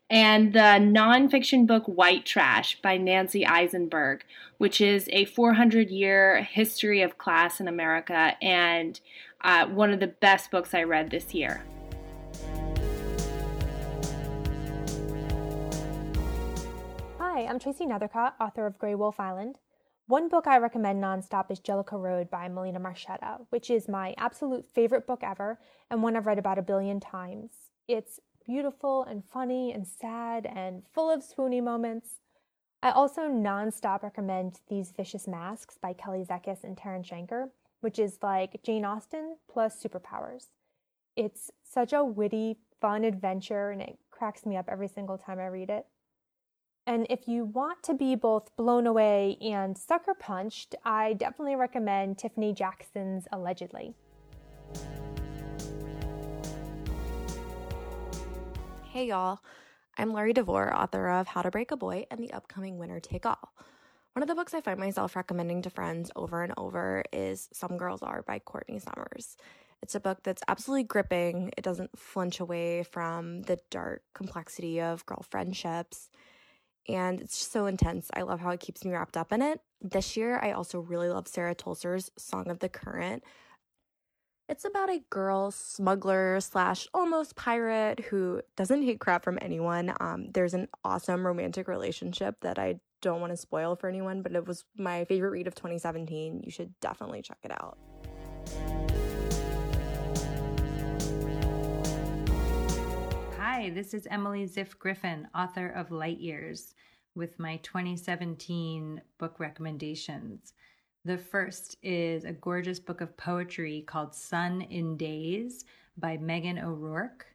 and 0.09 0.53
the 0.53 0.59
nonfiction 0.59 1.67
book 1.67 1.83
White 1.85 2.25
Trash 2.25 2.81
by 2.81 2.97
Nancy 2.97 3.43
Isenberg, 3.43 4.21
which 4.57 4.79
is 4.79 5.09
a 5.11 5.25
400 5.25 5.89
year 5.89 6.43
history 6.43 7.01
of 7.01 7.17
class 7.17 7.59
in 7.59 7.67
America 7.67 8.35
and 8.41 8.99
uh, 9.41 9.67
one 9.67 9.91
of 9.91 9.99
the 9.99 10.07
best 10.07 10.49
books 10.49 10.73
I 10.73 10.83
read 10.83 11.09
this 11.09 11.33
year. 11.33 11.63
Hi, 17.37 17.45
I'm 17.45 17.59
Tracy 17.59 17.85
Nethercott, 17.85 18.33
author 18.39 18.65
of 18.65 18.79
Grey 18.79 18.95
Wolf 18.95 19.19
Island. 19.19 19.59
One 20.07 20.27
book 20.27 20.47
I 20.47 20.57
recommend 20.57 21.03
nonstop 21.03 21.51
is 21.51 21.59
Jellicoe 21.59 21.99
Road 21.99 22.31
by 22.31 22.47
Melina 22.47 22.79
Marchetta, 22.79 23.45
which 23.51 23.69
is 23.69 23.87
my 23.87 24.15
absolute 24.17 24.65
favorite 24.65 25.05
book 25.05 25.19
ever 25.21 25.59
and 25.91 26.01
one 26.01 26.15
I've 26.15 26.25
read 26.25 26.39
about 26.39 26.57
a 26.57 26.63
billion 26.63 26.99
times. 26.99 27.51
It's 27.87 28.19
beautiful 28.43 29.03
and 29.03 29.23
funny 29.23 29.71
and 29.71 29.85
sad 29.85 30.47
and 30.47 30.81
full 30.91 31.11
of 31.11 31.21
swoony 31.21 31.61
moments. 31.61 32.21
I 32.81 32.89
also 32.89 33.29
nonstop 33.29 34.01
recommend 34.01 34.61
These 34.67 34.91
Vicious 34.97 35.27
Masks 35.27 35.77
by 35.79 35.93
Kelly 35.93 36.25
Zekas 36.27 36.63
and 36.63 36.75
Tarun 36.75 37.07
Shanker, 37.07 37.51
which 37.81 37.99
is 37.99 38.17
like 38.23 38.63
Jane 38.63 38.83
Austen 38.83 39.37
plus 39.47 39.79
superpowers. 39.79 40.47
It's 41.15 41.51
such 41.63 41.93
a 41.93 42.03
witty, 42.03 42.57
fun 42.81 43.03
adventure 43.03 43.69
and 43.69 43.83
it 43.83 43.99
cracks 44.09 44.43
me 44.43 44.57
up 44.57 44.65
every 44.67 44.87
single 44.87 45.19
time 45.19 45.37
I 45.37 45.45
read 45.45 45.69
it. 45.69 45.85
And 46.87 47.05
if 47.09 47.27
you 47.27 47.43
want 47.43 47.83
to 47.83 47.93
be 47.93 48.15
both 48.15 48.55
blown 48.55 48.87
away 48.87 49.37
and 49.41 49.77
sucker 49.77 50.13
punched, 50.13 50.73
I 50.85 51.13
definitely 51.13 51.57
recommend 51.57 52.17
Tiffany 52.17 52.53
Jackson's 52.53 53.27
Allegedly. 53.33 53.93
Hey 58.83 59.07
y'all, 59.07 59.39
I'm 59.97 60.13
Laurie 60.13 60.31
DeVore, 60.31 60.73
author 60.73 61.09
of 61.09 61.27
How 61.27 61.41
to 61.41 61.51
Break 61.51 61.71
a 61.71 61.75
Boy 61.75 62.05
and 62.09 62.21
the 62.21 62.31
upcoming 62.31 62.77
Winner 62.77 63.01
Take 63.01 63.25
All. 63.25 63.51
One 64.13 64.23
of 64.23 64.29
the 64.29 64.35
books 64.35 64.53
I 64.53 64.61
find 64.61 64.79
myself 64.79 65.17
recommending 65.17 65.63
to 65.63 65.69
friends 65.69 66.09
over 66.15 66.41
and 66.41 66.53
over 66.55 67.03
is 67.11 67.49
Some 67.51 67.75
Girls 67.75 68.01
Are 68.01 68.21
by 68.21 68.39
Courtney 68.39 68.79
Summers. 68.79 69.35
It's 69.81 69.95
a 69.95 69.99
book 69.99 70.19
that's 70.23 70.41
absolutely 70.47 70.85
gripping. 70.85 71.51
It 71.57 71.65
doesn't 71.65 71.99
flinch 71.99 72.39
away 72.39 72.83
from 72.83 73.41
the 73.41 73.59
dark 73.69 74.03
complexity 74.13 74.79
of 74.79 75.05
girl 75.05 75.25
friendships. 75.29 76.09
And 76.87 77.19
it's 77.19 77.37
just 77.37 77.51
so 77.51 77.65
intense. 77.65 78.09
I 78.13 78.21
love 78.21 78.39
how 78.39 78.51
it 78.51 78.59
keeps 78.59 78.85
me 78.85 78.91
wrapped 78.91 79.17
up 79.17 79.31
in 79.31 79.41
it. 79.41 79.59
This 79.81 80.15
year, 80.15 80.39
I 80.41 80.51
also 80.51 80.79
really 80.79 81.09
love 81.09 81.27
Sarah 81.27 81.55
Tolcser's 81.55 82.11
Song 82.17 82.49
of 82.49 82.59
the 82.59 82.69
Current, 82.69 83.23
it's 84.49 84.63
about 84.63 84.89
a 84.89 85.03
girl 85.09 85.51
smuggler 85.51 86.39
slash 86.39 86.87
almost 86.93 87.35
pirate 87.35 87.99
who 87.99 88.41
doesn't 88.55 88.81
hate 88.81 88.99
crap 88.99 89.23
from 89.23 89.37
anyone. 89.41 89.93
Um, 89.99 90.31
there's 90.31 90.53
an 90.53 90.69
awesome 90.85 91.25
romantic 91.25 91.67
relationship 91.67 92.39
that 92.41 92.57
I 92.57 92.79
don't 93.01 93.19
want 93.19 93.33
to 93.33 93.37
spoil 93.37 93.75
for 93.75 93.89
anyone, 93.89 94.21
but 94.21 94.33
it 94.33 94.47
was 94.47 94.63
my 94.77 95.03
favorite 95.05 95.31
read 95.31 95.47
of 95.47 95.55
2017. 95.55 96.43
You 96.45 96.51
should 96.51 96.73
definitely 96.79 97.21
check 97.21 97.39
it 97.43 97.51
out. 97.51 97.77
Hi, 103.57 103.71
this 103.71 103.95
is 103.95 104.05
Emily 104.11 104.45
Ziff 104.45 104.77
Griffin, 104.77 105.27
author 105.33 105.69
of 105.69 105.89
Light 105.89 106.19
Years, 106.19 106.75
with 107.15 107.39
my 107.39 107.57
2017 107.63 109.01
book 109.17 109.39
recommendations. 109.39 110.53
The 111.05 111.17
first 111.17 111.75
is 111.81 112.23
a 112.23 112.33
gorgeous 112.33 112.79
book 112.79 113.01
of 113.01 113.17
poetry 113.17 113.83
called 113.87 114.13
Sun 114.13 114.61
in 114.61 114.95
Days 114.95 115.65
by 115.97 116.17
Megan 116.17 116.59
O'Rourke. 116.59 117.25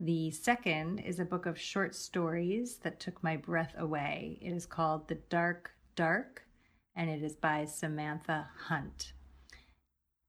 The 0.00 0.32
second 0.32 0.98
is 0.98 1.18
a 1.18 1.24
book 1.24 1.46
of 1.46 1.58
short 1.58 1.94
stories 1.94 2.76
that 2.82 3.00
took 3.00 3.24
my 3.24 3.38
breath 3.38 3.72
away. 3.78 4.38
It 4.42 4.50
is 4.50 4.66
called 4.66 5.08
The 5.08 5.18
Dark 5.30 5.70
Dark, 5.96 6.42
and 6.94 7.08
it 7.08 7.22
is 7.22 7.36
by 7.36 7.64
Samantha 7.64 8.50
Hunt. 8.66 9.14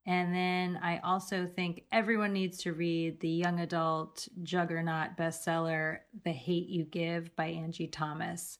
And 0.09 0.33
then 0.33 0.79
I 0.81 0.97
also 1.03 1.45
think 1.45 1.83
everyone 1.91 2.33
needs 2.33 2.57
to 2.63 2.73
read 2.73 3.19
the 3.19 3.29
young 3.29 3.59
adult 3.59 4.27
juggernaut 4.41 5.15
bestseller, 5.15 5.99
The 6.23 6.31
Hate 6.31 6.67
U 6.67 6.83
Give 6.85 7.35
by 7.35 7.45
Angie 7.45 7.85
Thomas. 7.85 8.57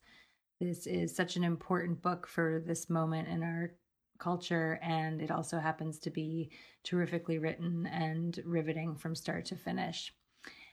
This 0.62 0.86
is 0.86 1.16
such 1.16 1.38
an 1.38 1.44
important 1.44 2.04
book 2.04 2.28
for 2.28 2.62
this 2.64 2.88
moment 2.88 3.30
in 3.30 3.42
our 3.42 3.72
culture, 4.20 4.80
and 4.84 5.24
it 5.24 5.32
also 5.32 5.58
happens 5.58 5.98
to 6.02 6.12
be 6.12 6.52
terrifically 6.84 7.40
written 7.40 7.88
and 7.88 8.40
riveting 8.46 8.96
from 8.96 9.16
start 9.16 9.46
to 9.46 9.56
finish. 9.56 10.14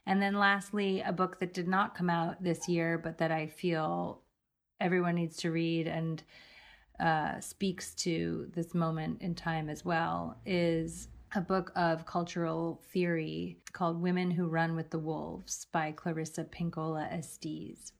And 0.05 0.21
then, 0.21 0.35
lastly, 0.35 1.01
a 1.01 1.11
book 1.11 1.41
that 1.41 1.55
did 1.55 1.69
not 1.69 1.95
come 1.95 2.11
out 2.11 2.43
this 2.43 2.69
year, 2.69 2.99
but 2.99 3.17
that 3.17 3.33
I 3.33 3.47
feel 3.47 4.21
everyone 4.79 5.15
needs 5.15 5.39
to 5.39 5.51
read 5.51 5.87
and 5.87 6.23
uh, 7.01 7.41
speaks 7.41 7.95
to 7.95 8.51
this 8.55 8.75
moment 8.75 9.21
in 9.21 9.35
time 9.35 9.69
as 9.69 9.85
well 9.85 10.39
is 10.47 11.09
a 11.35 11.41
book 11.41 11.73
of 11.77 12.07
cultural 12.07 12.81
theory 12.93 13.59
called 13.73 14.01
Women 14.01 14.31
Who 14.31 14.47
Run 14.47 14.75
with 14.75 14.91
the 14.91 14.99
Wolves 14.99 15.67
by 15.73 15.93
Clarissa 15.93 16.45
Pinkola 16.45 17.13
Estes. 17.13 17.93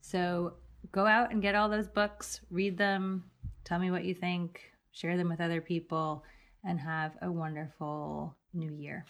So 0.00 0.54
go 0.92 1.06
out 1.06 1.30
and 1.30 1.42
get 1.42 1.54
all 1.54 1.68
those 1.68 1.88
books, 1.88 2.40
read 2.50 2.76
them, 2.76 3.24
Tell 3.64 3.80
me 3.80 3.90
what 3.90 4.04
you 4.04 4.14
think, 4.14 4.60
share 4.92 5.16
them 5.16 5.28
with 5.28 5.40
other 5.40 5.60
people, 5.60 6.22
and 6.62 6.78
have 6.78 7.16
a 7.20 7.30
wonderful 7.30 8.36
new 8.54 8.72
year. 8.72 9.04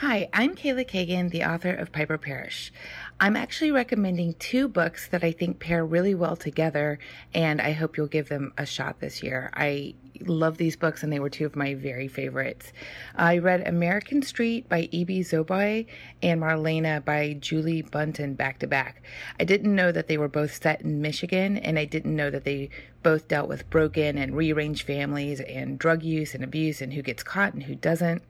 Hi, 0.00 0.28
I'm 0.34 0.54
Kayla 0.54 0.86
Cagan, 0.86 1.30
the 1.30 1.44
author 1.44 1.72
of 1.72 1.90
Piper 1.90 2.18
Perish. 2.18 2.70
I'm 3.18 3.34
actually 3.34 3.70
recommending 3.70 4.34
two 4.34 4.68
books 4.68 5.08
that 5.08 5.24
I 5.24 5.32
think 5.32 5.58
pair 5.58 5.86
really 5.86 6.14
well 6.14 6.36
together, 6.36 6.98
and 7.32 7.62
I 7.62 7.72
hope 7.72 7.96
you'll 7.96 8.06
give 8.06 8.28
them 8.28 8.52
a 8.58 8.66
shot 8.66 9.00
this 9.00 9.22
year. 9.22 9.50
I 9.54 9.94
love 10.20 10.58
these 10.58 10.76
books, 10.76 11.02
and 11.02 11.10
they 11.10 11.18
were 11.18 11.30
two 11.30 11.46
of 11.46 11.56
my 11.56 11.72
very 11.72 12.08
favorites. 12.08 12.74
I 13.14 13.38
read 13.38 13.66
American 13.66 14.20
Street 14.20 14.68
by 14.68 14.90
Ibi 14.92 15.20
Zoboi 15.20 15.86
and 16.22 16.42
Marlena 16.42 17.02
by 17.02 17.38
Julie 17.40 17.82
Buntin 17.82 18.36
back 18.36 18.58
to 18.58 18.66
back. 18.66 19.02
I 19.40 19.44
didn't 19.44 19.74
know 19.74 19.92
that 19.92 20.08
they 20.08 20.18
were 20.18 20.28
both 20.28 20.62
set 20.62 20.82
in 20.82 21.00
Michigan, 21.00 21.56
and 21.56 21.78
I 21.78 21.86
didn't 21.86 22.14
know 22.14 22.28
that 22.28 22.44
they 22.44 22.68
both 23.06 23.28
dealt 23.28 23.48
with 23.48 23.70
broken 23.70 24.18
and 24.18 24.36
rearranged 24.36 24.84
families 24.84 25.38
and 25.38 25.78
drug 25.78 26.02
use 26.02 26.34
and 26.34 26.42
abuse 26.42 26.82
and 26.82 26.92
who 26.92 27.02
gets 27.02 27.22
caught 27.22 27.54
and 27.54 27.62
who 27.62 27.74
doesn't, 27.76 28.20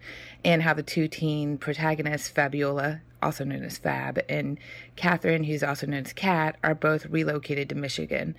and 0.45 0.63
how 0.65 0.75
the 0.75 0.83
two 0.83 1.09
teen 1.09 1.57
protagonists, 1.57 2.29
Fabiola, 2.29 3.01
also 3.23 3.43
known 3.43 3.63
as 3.63 3.79
Fab, 3.79 4.21
and 4.29 4.59
Catherine, 4.95 5.45
who's 5.45 5.63
also 5.63 5.87
known 5.87 6.05
as 6.05 6.13
Cat, 6.13 6.57
are 6.63 6.75
both 6.75 7.07
relocated 7.07 7.71
to 7.71 7.75
Michigan. 7.75 8.35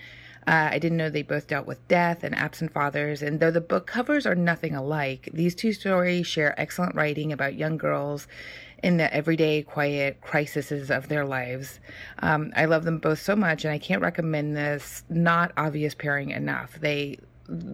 Uh, 0.45 0.69
I 0.73 0.77
didn't 0.77 0.99
know 0.99 1.09
they 1.09 1.23
both 1.23 1.47
dealt 1.47 1.65
with 1.65 1.88
death 1.88 2.23
and 2.23 2.35
absent 2.35 2.71
fathers, 2.71 3.23
and 3.23 3.39
though 3.39 3.49
the 3.49 3.59
book 3.59 3.88
covers 3.88 4.27
are 4.27 4.35
nothing 4.35 4.75
alike, 4.75 5.29
these 5.33 5.55
two 5.55 5.73
stories 5.73 6.27
share 6.27 6.53
excellent 6.61 6.93
writing 6.93 7.33
about 7.33 7.55
young 7.55 7.77
girls 7.77 8.27
in 8.84 8.97
the 8.97 9.13
everyday, 9.13 9.63
quiet 9.63 10.21
crises 10.21 10.89
of 10.89 11.07
their 11.07 11.25
lives. 11.25 11.80
Um, 12.19 12.53
I 12.55 12.65
love 12.65 12.84
them 12.84 12.99
both 12.99 13.19
so 13.19 13.36
much, 13.36 13.65
and 13.65 13.73
I 13.73 13.80
can't 13.80 14.01
recommend 14.01 14.55
this 14.55 15.03
not 15.09 15.51
obvious 15.57 15.95
pairing 15.95 16.32
enough. 16.32 16.78
They 16.80 17.19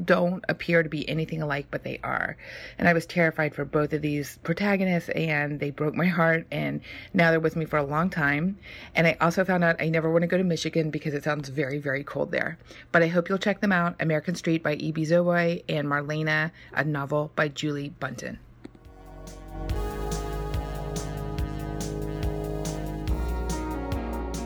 don't 0.05 0.43
appear 0.49 0.83
to 0.83 0.89
be 0.89 1.07
anything 1.09 1.41
alike, 1.41 1.67
but 1.71 1.83
they 1.83 1.99
are. 2.03 2.37
And 2.77 2.87
I 2.87 2.93
was 2.93 3.05
terrified 3.05 3.55
for 3.55 3.65
both 3.65 3.93
of 3.93 4.01
these 4.01 4.37
protagonists, 4.43 5.09
and 5.09 5.59
they 5.59 5.71
broke 5.71 5.95
my 5.95 6.05
heart. 6.05 6.45
And 6.51 6.81
now 7.13 7.31
they're 7.31 7.39
with 7.39 7.55
me 7.55 7.65
for 7.65 7.77
a 7.77 7.83
long 7.83 8.09
time. 8.09 8.57
And 8.95 9.07
I 9.07 9.17
also 9.19 9.43
found 9.43 9.63
out 9.63 9.81
I 9.81 9.89
never 9.89 10.11
want 10.11 10.23
to 10.23 10.27
go 10.27 10.37
to 10.37 10.43
Michigan 10.43 10.89
because 10.89 11.13
it 11.13 11.23
sounds 11.23 11.49
very, 11.49 11.79
very 11.79 12.03
cold 12.03 12.31
there. 12.31 12.57
But 12.91 13.03
I 13.03 13.07
hope 13.07 13.29
you'll 13.29 13.37
check 13.37 13.61
them 13.61 13.71
out 13.71 13.95
American 13.99 14.35
Street 14.35 14.63
by 14.63 14.73
Ibi 14.73 15.05
Zoboi 15.05 15.63
and 15.67 15.87
Marlena, 15.87 16.51
a 16.73 16.83
novel 16.83 17.31
by 17.35 17.47
Julie 17.47 17.93
Buntin. 17.99 18.37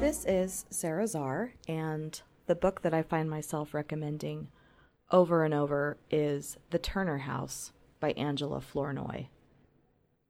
This 0.07 0.23
is 0.23 0.65
Sara 0.69 1.03
Zarr, 1.03 1.51
and 1.67 2.21
the 2.45 2.55
book 2.55 2.81
that 2.83 2.93
I 2.93 3.01
find 3.01 3.29
myself 3.29 3.73
recommending 3.73 4.47
over 5.11 5.43
and 5.43 5.53
over 5.53 5.97
is 6.09 6.55
The 6.69 6.79
Turner 6.79 7.17
House 7.17 7.73
by 7.99 8.11
Angela 8.11 8.61
Flournoy. 8.61 9.25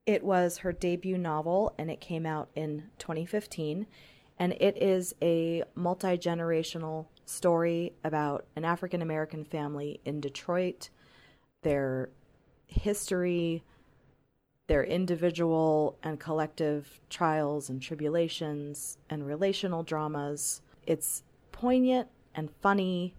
It 0.07 0.23
was 0.23 0.57
her 0.57 0.71
debut 0.71 1.19
novel 1.19 1.75
and 1.78 1.91
it 1.91 2.01
came 2.01 2.25
out 2.25 2.49
in 2.55 2.86
2015. 2.97 3.86
And 4.39 4.53
it 4.53 4.82
is 4.82 5.13
a 5.21 5.63
multi 5.75 6.17
generational 6.17 7.05
story 7.25 7.93
about 8.03 8.47
an 8.55 8.65
African 8.65 9.03
American 9.03 9.45
family 9.45 10.01
in 10.05 10.19
Detroit, 10.19 10.89
their 11.61 12.09
history, 12.65 13.63
their 14.68 14.84
individual 14.84 15.97
and 16.03 16.20
collective 16.20 16.99
trials 17.09 17.70
and 17.70 17.82
tribulations 17.82 18.97
and 19.09 19.26
relational 19.26 19.84
dramas. 19.84 20.61
It's 20.86 21.24
poignant 21.51 22.09
and 22.36 22.49
funny 22.61 23.15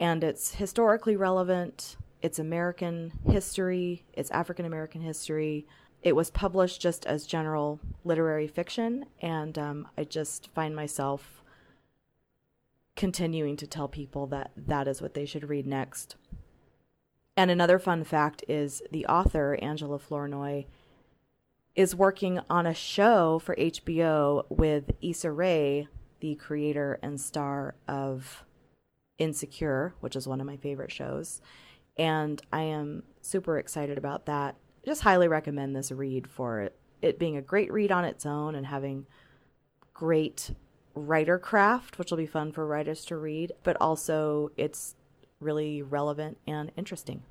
and 0.00 0.24
it's 0.24 0.54
historically 0.54 1.14
relevant. 1.14 1.96
It's 2.22 2.38
American 2.38 3.12
history, 3.28 4.04
it's 4.14 4.30
African 4.30 4.64
American 4.64 5.02
history. 5.02 5.66
It 6.02 6.16
was 6.16 6.30
published 6.30 6.80
just 6.80 7.04
as 7.04 7.26
general 7.26 7.78
literary 8.04 8.48
fiction, 8.48 9.04
and 9.20 9.58
um, 9.58 9.88
I 9.98 10.04
just 10.04 10.48
find 10.54 10.74
myself 10.74 11.42
continuing 12.96 13.56
to 13.58 13.66
tell 13.66 13.86
people 13.86 14.26
that 14.28 14.50
that 14.56 14.88
is 14.88 15.02
what 15.02 15.12
they 15.12 15.26
should 15.26 15.50
read 15.50 15.66
next. 15.66 16.16
And 17.36 17.50
another 17.50 17.78
fun 17.78 18.04
fact 18.04 18.44
is 18.48 18.82
the 18.90 19.06
author, 19.06 19.58
Angela 19.62 19.98
Flournoy, 19.98 20.64
is 21.74 21.94
working 21.94 22.40
on 22.50 22.66
a 22.66 22.74
show 22.74 23.38
for 23.38 23.54
HBO 23.56 24.44
with 24.50 24.90
Issa 25.00 25.30
Rae, 25.30 25.88
the 26.20 26.34
creator 26.34 26.98
and 27.02 27.20
star 27.20 27.74
of 27.88 28.44
Insecure, 29.18 29.94
which 30.00 30.16
is 30.16 30.26
one 30.26 30.40
of 30.40 30.46
my 30.46 30.56
favorite 30.56 30.92
shows. 30.92 31.40
And 31.96 32.42
I 32.52 32.62
am 32.62 33.04
super 33.20 33.58
excited 33.58 33.98
about 33.98 34.26
that. 34.26 34.56
Just 34.84 35.02
highly 35.02 35.28
recommend 35.28 35.76
this 35.76 35.92
read 35.92 36.26
for 36.26 36.60
it, 36.60 36.76
it 37.02 37.18
being 37.18 37.36
a 37.36 37.42
great 37.42 37.72
read 37.72 37.92
on 37.92 38.04
its 38.04 38.26
own 38.26 38.54
and 38.54 38.66
having 38.66 39.06
great 39.92 40.52
writer 40.94 41.38
craft, 41.38 41.98
which 41.98 42.10
will 42.10 42.18
be 42.18 42.26
fun 42.26 42.52
for 42.52 42.66
writers 42.66 43.04
to 43.06 43.16
read, 43.16 43.52
but 43.62 43.76
also 43.80 44.50
it's 44.56 44.96
really 45.40 45.82
relevant 45.82 46.38
and 46.46 46.70
interesting. 46.76 47.22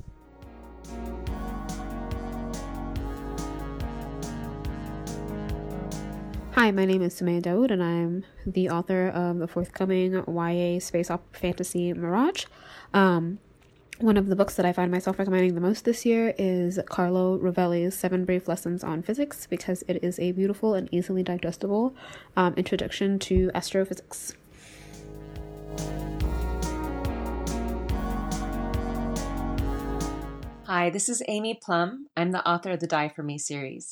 Hi, 6.53 6.71
my 6.71 6.85
name 6.85 7.01
is 7.01 7.13
Somaiya 7.13 7.41
Daud, 7.41 7.71
and 7.71 7.81
I'm 7.81 8.25
the 8.45 8.69
author 8.69 9.07
of 9.07 9.37
the 9.37 9.47
forthcoming 9.47 10.13
YA 10.27 10.79
space 10.79 11.09
opera 11.09 11.39
fantasy 11.39 11.93
Mirage. 11.93 12.45
Um, 12.93 13.39
one 13.99 14.17
of 14.17 14.27
the 14.27 14.35
books 14.35 14.55
that 14.55 14.65
I 14.65 14.73
find 14.73 14.91
myself 14.91 15.19
recommending 15.19 15.55
the 15.55 15.61
most 15.61 15.85
this 15.85 16.05
year 16.05 16.33
is 16.37 16.79
Carlo 16.87 17.37
Rovelli's 17.37 17.97
Seven 17.97 18.25
Brief 18.25 18.47
Lessons 18.47 18.83
on 18.83 19.03
Physics 19.03 19.45
because 19.45 19.83
it 19.87 20.03
is 20.03 20.19
a 20.19 20.31
beautiful 20.31 20.73
and 20.73 20.89
easily 20.91 21.21
digestible 21.21 21.93
um, 22.35 22.53
introduction 22.55 23.19
to 23.19 23.51
astrophysics. 23.53 24.33
Hi, 30.71 30.91
this 30.91 31.09
is 31.09 31.23
Amy 31.27 31.55
Plum. 31.55 32.09
I'm 32.15 32.29
the 32.29 32.47
author 32.47 32.69
of 32.69 32.79
the 32.79 32.85
Die 32.85 33.09
For 33.15 33.23
Me 33.23 33.39
series, 33.39 33.89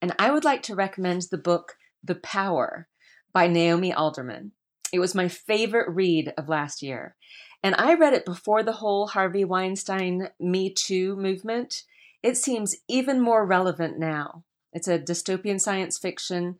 and 0.00 0.14
I 0.18 0.30
would 0.30 0.42
like 0.42 0.62
to 0.62 0.74
recommend 0.74 1.26
the 1.30 1.36
book 1.36 1.76
the 2.02 2.14
Power 2.14 2.88
by 3.34 3.46
Naomi 3.46 3.92
Alderman. 3.92 4.52
It 4.90 5.00
was 5.00 5.14
my 5.14 5.28
favorite 5.28 5.94
read 5.94 6.32
of 6.38 6.48
last 6.48 6.80
year. 6.80 7.14
And 7.62 7.74
I 7.76 7.92
read 7.92 8.14
it 8.14 8.24
before 8.24 8.62
the 8.62 8.72
whole 8.72 9.08
Harvey 9.08 9.44
Weinstein 9.44 10.30
Me 10.40 10.70
Too 10.70 11.14
movement. 11.14 11.82
It 12.22 12.38
seems 12.38 12.76
even 12.88 13.20
more 13.20 13.44
relevant 13.44 13.98
now. 13.98 14.44
It's 14.72 14.88
a 14.88 14.98
dystopian 14.98 15.60
science 15.60 15.98
fiction 15.98 16.56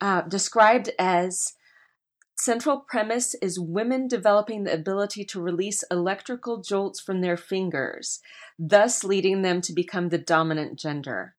uh, 0.00 0.20
described 0.20 0.90
as 1.00 1.54
central 2.40 2.80
premise 2.80 3.34
is 3.42 3.60
women 3.60 4.08
developing 4.08 4.64
the 4.64 4.72
ability 4.72 5.24
to 5.24 5.40
release 5.40 5.84
electrical 5.90 6.62
jolts 6.62 6.98
from 6.98 7.20
their 7.20 7.36
fingers, 7.36 8.20
thus 8.58 9.04
leading 9.04 9.42
them 9.42 9.60
to 9.60 9.72
become 9.72 10.08
the 10.08 10.18
dominant 10.18 10.78
gender. 10.78 11.34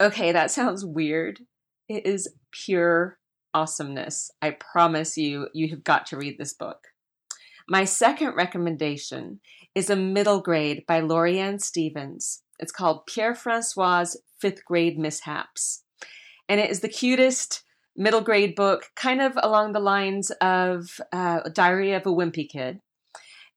Okay, 0.00 0.32
that 0.32 0.50
sounds 0.50 0.84
weird, 0.84 1.40
it 1.88 2.06
is 2.06 2.28
pure 2.50 3.18
awesomeness. 3.54 4.30
I 4.40 4.50
promise 4.52 5.18
you, 5.18 5.48
you 5.52 5.68
have 5.70 5.84
got 5.84 6.06
to 6.06 6.16
read 6.16 6.38
this 6.38 6.54
book. 6.54 6.88
My 7.68 7.84
second 7.84 8.34
recommendation 8.34 9.40
is 9.74 9.90
a 9.90 9.96
middle 9.96 10.40
grade 10.40 10.84
by 10.86 11.00
Lorianne 11.00 11.60
Stevens. 11.60 12.42
It's 12.58 12.72
called 12.72 13.06
Pierre 13.06 13.34
Francois' 13.34 14.16
Fifth 14.40 14.64
Grade 14.64 14.98
Mishaps. 14.98 15.84
And 16.48 16.60
it 16.60 16.70
is 16.70 16.80
the 16.80 16.88
cutest 16.88 17.62
middle 17.96 18.20
grade 18.20 18.54
book, 18.54 18.90
kind 18.94 19.20
of 19.20 19.38
along 19.42 19.72
the 19.72 19.80
lines 19.80 20.30
of 20.40 21.00
uh, 21.12 21.40
Diary 21.50 21.92
of 21.92 22.06
a 22.06 22.10
Wimpy 22.10 22.48
Kid. 22.48 22.80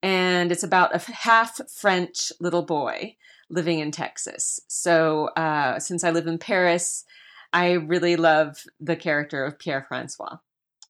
And 0.04 0.52
it's 0.52 0.64
about 0.64 0.96
a 0.96 1.12
half 1.12 1.60
French 1.70 2.32
little 2.40 2.64
boy 2.64 3.16
living 3.50 3.80
in 3.80 3.92
Texas. 3.92 4.60
So, 4.68 5.28
uh, 5.30 5.80
since 5.80 6.04
I 6.04 6.12
live 6.12 6.28
in 6.28 6.38
Paris, 6.38 7.06
I 7.54 7.72
really 7.72 8.16
love 8.16 8.64
the 8.80 8.96
character 8.96 9.46
of 9.46 9.58
Pierre 9.58 9.86
Francois. 9.88 10.38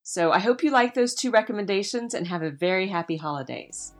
So 0.07 0.31
I 0.31 0.39
hope 0.39 0.63
you 0.63 0.71
like 0.71 0.93
those 0.93 1.15
two 1.15 1.31
recommendations 1.31 2.13
and 2.13 2.27
have 2.27 2.43
a 2.43 2.51
very 2.51 2.87
happy 2.87 3.17
holidays. 3.17 3.93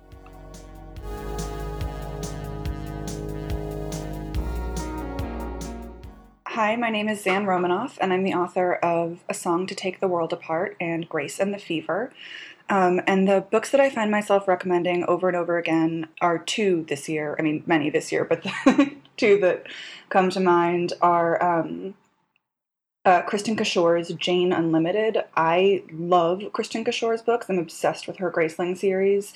Hi, 6.56 6.78
my 6.78 6.89
name 6.89 7.10
is 7.10 7.22
Zan 7.22 7.45
Romanoff, 7.45 7.97
and 7.99 8.14
I'm 8.14 8.24
the 8.24 8.34
author 8.34 8.76
of 8.76 9.26
A 9.28 9.34
Song 9.34 9.68
to 9.68 9.76
Take 9.76 9.99
the 9.99 10.08
World 10.08 10.32
Apart 10.32 10.78
and 10.80 11.10
Grace 11.10 11.38
and 11.38 11.53
the 11.53 11.58
Fever. 11.58 12.14
Um, 12.70 13.01
and 13.06 13.28
the 13.28 13.41
books 13.41 13.72
that 13.72 13.82
I 13.82 13.89
find 13.89 14.10
myself 14.10 14.47
recommending 14.47 15.03
over 15.03 15.28
and 15.28 15.36
over 15.36 15.58
again 15.58 16.08
are 16.22 16.38
two 16.38 16.86
this 16.88 17.10
year. 17.10 17.36
I 17.38 17.41
mean, 17.41 17.64
many 17.66 17.89
this 17.89 18.10
year, 18.10 18.24
but 18.24 18.43
the 18.43 18.95
two 19.18 19.38
that 19.41 19.68
come 20.08 20.30
to 20.30 20.39
mind 20.39 20.93
are 21.01 21.43
um, 21.43 21.93
uh, 23.03 23.24
Kristin 23.24 23.58
Cashore's 23.58 24.14
Jane 24.14 24.53
Unlimited. 24.53 25.26
I 25.36 25.84
love 25.91 26.39
Kristin 26.53 26.86
Cashore's 26.86 27.22
books. 27.22 27.49
I'm 27.49 27.60
obsessed 27.60 28.08
with 28.08 28.16
her 28.20 28.32
Graceling 28.32 28.78
series. 28.78 29.34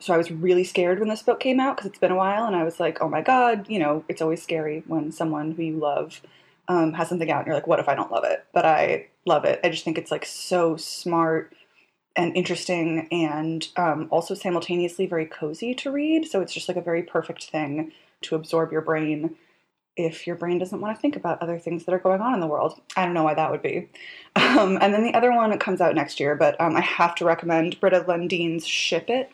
So 0.00 0.12
I 0.12 0.18
was 0.18 0.30
really 0.30 0.64
scared 0.64 1.00
when 1.00 1.08
this 1.08 1.22
book 1.22 1.40
came 1.40 1.60
out 1.60 1.78
because 1.78 1.88
it's 1.88 1.98
been 1.98 2.12
a 2.12 2.16
while, 2.16 2.44
and 2.44 2.54
I 2.54 2.62
was 2.62 2.78
like, 2.78 3.00
oh 3.00 3.08
my 3.08 3.22
god, 3.22 3.64
you 3.70 3.78
know, 3.78 4.04
it's 4.06 4.20
always 4.20 4.42
scary 4.42 4.82
when 4.86 5.12
someone 5.12 5.52
who 5.52 5.62
you 5.62 5.78
love 5.78 6.20
um, 6.68 6.92
has 6.92 7.08
something 7.08 7.30
out, 7.30 7.38
and 7.38 7.46
you're 7.46 7.56
like, 7.56 7.66
what 7.66 7.80
if 7.80 7.88
I 7.88 7.94
don't 7.94 8.12
love 8.12 8.24
it? 8.24 8.44
But 8.52 8.66
I 8.66 9.08
love 9.26 9.44
it. 9.44 9.60
I 9.64 9.70
just 9.70 9.84
think 9.84 9.98
it's 9.98 10.10
like 10.10 10.26
so 10.26 10.76
smart 10.76 11.54
and 12.16 12.36
interesting, 12.36 13.08
and 13.10 13.66
um, 13.76 14.08
also 14.10 14.34
simultaneously 14.34 15.06
very 15.06 15.26
cozy 15.26 15.74
to 15.74 15.90
read. 15.90 16.26
So 16.26 16.40
it's 16.40 16.52
just 16.52 16.68
like 16.68 16.76
a 16.76 16.82
very 16.82 17.02
perfect 17.02 17.50
thing 17.50 17.92
to 18.22 18.34
absorb 18.34 18.72
your 18.72 18.80
brain 18.82 19.36
if 19.96 20.26
your 20.26 20.36
brain 20.36 20.58
doesn't 20.58 20.80
want 20.80 20.96
to 20.96 21.00
think 21.00 21.16
about 21.16 21.42
other 21.42 21.58
things 21.58 21.84
that 21.84 21.92
are 21.92 21.98
going 21.98 22.20
on 22.20 22.32
in 22.32 22.40
the 22.40 22.46
world. 22.46 22.80
I 22.96 23.04
don't 23.04 23.14
know 23.14 23.24
why 23.24 23.34
that 23.34 23.50
would 23.50 23.62
be. 23.62 23.88
Um, 24.36 24.78
and 24.80 24.94
then 24.94 25.02
the 25.02 25.14
other 25.14 25.32
one 25.32 25.56
comes 25.58 25.80
out 25.80 25.94
next 25.94 26.20
year, 26.20 26.36
but 26.36 26.58
um, 26.60 26.76
I 26.76 26.80
have 26.80 27.16
to 27.16 27.24
recommend 27.24 27.80
Britta 27.80 28.04
Lundin's 28.06 28.66
Ship 28.66 29.04
It. 29.08 29.30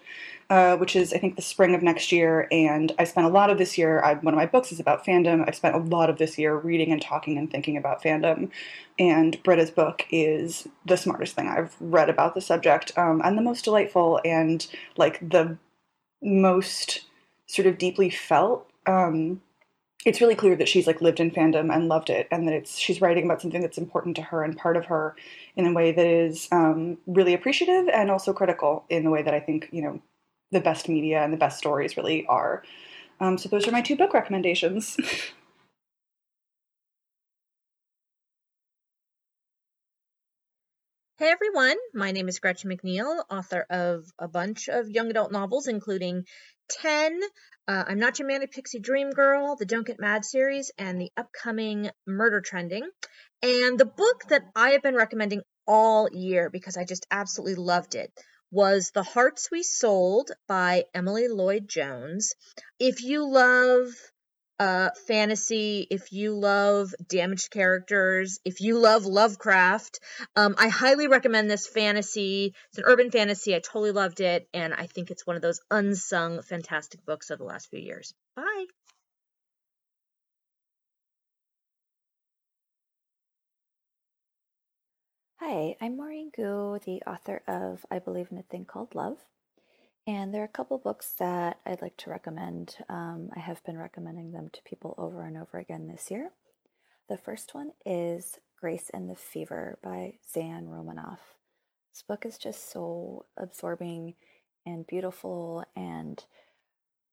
Uh, 0.55 0.77
which 0.77 0.95
is 0.95 1.13
I 1.13 1.19
think 1.19 1.35
the 1.35 1.43
spring 1.43 1.75
of 1.75 1.83
next 1.83 2.13
year. 2.13 2.47
And 2.53 2.93
I 2.97 3.03
spent 3.03 3.27
a 3.27 3.31
lot 3.31 3.51
of 3.51 3.59
this 3.59 3.77
year. 3.77 4.01
I, 4.05 4.15
one 4.15 4.35
of 4.35 4.39
my 4.39 4.47
books 4.47 4.71
is 4.71 4.79
about 4.79 5.05
fandom. 5.05 5.45
I've 5.49 5.57
spent 5.57 5.75
a 5.75 5.79
lot 5.79 6.09
of 6.09 6.19
this 6.19 6.39
year 6.39 6.55
reading 6.57 6.93
and 6.93 7.03
talking 7.03 7.37
and 7.37 7.51
thinking 7.51 7.77
about 7.77 8.01
fandom. 8.01 8.51
And 8.97 9.43
Britta's 9.43 9.73
book 9.73 10.07
is 10.13 10.69
the 10.87 10.97
smartest 10.97 11.35
thing 11.35 11.49
I've 11.49 11.75
read 11.81 12.09
about 12.09 12.37
the 12.37 12.41
subject, 12.41 12.97
um, 12.97 13.21
and 13.25 13.37
the 13.37 13.43
most 13.43 13.65
delightful, 13.65 14.21
and 14.25 14.65
like 14.97 15.19
the 15.29 15.59
most 16.23 17.01
sort 17.49 17.67
of 17.67 17.77
deeply 17.77 18.09
felt. 18.09 18.71
Um, 18.87 19.43
it's 20.07 20.21
really 20.21 20.37
clear 20.37 20.55
that 20.55 20.69
she's 20.69 20.87
like 20.87 21.01
lived 21.01 21.19
in 21.19 21.33
fandom 21.33 21.75
and 21.75 21.89
loved 21.89 22.11
it, 22.11 22.29
and 22.31 22.47
that 22.47 22.55
it's 22.55 22.79
she's 22.79 23.01
writing 23.01 23.25
about 23.25 23.43
something 23.43 23.61
that's 23.61 23.79
important 23.79 24.15
to 24.17 24.23
her 24.23 24.45
and 24.45 24.57
part 24.57 24.77
of 24.77 24.85
her 24.85 25.17
in 25.57 25.67
a 25.67 25.73
way 25.73 25.91
that 25.91 26.07
is 26.07 26.47
um, 26.53 26.97
really 27.09 27.35
appreciative 27.35 27.89
and 27.89 28.09
also 28.09 28.33
critical 28.33 28.85
in 28.89 29.03
the 29.03 29.11
way 29.11 29.23
that 29.23 29.35
I 29.35 29.41
think 29.41 29.69
you 29.73 29.83
know 29.83 30.01
the 30.55 30.61
best 30.61 30.89
media 30.89 31.23
and 31.23 31.33
the 31.33 31.37
best 31.37 31.59
stories 31.59 31.97
really 31.97 32.25
are. 32.27 32.63
Um, 33.21 33.37
so 33.37 33.49
those 33.49 33.69
are 33.69 33.73
my 33.73 33.83
two 33.83 33.97
book 33.97 34.15
recommendations. 34.15 34.97
Hey 41.17 41.31
everyone, 41.31 41.77
my 41.95 42.11
name 42.11 42.29
is 42.29 42.41
Gretchen 42.41 42.71
McNeil, 42.73 43.23
author 43.31 43.65
of 43.71 44.05
a 44.19 44.27
bunch 44.27 44.69
of 44.69 44.91
young 44.91 45.11
adult 45.11 45.31
novels, 45.31 45.69
including 45.69 46.25
10, 46.71 47.21
uh, 47.69 47.85
I'm 47.87 48.01
Not 48.01 48.19
Your 48.19 48.27
Manic 48.27 48.51
Pixie 48.51 48.81
Dream 48.81 49.11
Girl, 49.11 49.55
the 49.55 49.65
Don't 49.65 49.87
Get 49.87 50.01
Mad 50.01 50.25
series, 50.25 50.73
and 50.77 51.01
the 51.01 51.13
upcoming 51.17 51.89
Murder 52.05 52.41
Trending. 52.41 52.83
And 53.43 53.79
the 53.79 53.87
book 53.87 54.25
that 54.31 54.43
I 54.57 54.71
have 54.71 54.83
been 54.83 54.97
recommending 54.97 55.43
all 55.69 56.09
year 56.11 56.51
because 56.51 56.77
I 56.77 56.85
just 56.85 57.07
absolutely 57.13 57.63
loved 57.63 57.95
it 57.95 58.11
was 58.55 58.93
The 58.95 59.03
Hearts 59.03 59.51
We 59.51 59.65
Sold 59.65 60.31
by 60.47 60.85
Emily 60.95 61.27
Lloyd 61.27 61.67
Jones. 61.69 62.35
If 62.79 63.03
you 63.03 63.29
love 63.29 63.89
uh, 64.61 64.91
fantasy, 65.09 65.85
if 65.91 66.13
you 66.13 66.39
love 66.39 66.95
damaged 67.09 67.51
characters, 67.51 68.39
if 68.45 68.61
you 68.61 68.79
love 68.79 69.07
Lovecraft, 69.07 69.99
um, 70.37 70.55
I 70.57 70.69
highly 70.69 71.09
recommend 71.09 71.51
this 71.51 71.67
fantasy. 71.67 72.55
It's 72.69 72.79
an 72.79 72.85
urban 72.87 73.11
fantasy. 73.11 73.57
I 73.57 73.59
totally 73.59 73.91
loved 73.91 74.21
it, 74.21 74.49
and 74.55 74.73
I 74.73 74.87
think 74.87 75.11
it's 75.11 75.27
one 75.27 75.35
of 75.35 75.43
those 75.43 75.61
unsung 75.69 76.41
fantastic 76.43 77.05
books 77.05 77.31
of 77.31 77.41
the 77.41 77.45
last 77.45 77.71
few 77.71 77.81
years. 77.81 78.15
Bye. 78.37 78.67
Hi, 85.47 85.77
I'm 85.79 85.99
Maurene 85.99 86.31
Goo, 86.35 86.79
the 86.87 87.03
author 87.07 87.43
of 87.47 87.85
I 87.91 87.99
Believe 87.99 88.29
in 88.31 88.39
a 88.39 88.43
Thing 88.43 88.65
Called 88.65 88.95
Love. 88.95 89.19
And 90.07 90.33
there 90.33 90.41
are 90.41 90.47
a 90.47 90.49
couple 90.49 90.79
books 90.79 91.13
that 91.19 91.59
I'd 91.67 91.83
like 91.83 91.99
to 91.99 92.11
recommend. 92.11 92.77
Um, 92.89 93.29
I 93.37 93.41
have 93.41 93.63
been 93.63 93.77
recommending 93.77 94.33
them 94.33 94.49
to 94.55 94.63
people 94.63 94.95
over 94.97 95.23
and 95.23 95.37
over 95.37 95.59
again 95.59 95.87
this 95.87 96.11
year. 96.11 96.31
The 97.11 97.19
first 97.19 97.55
one 97.55 97.73
is 97.85 98.39
Grace 98.59 98.91
and 98.95 99.11
the 99.11 99.17
Fever 99.17 99.79
by 99.83 100.15
Zan 100.33 100.67
Romanoff. 100.67 101.21
This 101.93 102.01
book 102.01 102.25
is 102.25 102.39
just 102.39 102.73
so 102.73 103.27
absorbing 103.37 104.15
and 104.65 104.87
beautiful 104.87 105.63
and 105.77 106.25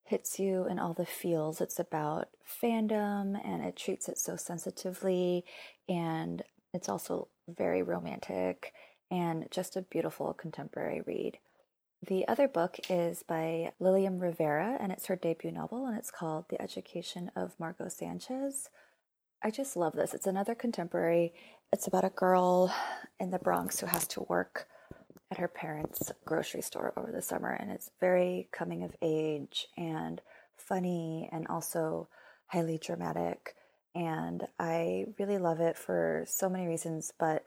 hits 0.05 0.39
you 0.39 0.65
in 0.69 0.79
all 0.79 0.93
the 0.93 1.05
feels. 1.05 1.59
It's 1.59 1.79
about 1.79 2.29
fandom 2.63 3.37
and 3.45 3.61
it 3.61 3.75
treats 3.75 4.07
it 4.07 4.17
so 4.17 4.37
sensitively 4.37 5.43
and 5.89 6.43
it's 6.73 6.87
also 6.87 7.27
very 7.57 7.83
romantic 7.83 8.73
and 9.09 9.47
just 9.51 9.75
a 9.75 9.81
beautiful 9.81 10.33
contemporary 10.33 11.01
read. 11.05 11.37
The 12.07 12.27
other 12.27 12.47
book 12.47 12.79
is 12.89 13.21
by 13.21 13.73
Lilliam 13.79 14.17
Rivera, 14.17 14.77
and 14.79 14.91
it's 14.91 15.05
her 15.05 15.15
debut 15.15 15.51
novel, 15.51 15.85
and 15.85 15.97
it's 15.97 16.09
called 16.09 16.45
The 16.49 16.59
Education 16.59 17.29
of 17.35 17.59
Margot 17.59 17.89
Sanchez. 17.89 18.69
I 19.43 19.51
just 19.51 19.75
love 19.75 19.93
this. 19.93 20.13
It's 20.13 20.25
another 20.25 20.55
contemporary. 20.55 21.33
It's 21.71 21.87
about 21.87 22.03
a 22.03 22.09
girl 22.09 22.73
in 23.19 23.29
the 23.29 23.39
Bronx 23.39 23.79
who 23.79 23.85
has 23.85 24.07
to 24.07 24.25
work 24.29 24.67
at 25.29 25.37
her 25.37 25.47
parents' 25.47 26.11
grocery 26.25 26.61
store 26.61 26.93
over 26.97 27.11
the 27.11 27.21
summer, 27.21 27.51
and 27.51 27.71
it's 27.71 27.91
very 27.99 28.47
coming 28.51 28.83
of 28.83 28.95
age 29.01 29.67
and 29.77 30.21
funny 30.57 31.29
and 31.31 31.47
also 31.47 32.07
highly 32.47 32.77
dramatic. 32.77 33.55
And 33.93 34.47
I 34.57 35.05
really 35.19 35.37
love 35.37 35.59
it 35.59 35.77
for 35.77 36.23
so 36.25 36.47
many 36.47 36.65
reasons, 36.65 37.11
but 37.19 37.45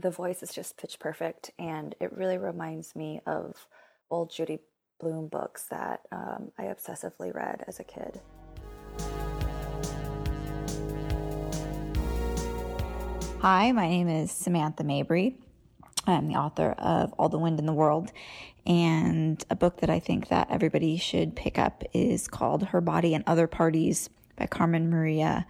the 0.00 0.10
voice 0.10 0.42
is 0.42 0.54
just 0.54 0.78
pitch 0.78 0.98
perfect, 0.98 1.50
and 1.58 1.94
it 2.00 2.16
really 2.16 2.38
reminds 2.38 2.96
me 2.96 3.20
of 3.26 3.66
old 4.10 4.32
Judy 4.32 4.60
Blume 4.98 5.28
books 5.28 5.64
that 5.64 6.00
um, 6.10 6.50
I 6.58 6.64
obsessively 6.64 7.34
read 7.34 7.64
as 7.68 7.78
a 7.78 7.84
kid. 7.84 8.20
Hi, 13.40 13.72
my 13.72 13.88
name 13.88 14.08
is 14.08 14.30
Samantha 14.30 14.84
Mabry. 14.84 15.36
I'm 16.06 16.28
the 16.28 16.36
author 16.36 16.70
of 16.78 17.12
All 17.18 17.28
the 17.28 17.38
Wind 17.38 17.58
in 17.58 17.66
the 17.66 17.72
World, 17.74 18.12
and 18.64 19.44
a 19.50 19.56
book 19.56 19.80
that 19.80 19.90
I 19.90 19.98
think 19.98 20.28
that 20.28 20.50
everybody 20.50 20.96
should 20.96 21.36
pick 21.36 21.58
up 21.58 21.84
is 21.92 22.28
called 22.28 22.68
Her 22.68 22.80
Body 22.80 23.12
and 23.12 23.24
Other 23.26 23.46
Parties 23.46 24.08
by 24.36 24.46
Carmen 24.46 24.88
Maria 24.88 25.46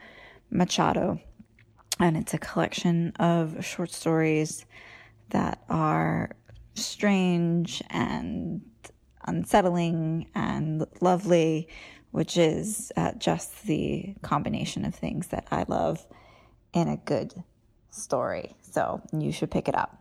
Machado. 0.53 1.21
And 1.99 2.17
it's 2.17 2.35
a 2.35 2.39
collection 2.39 3.13
of 3.19 3.65
short 3.65 3.91
stories 3.91 4.65
that 5.31 5.63
are 5.69 6.31
strange 6.75 7.83
and 7.91 8.61
unsettling 9.27 10.29
and 10.35 10.85
lovely, 11.01 11.69
which 12.11 12.37
is 12.37 12.93
uh, 12.97 13.13
just 13.13 13.65
the 13.65 14.15
combination 14.23 14.85
of 14.85 14.95
things 14.95 15.29
that 15.29 15.47
I 15.51 15.65
love 15.69 16.07
in 16.73 16.89
a 16.89 16.97
good 16.97 17.33
story. 17.91 18.55
So 18.61 19.01
you 19.13 19.33
should 19.33 19.51
pick 19.51 19.69
it 19.69 19.75
up. 19.75 19.99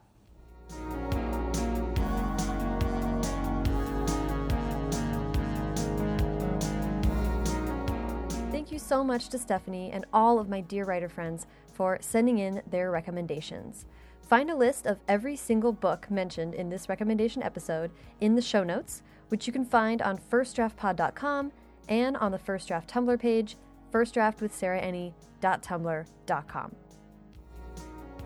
So 8.91 9.03
much 9.05 9.29
to 9.29 9.39
Stephanie 9.39 9.89
and 9.89 10.03
all 10.11 10.37
of 10.37 10.49
my 10.49 10.59
dear 10.59 10.83
writer 10.83 11.07
friends 11.07 11.47
for 11.71 11.97
sending 12.01 12.39
in 12.39 12.61
their 12.69 12.91
recommendations. 12.91 13.85
Find 14.27 14.49
a 14.49 14.55
list 14.57 14.85
of 14.85 14.99
every 15.07 15.37
single 15.37 15.71
book 15.71 16.11
mentioned 16.11 16.53
in 16.53 16.67
this 16.67 16.89
recommendation 16.89 17.41
episode 17.41 17.91
in 18.19 18.35
the 18.35 18.41
show 18.41 18.65
notes, 18.65 19.01
which 19.29 19.47
you 19.47 19.53
can 19.53 19.63
find 19.63 20.01
on 20.01 20.17
firstdraftpod.com 20.17 21.53
and 21.87 22.17
on 22.17 22.33
the 22.33 22.37
First 22.37 22.67
Draft 22.67 22.93
Tumblr 22.93 23.17
page, 23.17 23.55
firstdraftwithsarahenni.tumblr.com. 23.93 26.75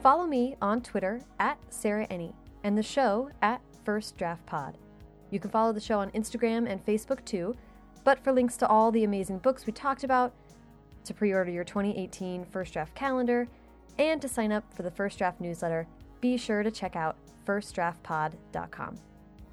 Follow 0.02 0.26
me 0.26 0.56
on 0.64 0.82
Twitter 0.82 1.22
at 1.40 1.60
Sarah 1.70 2.08
Enni 2.08 2.34
and 2.64 2.76
the 2.76 2.82
show 2.82 3.30
at 3.44 3.62
First 3.84 4.18
Draft 4.18 4.44
Pod. 4.48 4.80
You 5.30 5.40
can 5.40 5.52
follow 5.52 5.74
the 5.74 5.80
show 5.80 6.00
on 6.00 6.10
Instagram 6.14 6.68
and 6.68 6.84
Facebook 6.84 7.24
too, 7.24 7.56
but 8.04 8.24
for 8.24 8.32
links 8.32 8.58
to 8.58 8.68
all 8.68 8.92
the 8.92 9.04
amazing 9.04 9.38
books 9.38 9.68
we 9.68 9.74
talked 9.74 10.04
about, 10.04 10.34
to 11.06 11.14
pre 11.14 11.34
order 11.34 11.52
your 11.52 11.64
2018 11.64 12.46
First 12.46 12.74
Draft 12.74 12.96
calendar, 12.96 13.48
and 13.98 14.22
to 14.22 14.28
sign 14.28 14.52
up 14.52 14.74
for 14.74 14.84
the 14.84 14.92
First 14.92 15.18
Draft 15.18 15.40
newsletter, 15.40 15.88
be 16.22 16.38
sure 16.38 16.64
to 16.64 16.72
check 16.72 16.96
out 16.96 17.16
firstdraftpod.com. 17.46 18.96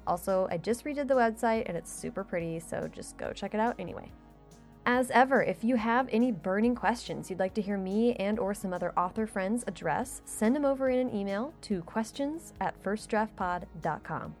Also, 0.05 0.47
I 0.51 0.57
just 0.57 0.83
redid 0.83 1.07
the 1.07 1.13
website 1.13 1.63
and 1.67 1.77
it's 1.77 1.91
super 1.91 2.23
pretty, 2.23 2.59
so 2.59 2.89
just 2.91 3.17
go 3.17 3.31
check 3.31 3.53
it 3.53 3.59
out 3.59 3.75
anyway. 3.79 4.11
As 4.85 5.09
ever, 5.11 5.41
if 5.41 5.63
you 5.63 5.77
have 5.77 6.09
any 6.11 6.31
burning 6.31 6.75
questions 6.75 7.29
you'd 7.29 7.39
like 7.39 7.53
to 7.53 7.61
hear 7.61 7.77
me 7.77 8.15
and 8.15 8.37
or 8.37 8.53
some 8.53 8.73
other 8.73 8.91
author 8.97 9.25
friends 9.25 9.63
address, 9.65 10.21
send 10.25 10.55
them 10.55 10.65
over 10.65 10.89
in 10.89 10.99
an 10.99 11.15
email 11.15 11.53
to 11.61 11.81
questions 11.83 12.53
at 12.59 12.81
firstdraftpod.com. 12.83 14.35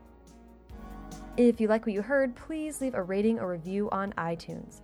If 1.37 1.61
you 1.61 1.67
like 1.67 1.85
what 1.85 1.93
you 1.93 2.01
heard, 2.01 2.35
please 2.35 2.81
leave 2.81 2.93
a 2.93 3.01
rating 3.01 3.39
or 3.39 3.51
review 3.51 3.89
on 3.91 4.11
iTunes. 4.17 4.81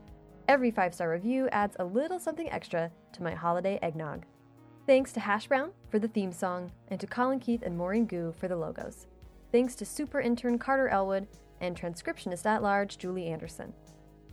Every 0.50 0.72
five-star 0.72 1.12
review 1.12 1.48
adds 1.52 1.76
a 1.78 1.86
little 1.86 2.18
something 2.18 2.50
extra 2.50 2.90
to 3.14 3.22
my 3.22 3.36
holiday 3.36 3.78
eggnog. 3.84 4.26
Thanks 4.88 5.14
to 5.14 5.20
Hash 5.20 5.46
Brown 5.46 5.74
for 5.92 6.00
the 6.00 6.08
theme 6.08 6.32
song, 6.32 6.72
and 6.88 7.00
to 7.00 7.06
Colin 7.06 7.40
Keith 7.40 7.62
and 7.62 7.78
Maurene 7.78 8.08
Goo 8.08 8.34
for 8.36 8.48
the 8.48 8.56
logos. 8.56 9.06
Thanks 9.52 9.76
to 9.76 9.86
super 9.86 10.20
intern 10.20 10.58
Carter 10.58 10.90
Elwood 10.90 11.28
and 11.62 11.80
transcriptionist 11.80 12.48
at 12.48 12.64
large 12.64 12.98
Julie 12.98 13.28
Anderson. 13.28 13.74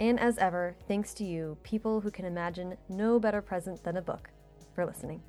And 0.00 0.18
as 0.18 0.38
ever, 0.38 0.74
thanks 0.88 1.12
to 1.14 1.24
you, 1.24 1.58
people 1.62 2.00
who 2.00 2.10
can 2.10 2.24
imagine 2.24 2.78
no 2.88 3.20
better 3.20 3.42
present 3.42 3.84
than 3.84 3.98
a 3.98 4.02
book, 4.02 4.30
for 4.74 4.86
listening. 4.86 5.20